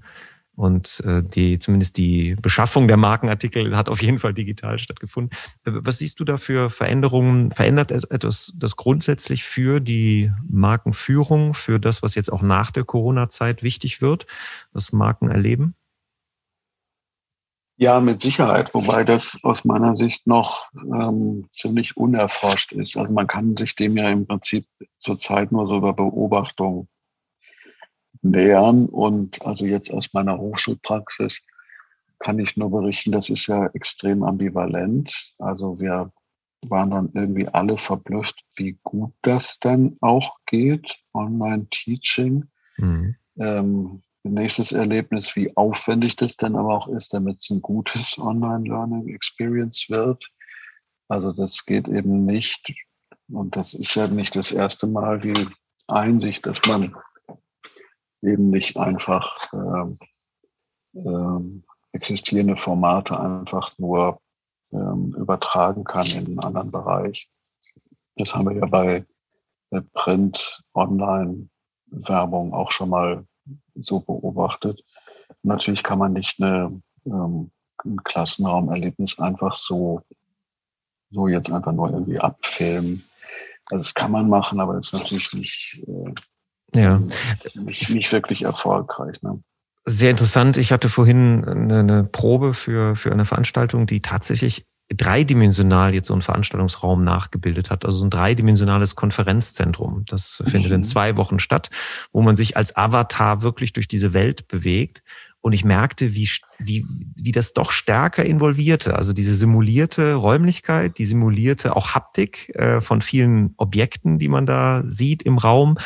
Und 0.55 1.01
äh, 1.05 1.23
die, 1.23 1.59
zumindest 1.59 1.97
die 1.97 2.35
Beschaffung 2.41 2.87
der 2.87 2.97
Markenartikel 2.97 3.75
hat 3.75 3.87
auf 3.87 4.01
jeden 4.01 4.19
Fall 4.19 4.33
digital 4.33 4.79
stattgefunden. 4.79 5.35
Was 5.63 5.99
siehst 5.99 6.19
du 6.19 6.25
da 6.25 6.37
für 6.37 6.69
Veränderungen? 6.69 7.51
Verändert 7.51 7.91
es 7.91 8.03
etwas 8.03 8.53
das 8.57 8.75
grundsätzlich 8.75 9.43
für 9.43 9.79
die 9.79 10.31
Markenführung, 10.49 11.53
für 11.53 11.79
das, 11.79 12.03
was 12.03 12.15
jetzt 12.15 12.31
auch 12.31 12.41
nach 12.41 12.71
der 12.71 12.83
Corona-Zeit 12.83 13.63
wichtig 13.63 14.01
wird, 14.01 14.27
das 14.73 14.91
Markenerleben? 14.91 15.73
Ja, 17.77 17.99
mit 17.99 18.21
Sicherheit, 18.21 18.75
wobei 18.75 19.03
das 19.03 19.39
aus 19.41 19.65
meiner 19.65 19.95
Sicht 19.95 20.27
noch 20.27 20.69
ähm, 20.75 21.47
ziemlich 21.51 21.97
unerforscht 21.97 22.73
ist. 22.73 22.95
Also 22.95 23.11
man 23.11 23.25
kann 23.25 23.57
sich 23.57 23.75
dem 23.75 23.97
ja 23.97 24.07
im 24.09 24.27
Prinzip 24.27 24.67
zurzeit 24.99 25.51
nur 25.51 25.65
so 25.67 25.77
über 25.77 25.93
Beobachtung 25.93 26.87
nähern. 28.21 28.85
Und 28.87 29.45
also 29.45 29.65
jetzt 29.65 29.91
aus 29.91 30.13
meiner 30.13 30.37
Hochschulpraxis 30.37 31.41
kann 32.19 32.39
ich 32.39 32.55
nur 32.55 32.69
berichten, 32.69 33.11
das 33.11 33.29
ist 33.29 33.47
ja 33.47 33.65
extrem 33.73 34.23
ambivalent. 34.23 35.33
Also 35.39 35.79
wir 35.79 36.11
waren 36.67 36.91
dann 36.91 37.09
irgendwie 37.13 37.47
alle 37.47 37.77
verblüfft, 37.77 38.43
wie 38.55 38.77
gut 38.83 39.13
das 39.23 39.57
dann 39.59 39.97
auch 40.01 40.37
geht, 40.45 40.99
Online-Teaching. 41.13 42.45
Mhm. 42.77 43.15
Ähm, 43.39 44.03
nächstes 44.23 44.71
Erlebnis, 44.71 45.35
wie 45.35 45.55
aufwendig 45.57 46.15
das 46.15 46.37
dann 46.37 46.55
aber 46.55 46.75
auch 46.75 46.87
ist, 46.89 47.13
damit 47.13 47.39
es 47.39 47.49
ein 47.49 47.61
gutes 47.61 48.17
Online-Learning-Experience 48.19 49.89
wird. 49.89 50.27
Also 51.07 51.33
das 51.33 51.65
geht 51.65 51.87
eben 51.87 52.25
nicht, 52.25 52.73
und 53.29 53.55
das 53.55 53.73
ist 53.73 53.95
ja 53.95 54.07
nicht 54.07 54.35
das 54.35 54.51
erste 54.51 54.87
Mal 54.87 55.19
die 55.19 55.47
Einsicht, 55.87 56.45
dass 56.45 56.61
man 56.67 56.95
eben 58.21 58.49
nicht 58.49 58.77
einfach 58.77 59.51
ähm, 59.53 59.99
ähm, 60.93 61.63
existierende 61.91 62.57
Formate 62.57 63.19
einfach 63.19 63.77
nur 63.77 64.19
ähm, 64.71 65.15
übertragen 65.17 65.83
kann 65.83 66.07
in 66.07 66.25
einen 66.25 66.39
anderen 66.39 66.71
Bereich. 66.71 67.29
Das 68.15 68.33
haben 68.33 68.49
wir 68.49 68.57
ja 68.57 68.65
bei 68.65 69.05
Print, 69.93 70.63
Online, 70.73 71.49
Werbung 71.87 72.53
auch 72.53 72.71
schon 72.71 72.89
mal 72.89 73.25
so 73.75 73.99
beobachtet. 73.99 74.83
natürlich 75.43 75.83
kann 75.83 75.99
man 75.99 76.13
nicht 76.13 76.41
eine, 76.41 76.81
ähm, 77.05 77.51
ein 77.83 78.03
Klassenraumerlebnis 78.03 79.19
einfach 79.19 79.55
so, 79.55 80.01
so 81.09 81.27
jetzt 81.27 81.51
einfach 81.51 81.71
nur 81.71 81.89
irgendwie 81.89 82.19
abfilmen. 82.19 83.03
Also 83.71 83.83
das 83.83 83.93
kann 83.93 84.11
man 84.11 84.29
machen, 84.29 84.59
aber 84.59 84.73
das 84.73 84.87
ist 84.87 84.93
natürlich 84.93 85.33
nicht, 85.33 85.83
äh, 85.87 86.13
ja. 86.73 87.01
Nicht, 87.55 87.89
nicht 87.89 88.11
wirklich 88.11 88.43
erfolgreich. 88.43 89.21
Ne? 89.21 89.41
Sehr 89.85 90.11
interessant. 90.11 90.57
Ich 90.57 90.71
hatte 90.71 90.89
vorhin 90.89 91.43
eine, 91.45 91.79
eine 91.79 92.03
Probe 92.03 92.53
für, 92.53 92.95
für 92.95 93.11
eine 93.11 93.25
Veranstaltung, 93.25 93.87
die 93.87 93.99
tatsächlich 93.99 94.65
dreidimensional 94.95 95.93
jetzt 95.93 96.07
so 96.07 96.13
einen 96.13 96.21
Veranstaltungsraum 96.21 97.03
nachgebildet 97.03 97.69
hat. 97.69 97.85
Also 97.85 97.99
so 97.99 98.05
ein 98.05 98.09
dreidimensionales 98.09 98.95
Konferenzzentrum. 98.95 100.03
Das 100.07 100.43
findet 100.45 100.71
in 100.71 100.81
mhm. 100.81 100.85
zwei 100.85 101.17
Wochen 101.17 101.39
statt, 101.39 101.69
wo 102.11 102.21
man 102.21 102.35
sich 102.35 102.57
als 102.57 102.75
Avatar 102.75 103.41
wirklich 103.41 103.73
durch 103.73 103.87
diese 103.87 104.13
Welt 104.13 104.47
bewegt 104.47 105.01
Und 105.41 105.53
ich 105.53 105.65
merkte, 105.65 106.13
wie, 106.13 106.29
wie, 106.59 106.85
wie 107.15 107.31
das 107.31 107.53
doch 107.53 107.71
stärker 107.71 108.23
involvierte. 108.23 108.95
Also 108.95 109.11
diese 109.11 109.35
simulierte 109.35 110.13
Räumlichkeit, 110.13 110.99
die 110.99 111.05
simulierte 111.05 111.75
auch 111.75 111.95
Haptik 111.95 112.49
äh, 112.55 112.79
von 112.79 113.01
vielen 113.01 113.55
Objekten, 113.57 114.19
die 114.19 114.27
man 114.27 114.45
da 114.45 114.83
sieht 114.85 115.23
im 115.23 115.39
Raum, 115.39 115.79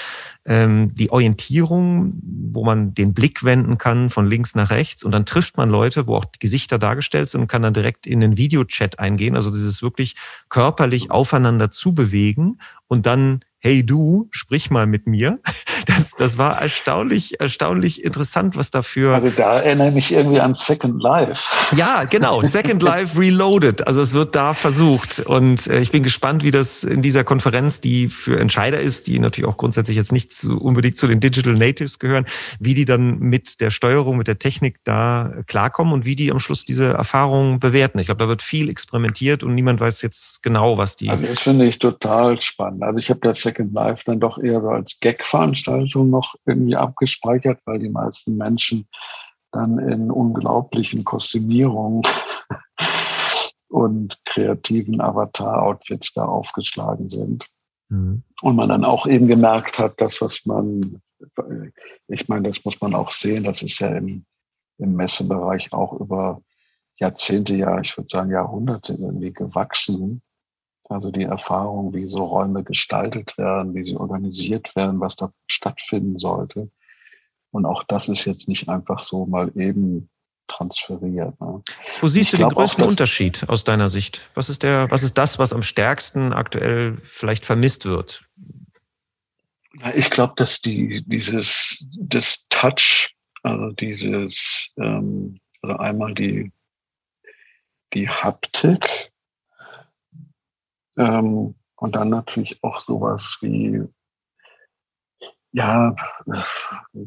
ähm, 0.46 0.94
die 0.94 1.10
Orientierung, 1.10 2.22
wo 2.22 2.66
man 2.66 2.94
den 2.94 3.14
Blick 3.14 3.46
wenden 3.46 3.78
kann 3.78 4.10
von 4.10 4.28
links 4.28 4.56
nach 4.56 4.72
rechts 4.72 5.04
und 5.04 5.14
dann 5.14 5.26
trifft 5.26 5.56
man 5.56 5.70
Leute, 5.70 6.06
wo 6.06 6.18
auch 6.18 6.26
Gesichter 6.38 6.78
dargestellt 6.78 7.30
sind 7.30 7.42
und 7.42 7.48
kann 7.48 7.62
dann 7.62 7.74
direkt 7.74 8.06
in 8.06 8.20
den 8.20 8.36
Videochat 8.36 9.00
eingehen. 9.00 9.38
Also 9.38 9.52
dieses 9.52 9.82
wirklich 9.82 10.16
körperlich 10.50 11.12
aufeinander 11.12 11.72
zubewegen 11.72 12.60
und 12.88 13.06
dann 13.06 13.40
hey 13.66 13.84
du, 13.84 14.28
sprich 14.30 14.70
mal 14.70 14.86
mit 14.86 15.08
mir. 15.08 15.40
Das, 15.86 16.12
das 16.12 16.38
war 16.38 16.62
erstaunlich, 16.62 17.40
erstaunlich 17.40 18.04
interessant, 18.04 18.56
was 18.56 18.72
dafür. 18.72 19.16
Also 19.16 19.30
da 19.30 19.60
erinnere 19.60 19.90
ich 19.90 19.96
mich 19.96 20.14
irgendwie 20.14 20.40
an 20.40 20.54
Second 20.56 21.02
Life. 21.02 21.44
Ja, 21.76 22.04
genau. 22.06 22.42
Second 22.42 22.82
Life 22.82 23.20
Reloaded. 23.20 23.88
Also 23.88 24.02
es 24.02 24.14
wird 24.14 24.36
da 24.36 24.54
versucht. 24.54 25.20
Und 25.20 25.68
äh, 25.68 25.80
ich 25.80 25.92
bin 25.92 26.04
gespannt, 26.04 26.44
wie 26.44 26.52
das 26.52 26.84
in 26.84 27.02
dieser 27.02 27.24
Konferenz, 27.24 27.82
die 27.82 28.10
für 28.10 28.40
Entscheider 28.40 28.80
ist, 28.80 29.08
die 29.08 29.20
natürlich 29.20 29.48
auch 29.48 29.58
grundsätzlich 29.58 29.98
jetzt 29.98 30.12
nicht 30.12 30.34
zu, 30.34 30.60
unbedingt 30.60 30.98
zu 30.98 31.08
den 31.08 31.20
Digital 31.20 31.54
Natives 31.54 32.00
gehören, 32.00 32.26
wie 32.60 32.74
die 32.74 32.86
dann 32.86 33.20
mit 33.20 33.62
der 33.62 33.72
Steuerung, 33.72 34.18
mit 34.18 34.28
der 34.28 34.40
Technik 34.40 34.80
da 34.84 35.34
klarkommen 35.48 35.94
und 35.94 36.06
wie 36.06 36.16
die 36.16 36.32
am 36.32 36.40
Schluss 36.40 36.66
diese 36.66 36.94
Erfahrungen 36.94 37.60
bewerten. 37.60 38.00
Ich 38.00 38.08
glaube, 38.08 38.20
da 38.20 38.28
wird 38.28 38.42
viel 38.42 38.70
experimentiert 38.70 39.44
und 39.44 39.54
niemand 39.56 39.80
weiß 39.80 40.02
jetzt 40.02 40.42
genau, 40.42 40.78
was 40.78 40.96
die. 40.96 41.10
Also 41.10 41.26
das 41.26 41.42
finde 41.42 41.68
ich 41.68 41.80
total 41.80 42.42
spannend. 42.42 42.84
Also 42.84 43.00
ich 43.00 43.10
habe 43.10 43.20
das 43.22 43.42
Second 43.42 43.74
Life 43.74 44.04
dann 44.06 44.20
doch 44.20 44.38
eher 44.38 44.62
so 44.62 44.70
als 44.70 45.00
Gag-Veranstaltung 45.00 45.75
noch 45.84 46.36
irgendwie 46.46 46.76
abgespeichert, 46.76 47.60
weil 47.66 47.80
die 47.80 47.90
meisten 47.90 48.38
Menschen 48.38 48.88
dann 49.52 49.80
in 49.80 50.12
unglaublichen 50.12 51.04
Kostümierungen 51.04 52.02
und 53.70 54.18
kreativen 54.26 55.02
Avatar-Outfits 55.02 56.14
da 56.14 56.26
aufgeschlagen 56.26 57.10
sind. 57.10 57.48
Mhm. 57.90 58.24
Und 58.42 58.56
man 58.56 58.70
dann 58.70 58.84
auch 58.84 59.08
eben 59.08 59.28
gemerkt 59.28 59.80
hat, 59.80 60.00
dass 60.02 60.22
was 60.22 60.46
man, 60.46 61.02
ich 62.08 62.28
meine, 62.28 62.50
das 62.50 62.64
muss 62.66 62.80
man 62.82 62.96
auch 62.96 63.12
sehen, 63.12 63.44
das 63.44 63.62
ist 63.62 63.80
ja 63.80 63.90
im, 63.90 64.26
im 64.78 64.96
Messebereich 64.96 65.74
auch 65.74 65.94
über 65.94 66.42
Jahrzehnte, 66.98 67.56
ja, 67.56 67.80
ich 67.80 67.98
würde 67.98 68.08
sagen 68.10 68.32
Jahrhunderte 68.32 68.94
irgendwie 68.94 69.34
gewachsen. 69.34 70.22
Also 70.90 71.12
die 71.12 71.24
Erfahrung, 71.24 71.94
wie 71.94 72.06
so 72.06 72.24
Räume 72.26 72.64
gestaltet 72.64 73.38
werden, 73.38 73.74
wie 73.74 73.84
sie 73.84 73.96
organisiert 73.96 74.76
werden, 74.76 75.00
was 75.00 75.16
da 75.16 75.32
stattfinden 75.50 76.18
sollte. 76.18 76.70
Und 77.52 77.66
auch 77.66 77.84
das 77.84 78.10
ist 78.10 78.26
jetzt 78.26 78.48
nicht 78.48 78.70
einfach 78.70 79.02
so 79.02 79.26
mal 79.26 79.52
eben 79.56 80.10
transferiert. 80.48 81.40
Ne? 81.42 81.64
Wo 82.02 82.08
siehst 82.08 82.26
ich 82.26 82.32
du 82.32 82.38
den 82.38 82.50
größten 82.50 82.84
auch, 82.84 82.90
Unterschied 82.90 83.48
aus 83.48 83.64
deiner 83.64 83.90
Sicht? 83.90 84.30
Was 84.36 84.50
ist 84.50 84.64
der, 84.64 84.90
was 84.92 85.04
ist 85.04 85.18
das, 85.18 85.40
was 85.40 85.54
am 85.54 85.64
stärksten 85.64 86.34
aktuell 86.34 86.98
vielleicht 87.06 87.46
vermisst 87.46 87.86
wird? 87.86 88.24
Ich 89.94 90.10
glaube, 90.10 90.34
dass 90.38 90.62
die, 90.62 91.04
dieses, 91.06 91.84
das 92.00 92.46
Touch, 92.50 93.16
also 93.44 93.72
dieses, 93.72 94.70
ähm, 94.78 95.40
also 95.62 95.78
einmal 95.78 96.14
die, 96.14 96.52
die 97.94 98.08
Haptik, 98.08 99.12
ähm, 100.98 101.56
und 101.78 101.96
dann 101.96 102.10
natürlich 102.10 102.64
auch 102.64 102.82
sowas 102.82 103.38
wie, 103.42 103.84
ja, 105.52 105.96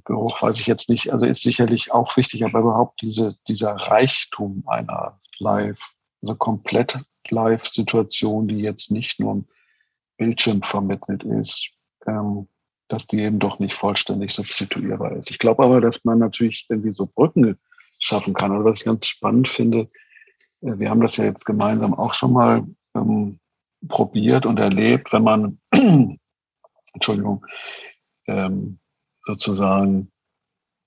Geruch 0.05 0.43
weiß 0.43 0.61
ich 0.61 0.67
jetzt 0.67 0.89
nicht, 0.89 1.13
also 1.13 1.27
ist 1.27 1.43
sicherlich 1.43 1.93
auch 1.93 2.17
wichtig, 2.17 2.45
aber 2.45 2.61
überhaupt 2.61 3.01
diese, 3.03 3.37
dieser 3.49 3.73
Reichtum 3.73 4.65
einer 4.67 5.21
Live, 5.39 5.81
also 6.23 6.35
komplett 6.35 6.99
Live-Situation, 7.31 8.49
die 8.49 8.61
jetzt 8.61 8.91
nicht 8.91 9.21
nur 9.21 9.33
im 9.33 9.49
Bildschirm 10.17 10.63
vermittelt 10.63 11.25
ist, 11.25 11.71
ähm, 12.07 12.49
dass 12.89 13.07
die 13.07 13.21
eben 13.21 13.39
doch 13.39 13.59
nicht 13.59 13.75
vollständig 13.75 14.33
substituierbar 14.33 15.13
ist. 15.13 15.31
Ich 15.31 15.39
glaube 15.39 15.63
aber, 15.63 15.81
dass 15.81 16.05
man 16.05 16.19
natürlich 16.19 16.67
irgendwie 16.69 16.93
so 16.93 17.07
Brücken 17.07 17.59
schaffen 17.99 18.35
kann. 18.35 18.53
Also 18.53 18.65
was 18.65 18.79
ich 18.81 18.85
ganz 18.87 19.07
spannend 19.07 19.49
finde, 19.49 19.89
äh, 20.63 20.79
wir 20.79 20.91
haben 20.91 21.01
das 21.01 21.17
ja 21.17 21.25
jetzt 21.25 21.45
gemeinsam 21.45 21.95
auch 21.95 22.15
schon 22.15 22.33
mal 22.33 22.65
ähm, 22.95 23.39
probiert 23.87 24.47
und 24.47 24.59
erlebt, 24.59 25.13
wenn 25.13 25.23
man, 25.23 25.59
Entschuldigung, 26.95 27.47
ähm, 28.27 28.79
sozusagen 29.27 30.11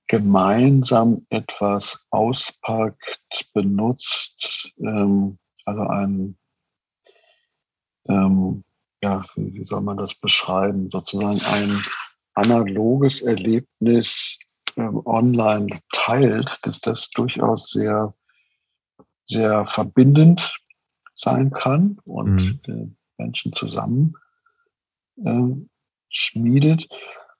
gemeinsam 0.08 1.26
etwas 1.30 2.06
auspackt, 2.10 3.50
benutzt, 3.54 4.74
ähm, 4.80 5.38
also 5.66 5.82
ein, 5.84 6.38
ähm, 8.10 8.64
ja, 9.02 9.24
wie, 9.36 9.64
soll 9.64 9.82
man 9.82 9.98
das 9.98 10.14
beschreiben, 10.16 10.90
sozusagen 10.92 11.40
ein 11.42 11.82
analoges 12.34 13.22
Erlebnis 13.22 14.38
ähm, 14.76 15.02
online 15.06 15.80
teilt, 15.94 16.60
dass 16.64 16.80
das 16.82 17.10
durchaus 17.10 17.70
sehr, 17.70 18.14
sehr 19.26 19.66
verbindend 19.66 20.61
sein 21.22 21.52
kann 21.52 22.00
und 22.04 22.68
mhm. 22.68 22.96
Menschen 23.18 23.54
zusammen 23.54 24.16
äh, 25.24 25.56
schmiedet. 26.10 26.88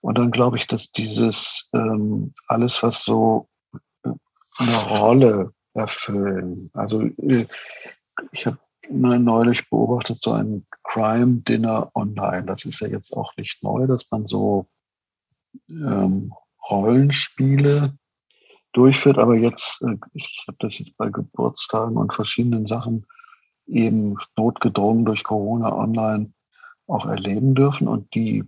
Und 0.00 0.18
dann 0.18 0.30
glaube 0.30 0.56
ich, 0.56 0.66
dass 0.66 0.90
dieses 0.92 1.68
ähm, 1.72 2.32
alles, 2.46 2.82
was 2.82 3.04
so 3.04 3.48
äh, 4.04 4.10
eine 4.58 4.76
Rolle 4.98 5.52
erfüllen, 5.74 6.70
also 6.74 7.02
äh, 7.02 7.46
ich 8.30 8.46
habe 8.46 8.58
neulich 8.90 9.68
beobachtet 9.70 10.22
so 10.22 10.32
ein 10.32 10.66
Crime 10.82 11.42
Dinner 11.42 11.90
online. 11.94 12.44
Das 12.44 12.64
ist 12.64 12.80
ja 12.80 12.88
jetzt 12.88 13.12
auch 13.12 13.36
nicht 13.36 13.62
neu, 13.62 13.86
dass 13.86 14.10
man 14.10 14.26
so 14.26 14.66
ähm, 15.68 16.32
Rollenspiele 16.68 17.96
durchführt. 18.72 19.18
Aber 19.18 19.36
jetzt, 19.36 19.82
äh, 19.82 19.96
ich 20.14 20.44
habe 20.46 20.58
das 20.60 20.78
jetzt 20.78 20.96
bei 20.96 21.08
Geburtstagen 21.08 21.96
und 21.96 22.12
verschiedenen 22.12 22.66
Sachen 22.66 23.06
eben 23.72 24.16
notgedrungen 24.36 25.04
durch 25.04 25.24
Corona 25.24 25.74
online 25.74 26.32
auch 26.86 27.06
erleben 27.06 27.54
dürfen 27.54 27.88
und 27.88 28.14
die 28.14 28.44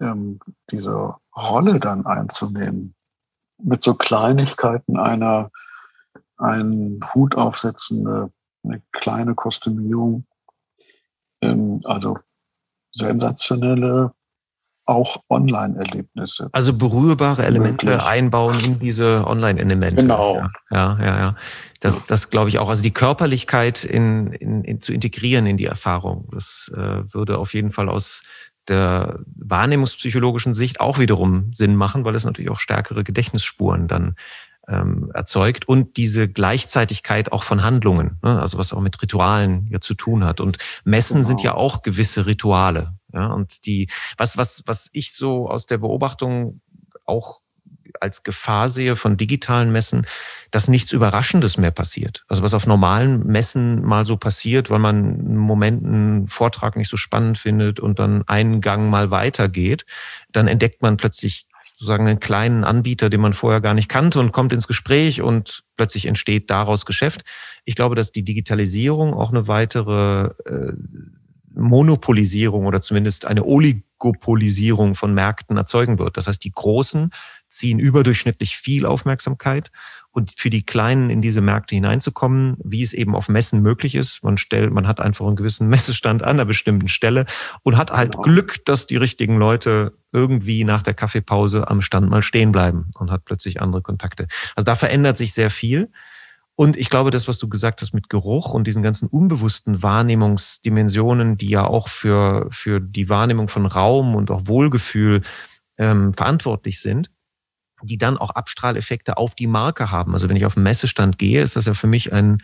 ähm, 0.00 0.38
diese 0.70 1.14
Rolle 1.36 1.80
dann 1.80 2.06
einzunehmen, 2.06 2.94
mit 3.60 3.82
so 3.82 3.94
Kleinigkeiten 3.94 4.98
einer 4.98 5.50
einen 6.36 7.00
Hut 7.14 7.36
aufsetzen, 7.36 8.06
eine, 8.06 8.32
eine 8.62 8.82
kleine 8.92 9.34
Kostümierung, 9.34 10.24
ähm, 11.42 11.80
also 11.84 12.18
sensationelle 12.92 14.12
auch 14.88 15.22
Online-Erlebnisse. 15.28 16.48
Also 16.52 16.72
berührbare 16.72 17.44
Elemente 17.44 17.86
möglich. 17.86 18.06
einbauen 18.06 18.58
in 18.64 18.78
diese 18.78 19.26
Online-Elemente. 19.26 20.02
Genau. 20.02 20.42
Ja, 20.70 20.98
ja, 20.98 21.18
ja. 21.18 21.36
Das, 21.80 22.06
das 22.06 22.30
glaube 22.30 22.48
ich 22.48 22.58
auch. 22.58 22.68
Also 22.68 22.82
die 22.82 22.92
Körperlichkeit 22.92 23.84
in, 23.84 24.32
in, 24.32 24.64
in, 24.64 24.80
zu 24.80 24.92
integrieren 24.92 25.46
in 25.46 25.58
die 25.58 25.66
Erfahrung. 25.66 26.28
Das 26.32 26.72
äh, 26.74 27.12
würde 27.12 27.38
auf 27.38 27.54
jeden 27.54 27.70
Fall 27.70 27.88
aus 27.88 28.22
der 28.66 29.20
wahrnehmungspsychologischen 29.36 30.54
Sicht 30.54 30.80
auch 30.80 30.98
wiederum 30.98 31.52
Sinn 31.54 31.76
machen, 31.76 32.04
weil 32.04 32.14
es 32.14 32.24
natürlich 32.24 32.50
auch 32.50 32.58
stärkere 32.58 33.04
Gedächtnisspuren 33.04 33.88
dann 33.88 34.14
ähm, 34.68 35.10
erzeugt 35.14 35.68
und 35.68 35.96
diese 35.96 36.28
Gleichzeitigkeit 36.28 37.32
auch 37.32 37.42
von 37.42 37.62
Handlungen, 37.62 38.18
ne? 38.22 38.40
also 38.40 38.58
was 38.58 38.72
auch 38.72 38.80
mit 38.80 39.00
Ritualen 39.00 39.66
ja 39.70 39.80
zu 39.80 39.94
tun 39.94 40.24
hat. 40.24 40.40
Und 40.40 40.58
Messen 40.84 41.18
genau. 41.18 41.28
sind 41.28 41.42
ja 41.42 41.54
auch 41.54 41.82
gewisse 41.82 42.26
Rituale. 42.26 42.97
Ja? 43.12 43.26
Und 43.28 43.66
die, 43.66 43.88
was, 44.16 44.36
was, 44.36 44.62
was 44.66 44.90
ich 44.92 45.12
so 45.12 45.48
aus 45.48 45.66
der 45.66 45.78
Beobachtung 45.78 46.60
auch 47.04 47.40
als 48.00 48.22
Gefahr 48.22 48.68
sehe 48.68 48.96
von 48.96 49.16
digitalen 49.16 49.72
Messen, 49.72 50.06
dass 50.50 50.68
nichts 50.68 50.92
Überraschendes 50.92 51.56
mehr 51.58 51.70
passiert. 51.70 52.24
Also 52.28 52.42
was 52.42 52.54
auf 52.54 52.66
normalen 52.66 53.26
Messen 53.26 53.82
mal 53.82 54.06
so 54.06 54.16
passiert, 54.16 54.70
weil 54.70 54.78
man 54.78 54.96
einen 54.96 55.36
Moment 55.36 55.84
einen 55.84 56.28
Vortrag 56.28 56.76
nicht 56.76 56.88
so 56.90 56.96
spannend 56.96 57.38
findet 57.38 57.80
und 57.80 57.98
dann 57.98 58.26
einen 58.28 58.60
Gang 58.60 58.90
mal 58.90 59.10
weitergeht, 59.10 59.86
dann 60.32 60.48
entdeckt 60.48 60.82
man 60.82 60.96
plötzlich 60.96 61.46
sozusagen 61.76 62.08
einen 62.08 62.18
kleinen 62.18 62.64
Anbieter, 62.64 63.08
den 63.08 63.20
man 63.20 63.34
vorher 63.34 63.60
gar 63.60 63.74
nicht 63.74 63.88
kannte 63.88 64.18
und 64.18 64.32
kommt 64.32 64.52
ins 64.52 64.66
Gespräch 64.66 65.22
und 65.22 65.62
plötzlich 65.76 66.06
entsteht 66.06 66.50
daraus 66.50 66.86
Geschäft. 66.86 67.24
Ich 67.64 67.76
glaube, 67.76 67.94
dass 67.94 68.10
die 68.10 68.24
Digitalisierung 68.24 69.14
auch 69.14 69.30
eine 69.30 69.46
weitere 69.46 70.30
äh, 70.44 70.72
Monopolisierung 71.58 72.66
oder 72.66 72.80
zumindest 72.80 73.26
eine 73.26 73.44
Oligopolisierung 73.44 74.94
von 74.94 75.12
Märkten 75.12 75.56
erzeugen 75.56 75.98
wird. 75.98 76.16
Das 76.16 76.26
heißt, 76.26 76.42
die 76.42 76.52
Großen 76.52 77.10
ziehen 77.48 77.78
überdurchschnittlich 77.78 78.56
viel 78.56 78.86
Aufmerksamkeit 78.86 79.70
und 80.10 80.34
für 80.36 80.50
die 80.50 80.64
Kleinen 80.64 81.10
in 81.10 81.22
diese 81.22 81.40
Märkte 81.40 81.74
hineinzukommen, 81.74 82.56
wie 82.62 82.82
es 82.82 82.92
eben 82.92 83.14
auf 83.14 83.28
Messen 83.28 83.62
möglich 83.62 83.94
ist. 83.94 84.22
Man 84.22 84.38
stellt, 84.38 84.72
man 84.72 84.86
hat 84.86 85.00
einfach 85.00 85.26
einen 85.26 85.36
gewissen 85.36 85.68
Messestand 85.70 86.22
an 86.22 86.30
einer 86.30 86.44
bestimmten 86.44 86.88
Stelle 86.88 87.26
und 87.62 87.76
hat 87.76 87.90
halt 87.90 88.12
genau. 88.12 88.22
Glück, 88.22 88.64
dass 88.64 88.86
die 88.86 88.96
richtigen 88.96 89.38
Leute 89.38 89.94
irgendwie 90.12 90.64
nach 90.64 90.82
der 90.82 90.94
Kaffeepause 90.94 91.68
am 91.68 91.82
Stand 91.82 92.10
mal 92.10 92.22
stehen 92.22 92.52
bleiben 92.52 92.90
und 92.98 93.10
hat 93.10 93.24
plötzlich 93.24 93.60
andere 93.60 93.82
Kontakte. 93.82 94.26
Also 94.56 94.64
da 94.64 94.74
verändert 94.74 95.16
sich 95.16 95.32
sehr 95.34 95.50
viel. 95.50 95.90
Und 96.60 96.76
ich 96.76 96.90
glaube, 96.90 97.12
das, 97.12 97.28
was 97.28 97.38
du 97.38 97.48
gesagt 97.48 97.82
hast 97.82 97.94
mit 97.94 98.08
Geruch 98.08 98.52
und 98.52 98.66
diesen 98.66 98.82
ganzen 98.82 99.06
unbewussten 99.06 99.80
Wahrnehmungsdimensionen, 99.84 101.36
die 101.38 101.50
ja 101.50 101.64
auch 101.64 101.86
für, 101.86 102.48
für 102.50 102.80
die 102.80 103.08
Wahrnehmung 103.08 103.48
von 103.48 103.64
Raum 103.64 104.16
und 104.16 104.28
auch 104.32 104.48
Wohlgefühl 104.48 105.22
ähm, 105.78 106.12
verantwortlich 106.14 106.80
sind, 106.80 107.12
die 107.84 107.96
dann 107.96 108.18
auch 108.18 108.30
Abstrahleffekte 108.30 109.18
auf 109.18 109.36
die 109.36 109.46
Marke 109.46 109.92
haben. 109.92 110.14
Also 110.14 110.28
wenn 110.28 110.34
ich 110.34 110.46
auf 110.46 110.54
den 110.54 110.64
Messestand 110.64 111.16
gehe, 111.16 111.42
ist 111.42 111.54
das 111.54 111.66
ja 111.66 111.74
für 111.74 111.86
mich 111.86 112.12
ein 112.12 112.42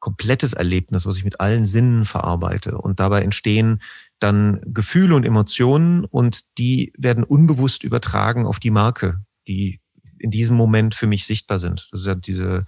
komplettes 0.00 0.54
Erlebnis, 0.54 1.06
was 1.06 1.16
ich 1.16 1.24
mit 1.24 1.38
allen 1.38 1.64
Sinnen 1.64 2.04
verarbeite. 2.04 2.78
Und 2.78 2.98
dabei 2.98 3.22
entstehen 3.22 3.80
dann 4.18 4.60
Gefühle 4.66 5.14
und 5.14 5.24
Emotionen 5.24 6.04
und 6.04 6.40
die 6.58 6.92
werden 6.98 7.22
unbewusst 7.22 7.84
übertragen 7.84 8.44
auf 8.44 8.58
die 8.58 8.72
Marke, 8.72 9.20
die 9.46 9.78
in 10.22 10.30
diesem 10.30 10.56
Moment 10.56 10.94
für 10.94 11.06
mich 11.06 11.26
sichtbar 11.26 11.58
sind. 11.58 11.88
Das 11.90 12.00
ist 12.00 12.06
ja 12.06 12.14
diese 12.14 12.64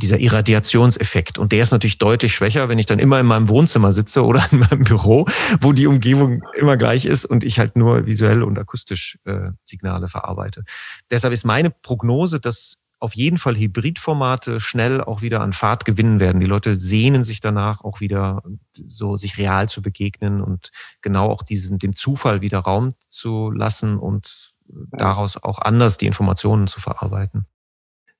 dieser 0.00 0.18
Irradiationseffekt. 0.18 1.38
Und 1.38 1.52
der 1.52 1.62
ist 1.62 1.70
natürlich 1.70 1.98
deutlich 1.98 2.34
schwächer, 2.34 2.68
wenn 2.68 2.78
ich 2.78 2.86
dann 2.86 2.98
immer 2.98 3.20
in 3.20 3.26
meinem 3.26 3.48
Wohnzimmer 3.48 3.92
sitze 3.92 4.24
oder 4.24 4.46
in 4.50 4.60
meinem 4.60 4.84
Büro, 4.84 5.26
wo 5.60 5.72
die 5.72 5.86
Umgebung 5.86 6.42
immer 6.58 6.76
gleich 6.76 7.04
ist 7.04 7.24
und 7.24 7.44
ich 7.44 7.58
halt 7.58 7.76
nur 7.76 8.06
visuell 8.06 8.42
und 8.42 8.58
akustisch 8.58 9.18
äh, 9.24 9.50
Signale 9.62 10.08
verarbeite. 10.08 10.64
Deshalb 11.10 11.32
ist 11.32 11.44
meine 11.44 11.70
Prognose, 11.70 12.40
dass 12.40 12.78
auf 13.00 13.14
jeden 13.14 13.38
Fall 13.38 13.56
Hybridformate 13.56 14.60
schnell 14.60 15.00
auch 15.00 15.22
wieder 15.22 15.40
an 15.40 15.54
Fahrt 15.54 15.86
gewinnen 15.86 16.20
werden. 16.20 16.40
Die 16.40 16.46
Leute 16.46 16.76
sehnen 16.76 17.24
sich 17.24 17.40
danach 17.40 17.82
auch 17.82 18.00
wieder 18.00 18.42
so 18.88 19.16
sich 19.16 19.38
real 19.38 19.68
zu 19.68 19.80
begegnen 19.80 20.42
und 20.42 20.70
genau 21.00 21.30
auch 21.30 21.42
diesen, 21.42 21.78
dem 21.78 21.96
Zufall 21.96 22.42
wieder 22.42 22.58
Raum 22.58 22.94
zu 23.08 23.50
lassen 23.50 23.98
und 23.98 24.54
daraus 24.92 25.42
auch 25.42 25.58
anders 25.60 25.96
die 25.96 26.06
Informationen 26.06 26.66
zu 26.66 26.80
verarbeiten. 26.80 27.46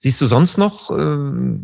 Siehst 0.02 0.18
du 0.18 0.24
sonst 0.24 0.56
noch 0.56 0.90
äh, 0.90 1.58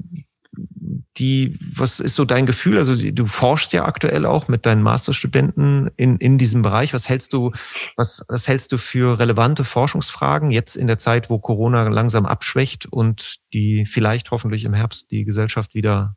die, 1.17 1.59
was 1.75 2.01
ist 2.01 2.17
so 2.17 2.27
dein 2.27 2.45
Gefühl? 2.45 2.77
Also 2.77 2.95
du 2.95 3.27
forschst 3.27 3.73
ja 3.73 3.87
aktuell 3.87 4.27
auch 4.27 4.47
mit 4.47 4.67
deinen 4.67 4.83
Masterstudenten 4.83 5.91
in, 5.97 6.19
in 6.19 6.37
diesem 6.37 6.61
Bereich. 6.61 6.93
Was 6.93 7.09
hältst 7.09 7.33
du, 7.33 7.53
was, 7.97 8.23
was 8.29 8.47
hältst 8.47 8.73
du 8.73 8.77
für 8.77 9.19
relevante 9.19 9.65
Forschungsfragen 9.65 10.51
jetzt 10.51 10.77
in 10.77 10.87
der 10.87 10.99
Zeit, 10.99 11.31
wo 11.31 11.39
Corona 11.39 11.89
langsam 11.89 12.27
abschwächt 12.27 12.85
und 12.85 13.37
die 13.55 13.87
vielleicht 13.87 14.31
hoffentlich 14.31 14.65
im 14.65 14.75
Herbst 14.75 15.11
die 15.13 15.25
Gesellschaft 15.25 15.75
wieder 15.75 16.15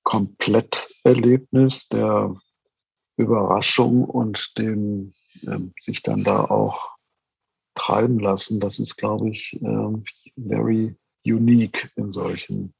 Kompletterlebnis, 0.03 1.87
der 1.89 2.35
Überraschung 3.15 4.05
und 4.05 4.57
dem 4.57 5.13
ähm, 5.43 5.73
sich 5.83 6.01
dann 6.01 6.23
da 6.23 6.45
auch 6.45 6.89
treiben 7.79 8.19
lassen. 8.19 8.59
Das 8.59 8.79
ist, 8.79 8.97
glaube 8.97 9.29
ich, 9.29 9.59
ähm, 9.61 10.03
very 10.35 10.95
unique 11.25 11.89
in 11.95 12.11
solchen 12.11 12.73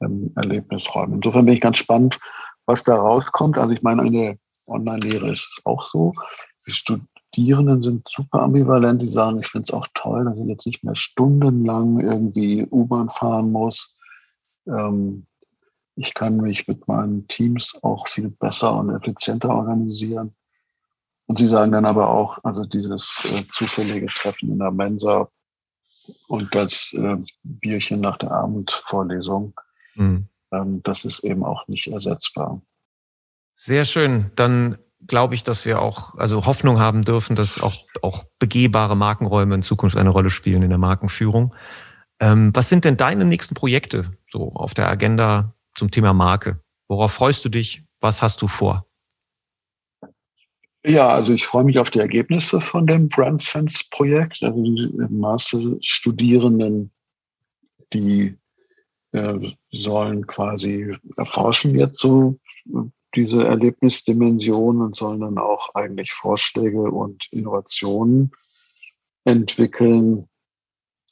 ähm, 0.00 0.32
Erlebnisräumen. 0.36 1.16
Insofern 1.16 1.46
bin 1.46 1.54
ich 1.54 1.60
ganz 1.60 1.78
spannend, 1.78 2.18
was 2.66 2.84
da 2.84 2.96
rauskommt. 2.96 3.58
Also 3.58 3.74
ich 3.74 3.82
meine, 3.82 4.02
eine 4.02 4.38
Online-Lehre 4.66 5.32
ist 5.32 5.60
auch 5.64 5.88
so. 5.88 6.12
Die 6.66 6.72
Studierenden 6.72 7.82
sind 7.82 8.08
super 8.08 8.42
ambivalent. 8.42 9.02
Die 9.02 9.08
sagen, 9.08 9.40
ich 9.40 9.48
finde 9.48 9.64
es 9.64 9.72
auch 9.72 9.88
toll, 9.94 10.24
dass 10.24 10.38
ich 10.38 10.46
jetzt 10.46 10.66
nicht 10.66 10.84
mehr 10.84 10.96
stundenlang 10.96 12.00
irgendwie 12.00 12.66
U-Bahn 12.70 13.10
fahren 13.10 13.50
muss. 13.50 13.96
Ähm, 14.66 15.26
ich 15.96 16.14
kann 16.14 16.38
mich 16.38 16.66
mit 16.68 16.88
meinen 16.88 17.26
Teams 17.28 17.78
auch 17.82 18.08
viel 18.08 18.30
besser 18.30 18.74
und 18.76 18.90
effizienter 18.90 19.50
organisieren. 19.50 20.34
Und 21.26 21.38
sie 21.38 21.48
sagen 21.48 21.72
dann 21.72 21.84
aber 21.84 22.08
auch, 22.08 22.38
also 22.44 22.64
dieses 22.64 23.24
äh, 23.24 23.42
zufällige 23.52 24.06
Treffen 24.06 24.50
in 24.50 24.58
der 24.58 24.70
Mensa 24.70 25.28
und 26.28 26.54
das 26.54 26.92
äh, 26.92 27.16
Bierchen 27.42 28.00
nach 28.00 28.16
der 28.18 28.32
Abendvorlesung, 28.32 29.54
mhm. 29.94 30.26
ähm, 30.52 30.82
das 30.82 31.04
ist 31.04 31.20
eben 31.20 31.44
auch 31.44 31.66
nicht 31.68 31.86
ersetzbar. 31.86 32.60
Sehr 33.54 33.84
schön. 33.84 34.30
Dann 34.34 34.78
glaube 35.06 35.34
ich, 35.34 35.44
dass 35.44 35.64
wir 35.64 35.80
auch 35.80 36.14
also 36.16 36.46
Hoffnung 36.46 36.80
haben 36.80 37.02
dürfen, 37.02 37.36
dass 37.36 37.62
auch, 37.62 37.74
auch 38.02 38.24
begehbare 38.38 38.96
Markenräume 38.96 39.54
in 39.54 39.62
Zukunft 39.62 39.96
eine 39.96 40.10
Rolle 40.10 40.30
spielen 40.30 40.62
in 40.62 40.70
der 40.70 40.78
Markenführung. 40.78 41.54
Ähm, 42.20 42.54
was 42.54 42.68
sind 42.68 42.84
denn 42.84 42.96
deine 42.96 43.24
nächsten 43.24 43.54
Projekte 43.54 44.12
so 44.30 44.52
auf 44.54 44.74
der 44.74 44.88
Agenda 44.88 45.54
zum 45.74 45.90
Thema 45.90 46.12
Marke? 46.12 46.60
Worauf 46.88 47.12
freust 47.12 47.44
du 47.44 47.48
dich? 47.48 47.84
Was 48.00 48.22
hast 48.22 48.42
du 48.42 48.48
vor? 48.48 48.86
Ja, 50.84 51.08
also 51.08 51.32
ich 51.32 51.46
freue 51.46 51.64
mich 51.64 51.78
auf 51.78 51.90
die 51.90 52.00
Ergebnisse 52.00 52.60
von 52.60 52.86
dem 52.86 53.08
Brand 53.08 53.42
Sense 53.42 53.84
Projekt. 53.90 54.42
Also 54.42 54.60
die 54.62 54.92
Masterstudierenden, 55.10 56.90
die 57.92 58.36
äh, 59.12 59.52
sollen 59.70 60.26
quasi 60.26 60.96
erforschen 61.16 61.76
jetzt 61.76 62.00
so 62.00 62.38
diese 63.14 63.44
Erlebnisdimension 63.44 64.80
und 64.80 64.96
sollen 64.96 65.20
dann 65.20 65.38
auch 65.38 65.74
eigentlich 65.74 66.12
Vorschläge 66.12 66.80
und 66.80 67.28
Innovationen 67.30 68.32
entwickeln, 69.24 70.28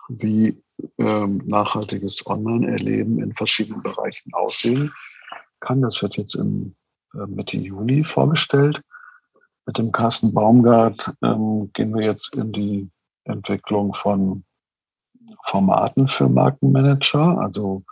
wie 0.09 0.61
ähm, 0.99 1.43
nachhaltiges 1.45 2.27
Online-Erleben 2.27 3.23
in 3.23 3.35
verschiedenen 3.35 3.83
Bereichen 3.83 4.33
aussehen 4.33 4.93
kann. 5.61 5.83
Das 5.83 6.03
wird 6.03 6.17
jetzt 6.17 6.35
im 6.35 6.75
äh, 7.15 7.27
Mitte 7.27 7.59
Juni 7.59 8.03
vorgestellt. 8.03 8.83
Mit 9.71 9.79
dem 9.79 9.93
Carsten 9.93 10.35
Baumgart 10.35 11.13
ähm, 11.23 11.71
gehen 11.75 11.95
wir 11.95 12.05
jetzt 12.05 12.35
in 12.35 12.51
die 12.51 12.91
Entwicklung 13.23 13.95
von 13.95 14.43
Formaten 15.45 16.09
für 16.09 16.29
Markenmanager. 16.29 17.39
Also 17.39 17.85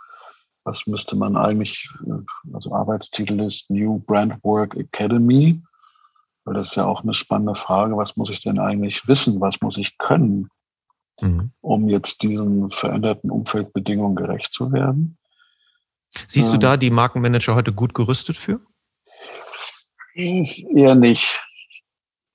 was 0.65 0.85
müsste 0.87 1.15
man 1.15 1.37
eigentlich, 1.37 1.89
äh, 2.05 2.51
also 2.53 2.73
Arbeitstitel 2.73 3.39
ist 3.39 3.69
New 3.69 3.99
Brand 3.99 4.43
Work 4.43 4.75
Academy. 4.75 5.61
Weil 6.43 6.55
das 6.55 6.71
ist 6.71 6.75
ja 6.75 6.85
auch 6.85 7.03
eine 7.03 7.13
spannende 7.13 7.55
Frage, 7.55 7.95
was 7.95 8.17
muss 8.17 8.29
ich 8.29 8.41
denn 8.41 8.59
eigentlich 8.59 9.07
wissen, 9.07 9.39
was 9.39 9.61
muss 9.61 9.77
ich 9.77 9.97
können, 9.99 10.49
mhm. 11.21 11.51
um 11.61 11.87
jetzt 11.87 12.21
diesen 12.21 12.71
veränderten 12.71 13.31
Umfeldbedingungen 13.31 14.17
gerecht 14.17 14.51
zu 14.51 14.73
werden. 14.73 15.17
Siehst 16.27 16.47
ähm, 16.47 16.51
du 16.51 16.59
da 16.59 16.75
die 16.75 16.91
Markenmanager 16.91 17.55
heute 17.55 17.71
gut 17.71 17.93
gerüstet 17.93 18.35
für? 18.35 18.59
Eher 20.13 20.95
nicht. 20.95 21.41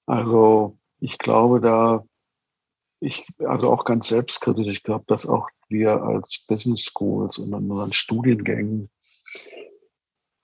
Also 0.06 0.78
ich 1.00 1.18
glaube 1.18 1.60
da, 1.60 2.04
ich, 3.00 3.26
also 3.38 3.70
auch 3.70 3.84
ganz 3.84 4.08
selbstkritisch, 4.08 4.68
ich 4.68 4.82
glaube, 4.82 5.04
dass 5.06 5.26
auch 5.26 5.48
wir 5.68 6.02
als 6.02 6.44
Business 6.46 6.84
Schools 6.84 7.38
und 7.38 7.48
in 7.48 7.70
unseren 7.70 7.92
Studiengängen 7.92 8.90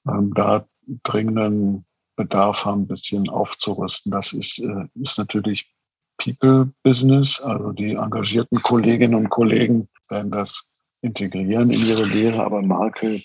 ähm, 0.08 0.32
da 0.34 0.66
dringenden 1.04 1.86
Bedarf 2.16 2.64
haben, 2.64 2.82
ein 2.82 2.88
bisschen 2.88 3.28
aufzurüsten. 3.28 4.12
Das 4.12 4.32
ist, 4.32 4.58
äh, 4.58 4.86
ist 4.94 5.18
natürlich 5.18 5.72
People 6.18 6.72
Business, 6.82 7.40
also 7.40 7.72
die 7.72 7.94
engagierten 7.94 8.60
Kolleginnen 8.62 9.14
und 9.14 9.30
Kollegen 9.30 9.88
werden 10.08 10.30
das 10.30 10.64
integrieren 11.00 11.70
in 11.70 11.80
ihre 11.80 12.04
Lehre, 12.04 12.44
aber 12.44 12.60
Marke 12.60 13.22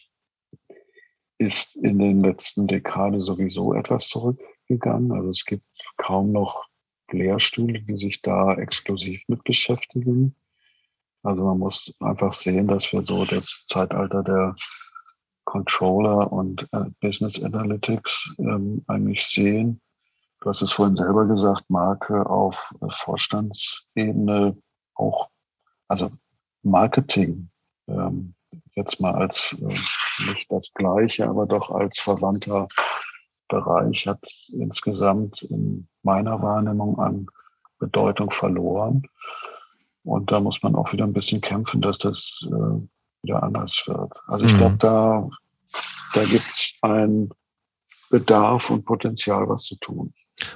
ist 1.37 1.75
in 1.75 1.99
den 1.99 2.21
letzten 2.21 2.67
Dekaden 2.67 3.21
sowieso 3.21 3.73
etwas 3.73 4.07
zurückgegangen. 4.65 5.11
Also 5.11 5.29
es 5.29 5.45
gibt 5.45 5.65
kaum 5.97 6.31
noch 6.31 6.65
Lehrstühle, 7.11 7.81
die 7.81 7.97
sich 7.97 8.21
da 8.21 8.55
exklusiv 8.55 9.23
mit 9.27 9.43
beschäftigen. 9.43 10.35
Also 11.23 11.43
man 11.43 11.59
muss 11.59 11.93
einfach 11.99 12.33
sehen, 12.33 12.67
dass 12.67 12.91
wir 12.93 13.03
so 13.03 13.25
das 13.25 13.65
Zeitalter 13.67 14.23
der 14.23 14.55
Controller 15.45 16.31
und 16.31 16.67
äh, 16.71 16.85
Business 17.01 17.41
Analytics 17.41 18.35
ähm, 18.39 18.83
eigentlich 18.87 19.25
sehen. 19.25 19.81
Du 20.41 20.49
hast 20.49 20.61
es 20.61 20.71
vorhin 20.71 20.95
selber 20.95 21.25
gesagt, 21.25 21.63
Marke 21.69 22.27
auf 22.27 22.73
äh, 22.81 22.87
Vorstandsebene 22.89 24.57
auch, 24.95 25.29
also 25.87 26.11
Marketing 26.63 27.49
ähm, 27.87 28.33
jetzt 28.73 28.99
mal 28.99 29.13
als 29.13 29.55
äh, 29.59 29.65
nicht 30.27 30.47
das 30.49 30.71
gleiche, 30.73 31.27
aber 31.27 31.45
doch 31.45 31.69
als 31.69 31.99
verwandter 31.99 32.67
Bereich 33.47 34.07
hat 34.07 34.23
insgesamt 34.51 35.43
in 35.43 35.87
meiner 36.03 36.41
Wahrnehmung 36.41 36.99
an 36.99 37.27
Bedeutung 37.79 38.31
verloren. 38.31 39.03
Und 40.03 40.31
da 40.31 40.39
muss 40.39 40.61
man 40.63 40.75
auch 40.75 40.93
wieder 40.93 41.03
ein 41.03 41.13
bisschen 41.13 41.41
kämpfen, 41.41 41.81
dass 41.81 41.97
das 41.97 42.39
äh, 42.43 42.81
wieder 43.23 43.43
anders 43.43 43.83
wird. 43.87 44.13
Also 44.27 44.45
ich 44.45 44.53
mhm. 44.53 44.57
glaube, 44.57 44.77
da, 44.77 45.29
da 46.13 46.23
gibt 46.23 46.35
es 46.35 46.77
einen 46.81 47.29
Bedarf 48.09 48.69
und 48.69 48.85
Potenzial, 48.85 49.47
was 49.49 49.63
zu 49.63 49.75
tun. 49.79 50.13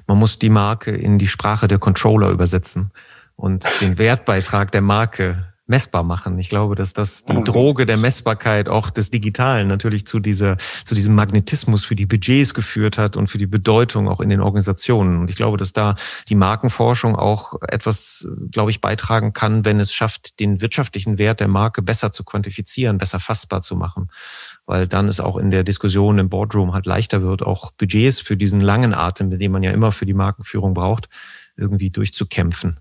Man 0.08 0.20
muss 0.20 0.40
die 0.40 0.50
Marke 0.50 0.92
in 0.92 1.18
die 1.18 1.28
Sprache 1.28 1.68
der 1.68 1.80
Controller 1.80 2.30
übersetzen 2.30 2.92
und 3.36 3.66
den 3.82 3.98
Wertbeitrag 3.98 4.72
der 4.72 4.82
Marke 4.82 5.54
messbar 5.70 6.04
machen. 6.04 6.40
Ich 6.40 6.50
glaube, 6.50 6.76
dass 6.76 6.94
das 6.94 7.26
die 7.26 7.44
Droge 7.44 7.86
der 7.86 7.98
Messbarkeit 7.98 8.68
auch 8.68 8.90
des 8.90 9.12
Digitalen 9.12 9.68
natürlich 9.68 10.06
zu 10.08 10.20
dieser, 10.20 10.58
zu 10.84 10.96
diesem 10.96 11.14
Magnetismus 11.14 11.86
für 11.86 11.96
die 11.96 12.08
Budgets 12.08 12.56
geführt 12.56 12.98
hat 12.98 13.16
und 13.16 13.30
für 13.30 13.38
die 13.38 13.46
Bedeutung 13.46 14.10
auch 14.10 14.20
in 14.20 14.30
den 14.30 14.42
Organisationen. 14.42 15.20
Und 15.20 15.30
ich 15.30 15.36
glaube, 15.36 15.58
dass 15.58 15.72
da 15.72 15.96
die 16.28 16.36
Markenforschung 16.36 17.16
auch 17.16 17.62
etwas, 17.68 18.28
glaube 18.52 18.72
ich, 18.72 18.82
beitragen 18.82 19.34
kann, 19.34 19.64
wenn 19.64 19.80
es 19.80 19.94
schafft, 19.94 20.40
den 20.40 20.60
wirtschaftlichen 20.60 21.20
Wert 21.20 21.40
der 21.40 21.48
Marke 21.48 21.84
besser 21.84 22.10
zu 22.10 22.24
quantifizieren, 22.24 22.98
besser 22.98 23.20
fassbar 23.20 23.62
zu 23.62 23.76
machen. 23.76 24.10
Weil 24.66 24.88
dann 24.88 25.08
es 25.08 25.20
auch 25.20 25.38
in 25.38 25.52
der 25.52 25.64
Diskussion 25.64 26.18
im 26.18 26.30
Boardroom 26.30 26.74
halt 26.74 26.88
leichter 26.88 27.22
wird, 27.22 27.44
auch 27.44 27.72
Budgets 27.72 28.20
für 28.20 28.38
diesen 28.38 28.62
langen 28.62 28.96
Atem, 28.96 29.30
den 29.30 29.52
man 29.52 29.62
ja 29.62 29.72
immer 29.72 29.92
für 29.92 30.08
die 30.08 30.14
Markenführung 30.14 30.74
braucht, 30.74 31.10
irgendwie 31.58 31.92
durchzukämpfen. 31.92 32.80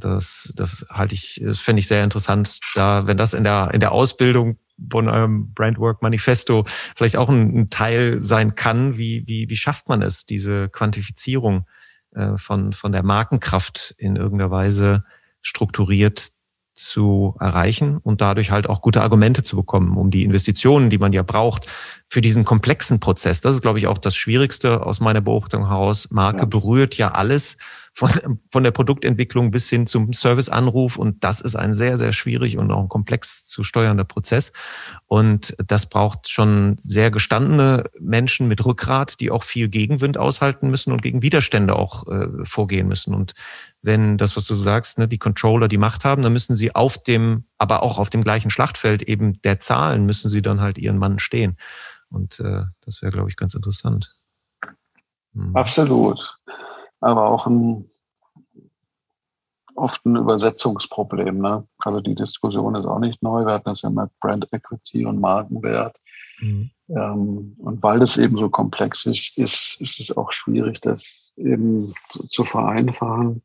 Das, 0.00 0.52
das 0.56 0.86
halte 0.90 1.14
ich, 1.14 1.40
das 1.44 1.60
fände 1.60 1.80
ich 1.80 1.88
sehr 1.88 2.02
interessant, 2.02 2.58
da, 2.74 3.06
wenn 3.06 3.16
das 3.16 3.34
in 3.34 3.44
der, 3.44 3.70
in 3.72 3.80
der 3.80 3.92
Ausbildung 3.92 4.58
von 4.90 5.08
eurem 5.08 5.52
Brandwork 5.54 6.02
Manifesto 6.02 6.64
vielleicht 6.96 7.16
auch 7.16 7.28
ein, 7.28 7.56
ein 7.56 7.70
Teil 7.70 8.22
sein 8.22 8.54
kann, 8.54 8.98
wie, 8.98 9.24
wie, 9.26 9.48
wie 9.48 9.56
schafft 9.56 9.88
man 9.88 10.02
es, 10.02 10.26
diese 10.26 10.68
Quantifizierung 10.68 11.66
äh, 12.14 12.36
von, 12.36 12.72
von 12.72 12.92
der 12.92 13.02
Markenkraft 13.02 13.94
in 13.98 14.16
irgendeiner 14.16 14.50
Weise 14.50 15.04
strukturiert 15.40 16.30
zu 16.74 17.34
erreichen 17.40 17.96
und 17.96 18.20
dadurch 18.20 18.50
halt 18.50 18.68
auch 18.68 18.82
gute 18.82 19.00
Argumente 19.00 19.42
zu 19.42 19.56
bekommen, 19.56 19.96
um 19.96 20.10
die 20.10 20.24
Investitionen, 20.24 20.90
die 20.90 20.98
man 20.98 21.14
ja 21.14 21.22
braucht, 21.22 21.66
für 22.08 22.20
diesen 22.20 22.44
komplexen 22.44 23.00
Prozess. 23.00 23.40
Das 23.40 23.54
ist, 23.54 23.62
glaube 23.62 23.78
ich, 23.78 23.86
auch 23.86 23.96
das 23.96 24.14
Schwierigste 24.14 24.84
aus 24.84 25.00
meiner 25.00 25.22
Beobachtung 25.22 25.68
heraus. 25.68 26.08
Marke 26.10 26.40
ja. 26.40 26.44
berührt 26.44 26.98
ja 26.98 27.12
alles 27.12 27.56
von, 27.96 28.40
von 28.52 28.62
der 28.62 28.72
Produktentwicklung 28.72 29.50
bis 29.50 29.70
hin 29.70 29.86
zum 29.86 30.12
Serviceanruf. 30.12 30.98
Und 30.98 31.24
das 31.24 31.40
ist 31.40 31.56
ein 31.56 31.72
sehr, 31.72 31.96
sehr 31.96 32.12
schwierig 32.12 32.58
und 32.58 32.70
auch 32.70 32.82
ein 32.82 32.90
komplex 32.90 33.46
zu 33.46 33.62
steuernder 33.62 34.04
Prozess. 34.04 34.52
Und 35.06 35.56
das 35.66 35.86
braucht 35.88 36.28
schon 36.28 36.76
sehr 36.82 37.10
gestandene 37.10 37.84
Menschen 37.98 38.48
mit 38.48 38.62
Rückgrat, 38.62 39.18
die 39.18 39.30
auch 39.30 39.42
viel 39.42 39.68
Gegenwind 39.68 40.18
aushalten 40.18 40.68
müssen 40.68 40.92
und 40.92 41.00
gegen 41.00 41.22
Widerstände 41.22 41.74
auch 41.74 42.06
äh, 42.08 42.28
vorgehen 42.44 42.86
müssen. 42.86 43.14
Und 43.14 43.34
wenn 43.80 44.18
das, 44.18 44.36
was 44.36 44.44
du 44.44 44.52
sagst, 44.52 44.98
ne, 44.98 45.08
die 45.08 45.18
Controller 45.18 45.66
die 45.66 45.78
Macht 45.78 46.04
haben, 46.04 46.20
dann 46.20 46.34
müssen 46.34 46.54
sie 46.54 46.74
auf 46.74 47.02
dem, 47.02 47.44
aber 47.56 47.82
auch 47.82 47.98
auf 47.98 48.10
dem 48.10 48.22
gleichen 48.22 48.50
Schlachtfeld 48.50 49.04
eben 49.04 49.40
der 49.40 49.58
Zahlen 49.58 50.04
müssen 50.04 50.28
sie 50.28 50.42
dann 50.42 50.60
halt 50.60 50.76
ihren 50.76 50.98
Mann 50.98 51.18
stehen. 51.18 51.56
Und 52.10 52.40
äh, 52.40 52.64
das 52.82 53.00
wäre, 53.00 53.12
glaube 53.12 53.30
ich, 53.30 53.36
ganz 53.36 53.54
interessant. 53.54 54.14
Hm. 55.32 55.56
Absolut 55.56 56.38
aber 57.06 57.30
auch 57.30 57.46
ein, 57.46 57.88
oft 59.74 60.04
ein 60.04 60.16
Übersetzungsproblem. 60.16 61.38
Ne? 61.38 61.66
Also 61.78 62.00
die 62.00 62.14
Diskussion 62.14 62.74
ist 62.74 62.86
auch 62.86 62.98
nicht 62.98 63.22
neu. 63.22 63.44
Wir 63.44 63.54
hatten 63.54 63.70
das 63.70 63.82
ja 63.82 63.90
mit 63.90 64.10
Brand 64.20 64.52
Equity 64.52 65.06
und 65.06 65.20
Markenwert. 65.20 65.96
Mhm. 66.40 66.70
Ähm, 66.88 67.56
und 67.58 67.82
weil 67.82 67.98
das 67.98 68.16
eben 68.16 68.36
so 68.36 68.48
komplex 68.48 69.06
ist, 69.06 69.36
ist, 69.38 69.80
ist 69.80 70.00
es 70.00 70.16
auch 70.16 70.32
schwierig, 70.32 70.80
das 70.80 71.32
eben 71.36 71.92
zu, 72.10 72.26
zu 72.28 72.44
vereinfachen, 72.44 73.42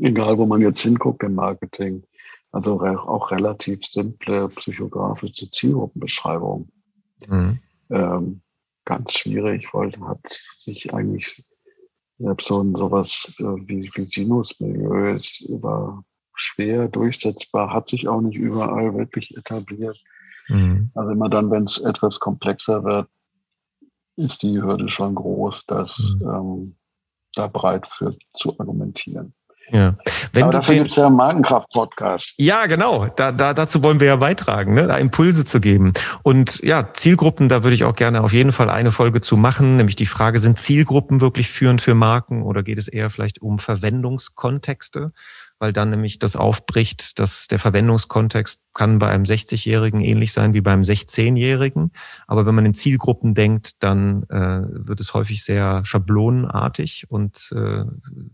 egal 0.00 0.38
wo 0.38 0.46
man 0.46 0.60
jetzt 0.60 0.80
hinguckt 0.80 1.22
im 1.22 1.34
Marketing. 1.34 2.04
Also 2.52 2.80
auch 2.80 3.30
relativ 3.32 3.84
simple 3.84 4.48
psychografische 4.48 5.50
Zielgruppenbeschreibung. 5.50 6.68
Mhm. 7.26 7.58
Ähm, 7.90 8.40
ganz 8.84 9.12
schwierig, 9.14 9.72
weil 9.74 9.92
hat 10.02 10.20
sich 10.60 10.94
eigentlich 10.94 11.44
selbst 12.18 12.46
so 12.48 12.62
sowas 12.76 13.34
äh, 13.38 13.42
wie, 13.42 13.90
wie 13.94 14.06
Sinusmilieu 14.06 15.16
ist 15.16 15.44
war 15.62 16.04
schwer 16.34 16.88
durchsetzbar, 16.88 17.72
hat 17.72 17.88
sich 17.88 18.08
auch 18.08 18.20
nicht 18.20 18.36
überall 18.36 18.94
wirklich 18.96 19.36
etabliert. 19.36 20.02
Mhm. 20.48 20.90
Also 20.94 21.12
immer 21.12 21.28
dann, 21.28 21.50
wenn 21.50 21.64
es 21.64 21.80
etwas 21.80 22.18
komplexer 22.18 22.84
wird, 22.84 23.08
ist 24.16 24.42
die 24.42 24.60
Hürde 24.60 24.88
schon 24.88 25.14
groß, 25.14 25.64
das 25.66 25.98
mhm. 25.98 26.28
ähm, 26.28 26.76
da 27.34 27.46
breit 27.46 27.86
für 27.86 28.16
zu 28.34 28.58
argumentieren. 28.58 29.34
Ja. 29.70 29.96
Wenn 30.32 30.44
Aber 30.44 30.52
dafür 30.52 30.74
gibt 30.76 30.90
es 30.90 30.96
ja 30.96 31.06
einen 31.06 31.16
Magenkraft-Podcast. 31.16 32.34
Ja, 32.36 32.66
genau. 32.66 33.06
Da, 33.16 33.32
da, 33.32 33.54
dazu 33.54 33.82
wollen 33.82 34.00
wir 34.00 34.06
ja 34.06 34.16
beitragen, 34.16 34.74
ne? 34.74 34.86
da 34.86 34.96
Impulse 34.96 35.44
zu 35.44 35.60
geben. 35.60 35.92
Und 36.22 36.60
ja, 36.62 36.92
Zielgruppen, 36.92 37.48
da 37.48 37.62
würde 37.62 37.74
ich 37.74 37.84
auch 37.84 37.96
gerne 37.96 38.22
auf 38.22 38.32
jeden 38.32 38.52
Fall 38.52 38.70
eine 38.70 38.90
Folge 38.90 39.20
zu 39.20 39.36
machen, 39.36 39.76
nämlich 39.76 39.96
die 39.96 40.06
Frage, 40.06 40.38
sind 40.38 40.60
Zielgruppen 40.60 41.20
wirklich 41.20 41.48
führend 41.48 41.82
für 41.82 41.94
Marken 41.94 42.42
oder 42.42 42.62
geht 42.62 42.78
es 42.78 42.88
eher 42.88 43.10
vielleicht 43.10 43.40
um 43.40 43.58
Verwendungskontexte? 43.58 45.12
Weil 45.58 45.72
dann 45.72 45.90
nämlich 45.90 46.18
das 46.18 46.36
aufbricht, 46.36 47.18
dass 47.18 47.46
der 47.46 47.58
Verwendungskontext 47.58 48.60
kann 48.74 48.98
bei 48.98 49.08
einem 49.08 49.24
60-Jährigen 49.24 50.00
ähnlich 50.00 50.32
sein 50.32 50.52
wie 50.52 50.60
beim 50.60 50.82
16-Jährigen. 50.82 51.92
Aber 52.26 52.44
wenn 52.44 52.54
man 52.54 52.66
in 52.66 52.74
Zielgruppen 52.74 53.34
denkt, 53.34 53.82
dann 53.82 54.24
äh, 54.24 54.62
wird 54.86 55.00
es 55.00 55.14
häufig 55.14 55.44
sehr 55.44 55.84
schablonenartig 55.84 57.06
und 57.08 57.52
äh, 57.54 57.84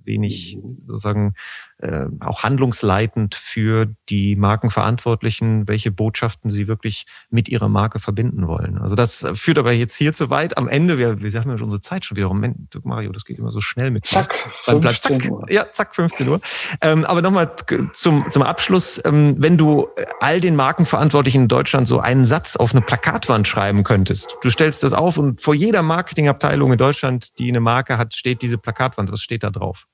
wenig 0.05 0.59
sozusagen 0.86 1.34
äh, 1.78 2.07
auch 2.20 2.43
handlungsleitend 2.43 3.34
für 3.34 3.86
die 4.09 4.36
Markenverantwortlichen, 4.36 5.68
welche 5.68 5.91
Botschaften 5.91 6.51
sie 6.51 6.68
wirklich 6.68 7.07
mit 7.30 7.49
ihrer 7.49 7.68
Marke 7.68 8.01
verbinden 8.01 8.47
wollen. 8.49 8.78
Also 8.78 8.95
das 8.95 9.26
führt 9.34 9.59
aber 9.59 9.72
jetzt 9.72 9.95
hier 9.97 10.12
zu 10.12 10.30
weit. 10.30 10.57
Am 10.57 10.68
Ende, 10.68 10.99
wir, 10.99 11.20
wir 11.20 11.30
haben 11.38 11.51
ja 11.51 11.62
unsere 11.62 11.80
Zeit 11.80 12.05
schon 12.05 12.16
wieder. 12.16 12.28
Moment, 12.28 12.78
Mario, 12.84 13.12
das 13.12 13.24
geht 13.24 13.38
immer 13.38 13.53
so 13.53 13.61
schnell 13.61 13.91
mit. 13.91 14.07
Zack, 14.07 14.34
15 14.64 15.20
zack, 15.20 15.30
Uhr. 15.30 15.51
Ja, 15.51 15.66
zack, 15.70 15.95
15 15.95 16.28
Uhr. 16.28 16.41
Ähm, 16.80 17.05
aber 17.05 17.22
nochmal 17.22 17.51
zum, 17.93 18.30
zum 18.30 18.43
Abschluss, 18.43 19.01
ähm, 19.05 19.36
wenn 19.38 19.59
du 19.59 19.88
all 20.30 20.40
den 20.40 20.54
Markenverantwortlichen 20.54 21.42
in 21.42 21.48
Deutschland 21.48 21.88
so 21.88 21.98
einen 21.98 22.24
Satz 22.24 22.54
auf 22.54 22.70
eine 22.70 22.82
Plakatwand 22.82 23.48
schreiben 23.48 23.82
könntest. 23.82 24.36
Du 24.42 24.50
stellst 24.50 24.84
das 24.84 24.92
auf 24.92 25.18
und 25.18 25.40
vor 25.40 25.54
jeder 25.56 25.82
Marketingabteilung 25.82 26.70
in 26.70 26.78
Deutschland, 26.78 27.36
die 27.40 27.48
eine 27.48 27.58
Marke 27.58 27.98
hat, 27.98 28.14
steht 28.14 28.40
diese 28.40 28.56
Plakatwand. 28.56 29.10
Was 29.10 29.22
steht 29.22 29.42
da 29.42 29.50
drauf? 29.50 29.86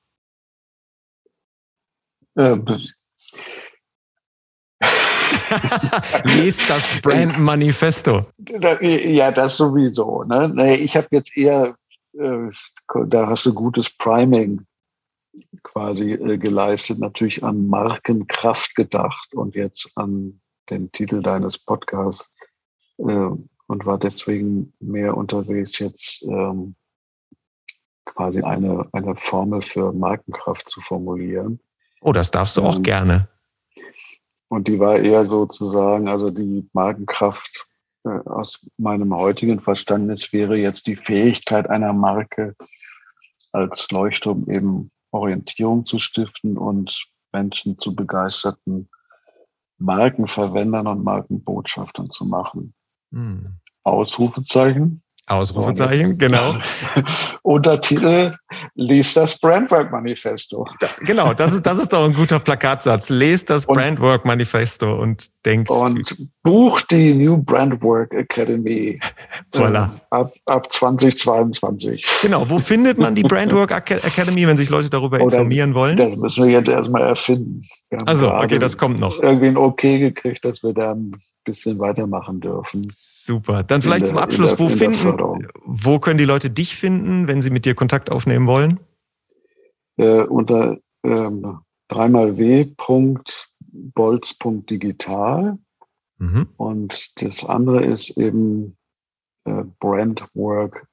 Ähm. 2.37 2.65
Lest 6.23 6.69
das 6.69 7.01
Brand 7.01 7.39
Manifesto. 7.39 8.27
Ja, 8.81 9.31
das 9.31 9.57
sowieso. 9.57 10.21
Ne? 10.27 10.77
Ich 10.77 10.95
habe 10.95 11.07
jetzt 11.09 11.35
eher, 11.35 11.75
äh, 12.13 12.51
da 13.07 13.27
hast 13.27 13.43
du 13.47 13.55
gutes 13.55 13.89
Priming 13.89 14.66
quasi 15.63 16.13
äh, 16.13 16.37
geleistet, 16.37 16.99
natürlich 16.99 17.43
an 17.43 17.67
Markenkraft 17.67 18.75
gedacht 18.75 19.33
und 19.33 19.55
jetzt 19.55 19.91
an 19.95 20.41
den 20.69 20.91
Titel 20.91 21.21
deines 21.21 21.57
Podcasts 21.57 22.29
äh, 22.97 23.03
und 23.03 23.85
war 23.85 23.97
deswegen 23.97 24.73
mehr 24.79 25.15
unterwegs, 25.15 25.79
jetzt 25.79 26.23
ähm, 26.23 26.75
quasi 28.05 28.41
eine, 28.41 28.87
eine 28.93 29.15
Formel 29.15 29.61
für 29.61 29.91
Markenkraft 29.91 30.69
zu 30.69 30.81
formulieren. 30.81 31.59
Oh, 32.01 32.13
das 32.13 32.31
darfst 32.31 32.57
du 32.57 32.63
auch 32.63 32.77
ähm, 32.77 32.83
gerne. 32.83 33.27
Und 34.49 34.67
die 34.67 34.79
war 34.79 34.97
eher 34.97 35.25
sozusagen, 35.25 36.07
also 36.07 36.29
die 36.29 36.69
Markenkraft 36.73 37.67
äh, 38.05 38.09
aus 38.09 38.65
meinem 38.77 39.13
heutigen 39.13 39.59
Verständnis 39.59 40.31
wäre 40.31 40.57
jetzt 40.57 40.87
die 40.87 40.95
Fähigkeit 40.95 41.69
einer 41.69 41.93
Marke 41.93 42.55
als 43.51 43.91
Leuchtturm 43.91 44.49
eben 44.49 44.91
Orientierung 45.11 45.85
zu 45.85 45.99
stiften 45.99 46.57
und 46.57 47.07
Menschen 47.31 47.77
zu 47.79 47.95
begeisterten 47.95 48.89
Markenverwendern 49.77 50.87
und 50.87 51.03
Markenbotschaftern 51.03 52.09
zu 52.09 52.25
machen. 52.25 52.73
Hm. 53.11 53.59
Ausrufezeichen. 53.83 55.01
Ausrufezeichen, 55.27 56.17
genau. 56.17 56.55
Untertitel 57.41 58.31
Lies 58.75 59.13
das 59.13 59.37
Brandwork 59.39 59.91
Manifesto. 59.91 60.65
genau, 61.01 61.33
das 61.33 61.53
ist, 61.53 61.65
das 61.65 61.79
ist 61.79 61.91
doch 61.91 62.05
ein 62.05 62.13
guter 62.13 62.39
Plakatsatz. 62.39 63.09
Lest 63.09 63.49
das 63.49 63.65
Brandwork 63.65 64.23
Manifesto 64.23 65.01
und 65.01 65.29
denkt. 65.47 65.69
Und 65.69 66.15
bucht 66.43 66.91
die 66.91 67.13
New 67.13 67.37
Brandwork 67.37 68.13
Academy 68.13 68.99
voilà. 69.53 69.85
äh, 70.11 70.15
ab, 70.15 70.33
ab 70.45 70.71
2022. 70.71 72.05
Genau, 72.21 72.47
wo 72.49 72.59
findet 72.59 72.97
man 72.97 73.15
die 73.15 73.23
Brandwork 73.23 73.71
Academy, 73.71 74.45
wenn 74.45 74.57
sich 74.57 74.69
Leute 74.69 74.89
darüber 74.89 75.17
Oder 75.17 75.37
informieren 75.37 75.73
wollen? 75.73 75.97
Das 75.97 76.15
müssen 76.15 76.45
wir 76.45 76.51
jetzt 76.51 76.69
erstmal 76.69 77.01
erfinden. 77.01 77.61
Also, 78.05 78.31
okay, 78.33 78.59
das 78.59 78.77
kommt 78.77 78.99
noch. 78.99 79.21
Irgendwie 79.21 79.47
ein 79.47 79.57
Okay 79.57 79.97
gekriegt, 79.97 80.43
dass 80.43 80.61
wir 80.61 80.73
dann 80.73 81.13
bisschen 81.47 81.79
weitermachen 81.79 82.41
dürfen. 82.41 82.91
Super. 82.93 83.63
Dann 83.63 83.81
vielleicht 83.81 84.01
der, 84.01 84.09
zum 84.09 84.17
Abschluss, 84.17 84.49
der, 84.55 84.59
wo 84.59 84.69
finden, 84.69 85.47
wo 85.63 85.97
können 85.97 86.17
die 86.17 86.25
Leute 86.25 86.49
dich 86.49 86.75
finden, 86.75 87.27
wenn 87.27 87.41
sie 87.41 87.49
mit 87.49 87.63
dir 87.63 87.73
Kontakt 87.73 88.11
aufnehmen 88.11 88.47
wollen? 88.47 88.81
Äh, 89.95 90.23
unter 90.23 90.77
ähm, 91.03 91.59
dreimal 91.87 92.37
w.bolz.digital. 93.95 95.57
Mhm. 96.19 96.49
Und 96.57 97.21
das 97.21 97.45
andere 97.45 97.85
ist 97.85 98.17
eben 98.17 98.75
äh, 99.45 99.63
Brandwork 99.79 100.87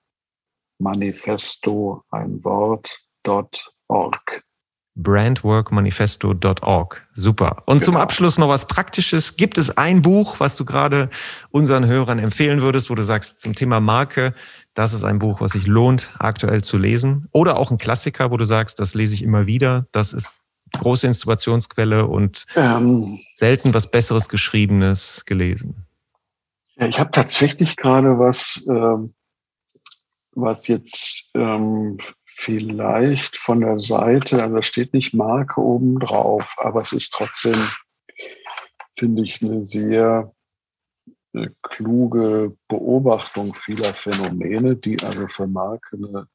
Manifesto, 0.78 2.02
ein 2.10 2.44
Wort.org 2.44 4.44
brandworkmanifesto.org. 4.96 7.06
Super. 7.12 7.62
Und 7.66 7.78
genau. 7.78 7.84
zum 7.84 7.96
Abschluss 7.96 8.38
noch 8.38 8.48
was 8.48 8.68
Praktisches. 8.68 9.36
Gibt 9.36 9.58
es 9.58 9.76
ein 9.76 10.02
Buch, 10.02 10.38
was 10.38 10.54
du 10.56 10.64
gerade 10.64 11.10
unseren 11.50 11.84
Hörern 11.86 12.20
empfehlen 12.20 12.62
würdest, 12.62 12.90
wo 12.90 12.94
du 12.94 13.02
sagst, 13.02 13.40
zum 13.40 13.54
Thema 13.54 13.80
Marke, 13.80 14.34
das 14.74 14.92
ist 14.92 15.02
ein 15.04 15.18
Buch, 15.18 15.40
was 15.40 15.50
sich 15.52 15.66
lohnt, 15.66 16.14
aktuell 16.18 16.62
zu 16.62 16.76
lesen? 16.78 17.26
Oder 17.32 17.58
auch 17.58 17.72
ein 17.72 17.78
Klassiker, 17.78 18.30
wo 18.30 18.36
du 18.36 18.44
sagst, 18.44 18.78
das 18.78 18.94
lese 18.94 19.14
ich 19.14 19.22
immer 19.22 19.46
wieder, 19.46 19.86
das 19.92 20.12
ist 20.12 20.43
große 20.78 21.06
Inspirationsquelle 21.06 22.06
und 22.06 22.46
ähm, 22.56 23.20
selten 23.32 23.74
was 23.74 23.90
Besseres 23.90 24.28
Geschriebenes 24.28 25.24
gelesen? 25.24 25.86
Ja, 26.76 26.88
ich 26.88 26.98
habe 26.98 27.10
tatsächlich 27.10 27.76
gerade 27.76 28.18
was, 28.18 28.64
ähm, 28.68 29.14
was 30.34 30.66
jetzt 30.66 31.30
ähm, 31.34 31.98
vielleicht 32.26 33.36
von 33.36 33.60
der 33.60 33.78
Seite, 33.78 34.42
also 34.42 34.56
da 34.56 34.62
steht 34.62 34.92
nicht 34.92 35.14
Marke 35.14 35.60
oben 35.60 36.00
drauf, 36.00 36.54
aber 36.58 36.82
es 36.82 36.92
ist 36.92 37.12
trotzdem, 37.12 37.54
finde 38.96 39.22
ich, 39.22 39.42
eine 39.42 39.64
sehr 39.64 40.32
eine 41.34 41.54
kluge 41.62 42.56
Beobachtung 42.68 43.54
vieler 43.54 43.92
Phänomene, 43.92 44.76
die 44.76 45.00
also 45.02 45.26
für 45.26 45.46
Marke 45.46 45.96
eine 45.96 46.28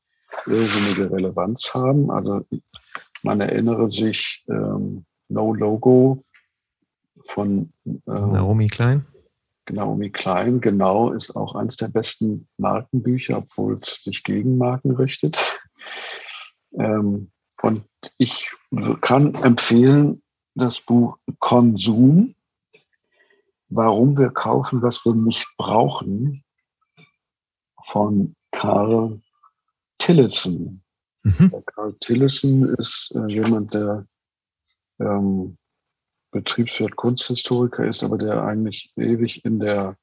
irrsinnige 0.46 1.12
Relevanz 1.12 1.74
haben. 1.74 2.12
Also 2.12 2.46
man 3.24 3.42
erinnere 3.42 3.92
sich 3.92 4.44
ähm, 4.50 5.06
No 5.28 5.54
Logo 5.54 6.24
von 7.26 7.72
ähm, 7.86 8.02
Naomi 8.06 8.68
Klein. 8.68 9.06
Naomi 9.70 10.10
Klein, 10.10 10.62
genau, 10.62 11.12
ist 11.12 11.36
auch 11.36 11.56
eines 11.56 11.78
der 11.78 11.90
besten 11.90 12.48
Markenbücher, 12.58 13.38
obwohl 13.38 13.80
es 13.82 14.04
sich 14.04 14.24
gegen 14.24 14.58
Marken 14.58 14.96
richtet. 14.96 15.38
Ähm, 16.78 17.32
und 17.62 17.84
ich 18.18 18.50
kann 19.02 19.36
empfehlen 19.36 20.22
das 20.56 20.82
Buch 20.82 21.18
Konsum, 21.40 22.36
warum 23.70 24.18
wir 24.18 24.30
kaufen, 24.30 24.82
was 24.82 25.06
wir 25.06 25.14
nicht 25.14 25.48
brauchen, 25.58 26.44
von 27.84 28.36
Karl 28.52 29.22
Tillotson. 29.98 30.82
Mhm. 31.38 31.64
Karl 31.66 31.94
Tillotson 32.00 32.76
ist 32.76 33.14
äh, 33.16 33.28
jemand, 33.28 33.74
der 33.74 34.08
ähm, 35.00 35.58
Betriebswirt 36.32 36.96
Kunsthistoriker 36.96 37.86
ist, 37.86 38.04
aber 38.04 38.18
der 38.18 38.44
eigentlich 38.44 38.94
ewig 38.96 39.44
in 39.46 39.60
der 39.60 39.98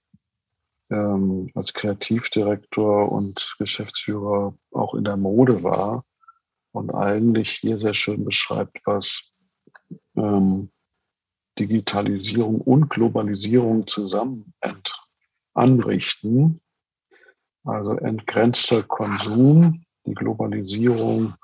ähm, 0.91 1.51
als 1.55 1.75
Kreativdirektor 1.75 3.11
und 3.11 3.57
Geschäftsführer 3.59 4.57
auch 4.73 4.95
in 4.95 5.05
der 5.05 5.17
Mode 5.17 5.63
war 5.63 6.05
und 6.73 6.95
eigentlich 6.95 7.51
hier 7.51 7.79
sehr 7.79 7.95
schön 7.95 8.25
beschreibt, 8.25 8.79
was 8.85 9.33
ähm, 10.17 10.71
Digitalisierung 11.59 12.61
und 12.61 12.91
Globalisierung 12.91 13.87
zusammen 13.87 14.53
anrichten. 15.55 16.61
Also 17.65 17.93
entgrenzter 17.93 18.83
Konsum, 18.83 19.86
die 20.07 20.15
Globalisierung 20.15 21.35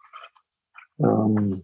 ähm, 0.99 1.63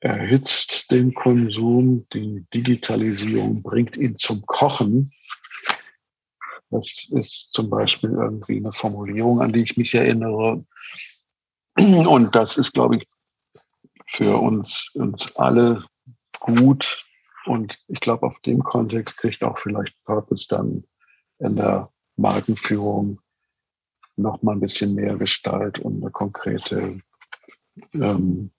erhitzt 0.00 0.90
den 0.90 1.12
Konsum, 1.12 2.06
die 2.12 2.44
Digitalisierung 2.52 3.62
bringt 3.62 3.96
ihn 3.96 4.16
zum 4.16 4.44
Kochen 4.46 5.12
das 6.70 7.08
ist 7.10 7.50
zum 7.52 7.68
Beispiel 7.68 8.10
irgendwie 8.10 8.56
eine 8.58 8.72
Formulierung, 8.72 9.42
an 9.42 9.52
die 9.52 9.62
ich 9.62 9.76
mich 9.76 9.94
erinnere. 9.94 10.64
Und 11.76 12.34
das 12.34 12.56
ist, 12.56 12.72
glaube 12.72 12.96
ich, 12.96 13.06
für 14.06 14.40
uns, 14.40 14.90
uns 14.94 15.34
alle 15.36 15.84
gut. 16.38 17.04
Und 17.46 17.78
ich 17.88 18.00
glaube, 18.00 18.26
auf 18.26 18.38
dem 18.40 18.62
Kontext 18.62 19.16
kriegt 19.16 19.42
auch 19.42 19.58
vielleicht 19.58 19.94
Purpose 20.04 20.46
dann 20.48 20.84
in 21.38 21.56
der 21.56 21.90
Markenführung 22.16 23.20
noch 24.20 24.42
mal 24.42 24.52
ein 24.52 24.60
bisschen 24.60 24.94
mehr 24.94 25.16
Gestalt 25.16 25.78
und 25.78 26.02
eine 26.02 26.10
konkrete 26.10 27.00
ähm, 27.94 28.50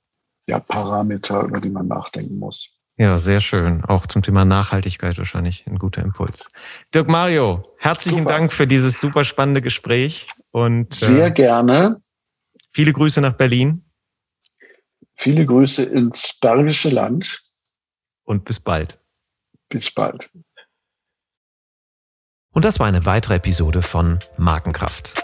ja, 0.47 0.59
Parameter, 0.59 1.43
über 1.43 1.59
die 1.59 1.69
man 1.69 1.87
nachdenken 1.87 2.39
muss. 2.39 2.69
Ja, 2.97 3.17
sehr 3.17 3.41
schön. 3.41 3.83
Auch 3.85 4.05
zum 4.05 4.21
Thema 4.21 4.45
Nachhaltigkeit 4.45 5.17
wahrscheinlich 5.17 5.65
ein 5.65 5.79
guter 5.79 6.01
Impuls. 6.01 6.49
Dirk 6.93 7.07
Mario, 7.07 7.73
herzlichen 7.79 8.19
super. 8.19 8.29
Dank 8.29 8.53
für 8.53 8.67
dieses 8.67 8.99
super 8.99 9.23
spannende 9.23 9.61
Gespräch 9.61 10.27
und 10.51 10.93
sehr 10.93 11.27
äh, 11.27 11.31
gerne. 11.31 11.97
Viele 12.73 12.93
Grüße 12.93 13.21
nach 13.21 13.33
Berlin. 13.33 13.83
Viele 15.15 15.45
Grüße 15.45 15.83
ins 15.83 16.37
Bergische 16.39 16.89
Land. 16.89 17.41
Und 18.23 18.45
bis 18.45 18.59
bald. 18.59 18.99
Bis 19.69 19.91
bald. 19.91 20.29
Und 22.53 22.65
das 22.65 22.79
war 22.79 22.87
eine 22.87 23.05
weitere 23.05 23.35
Episode 23.35 23.81
von 23.81 24.19
Markenkraft. 24.37 25.23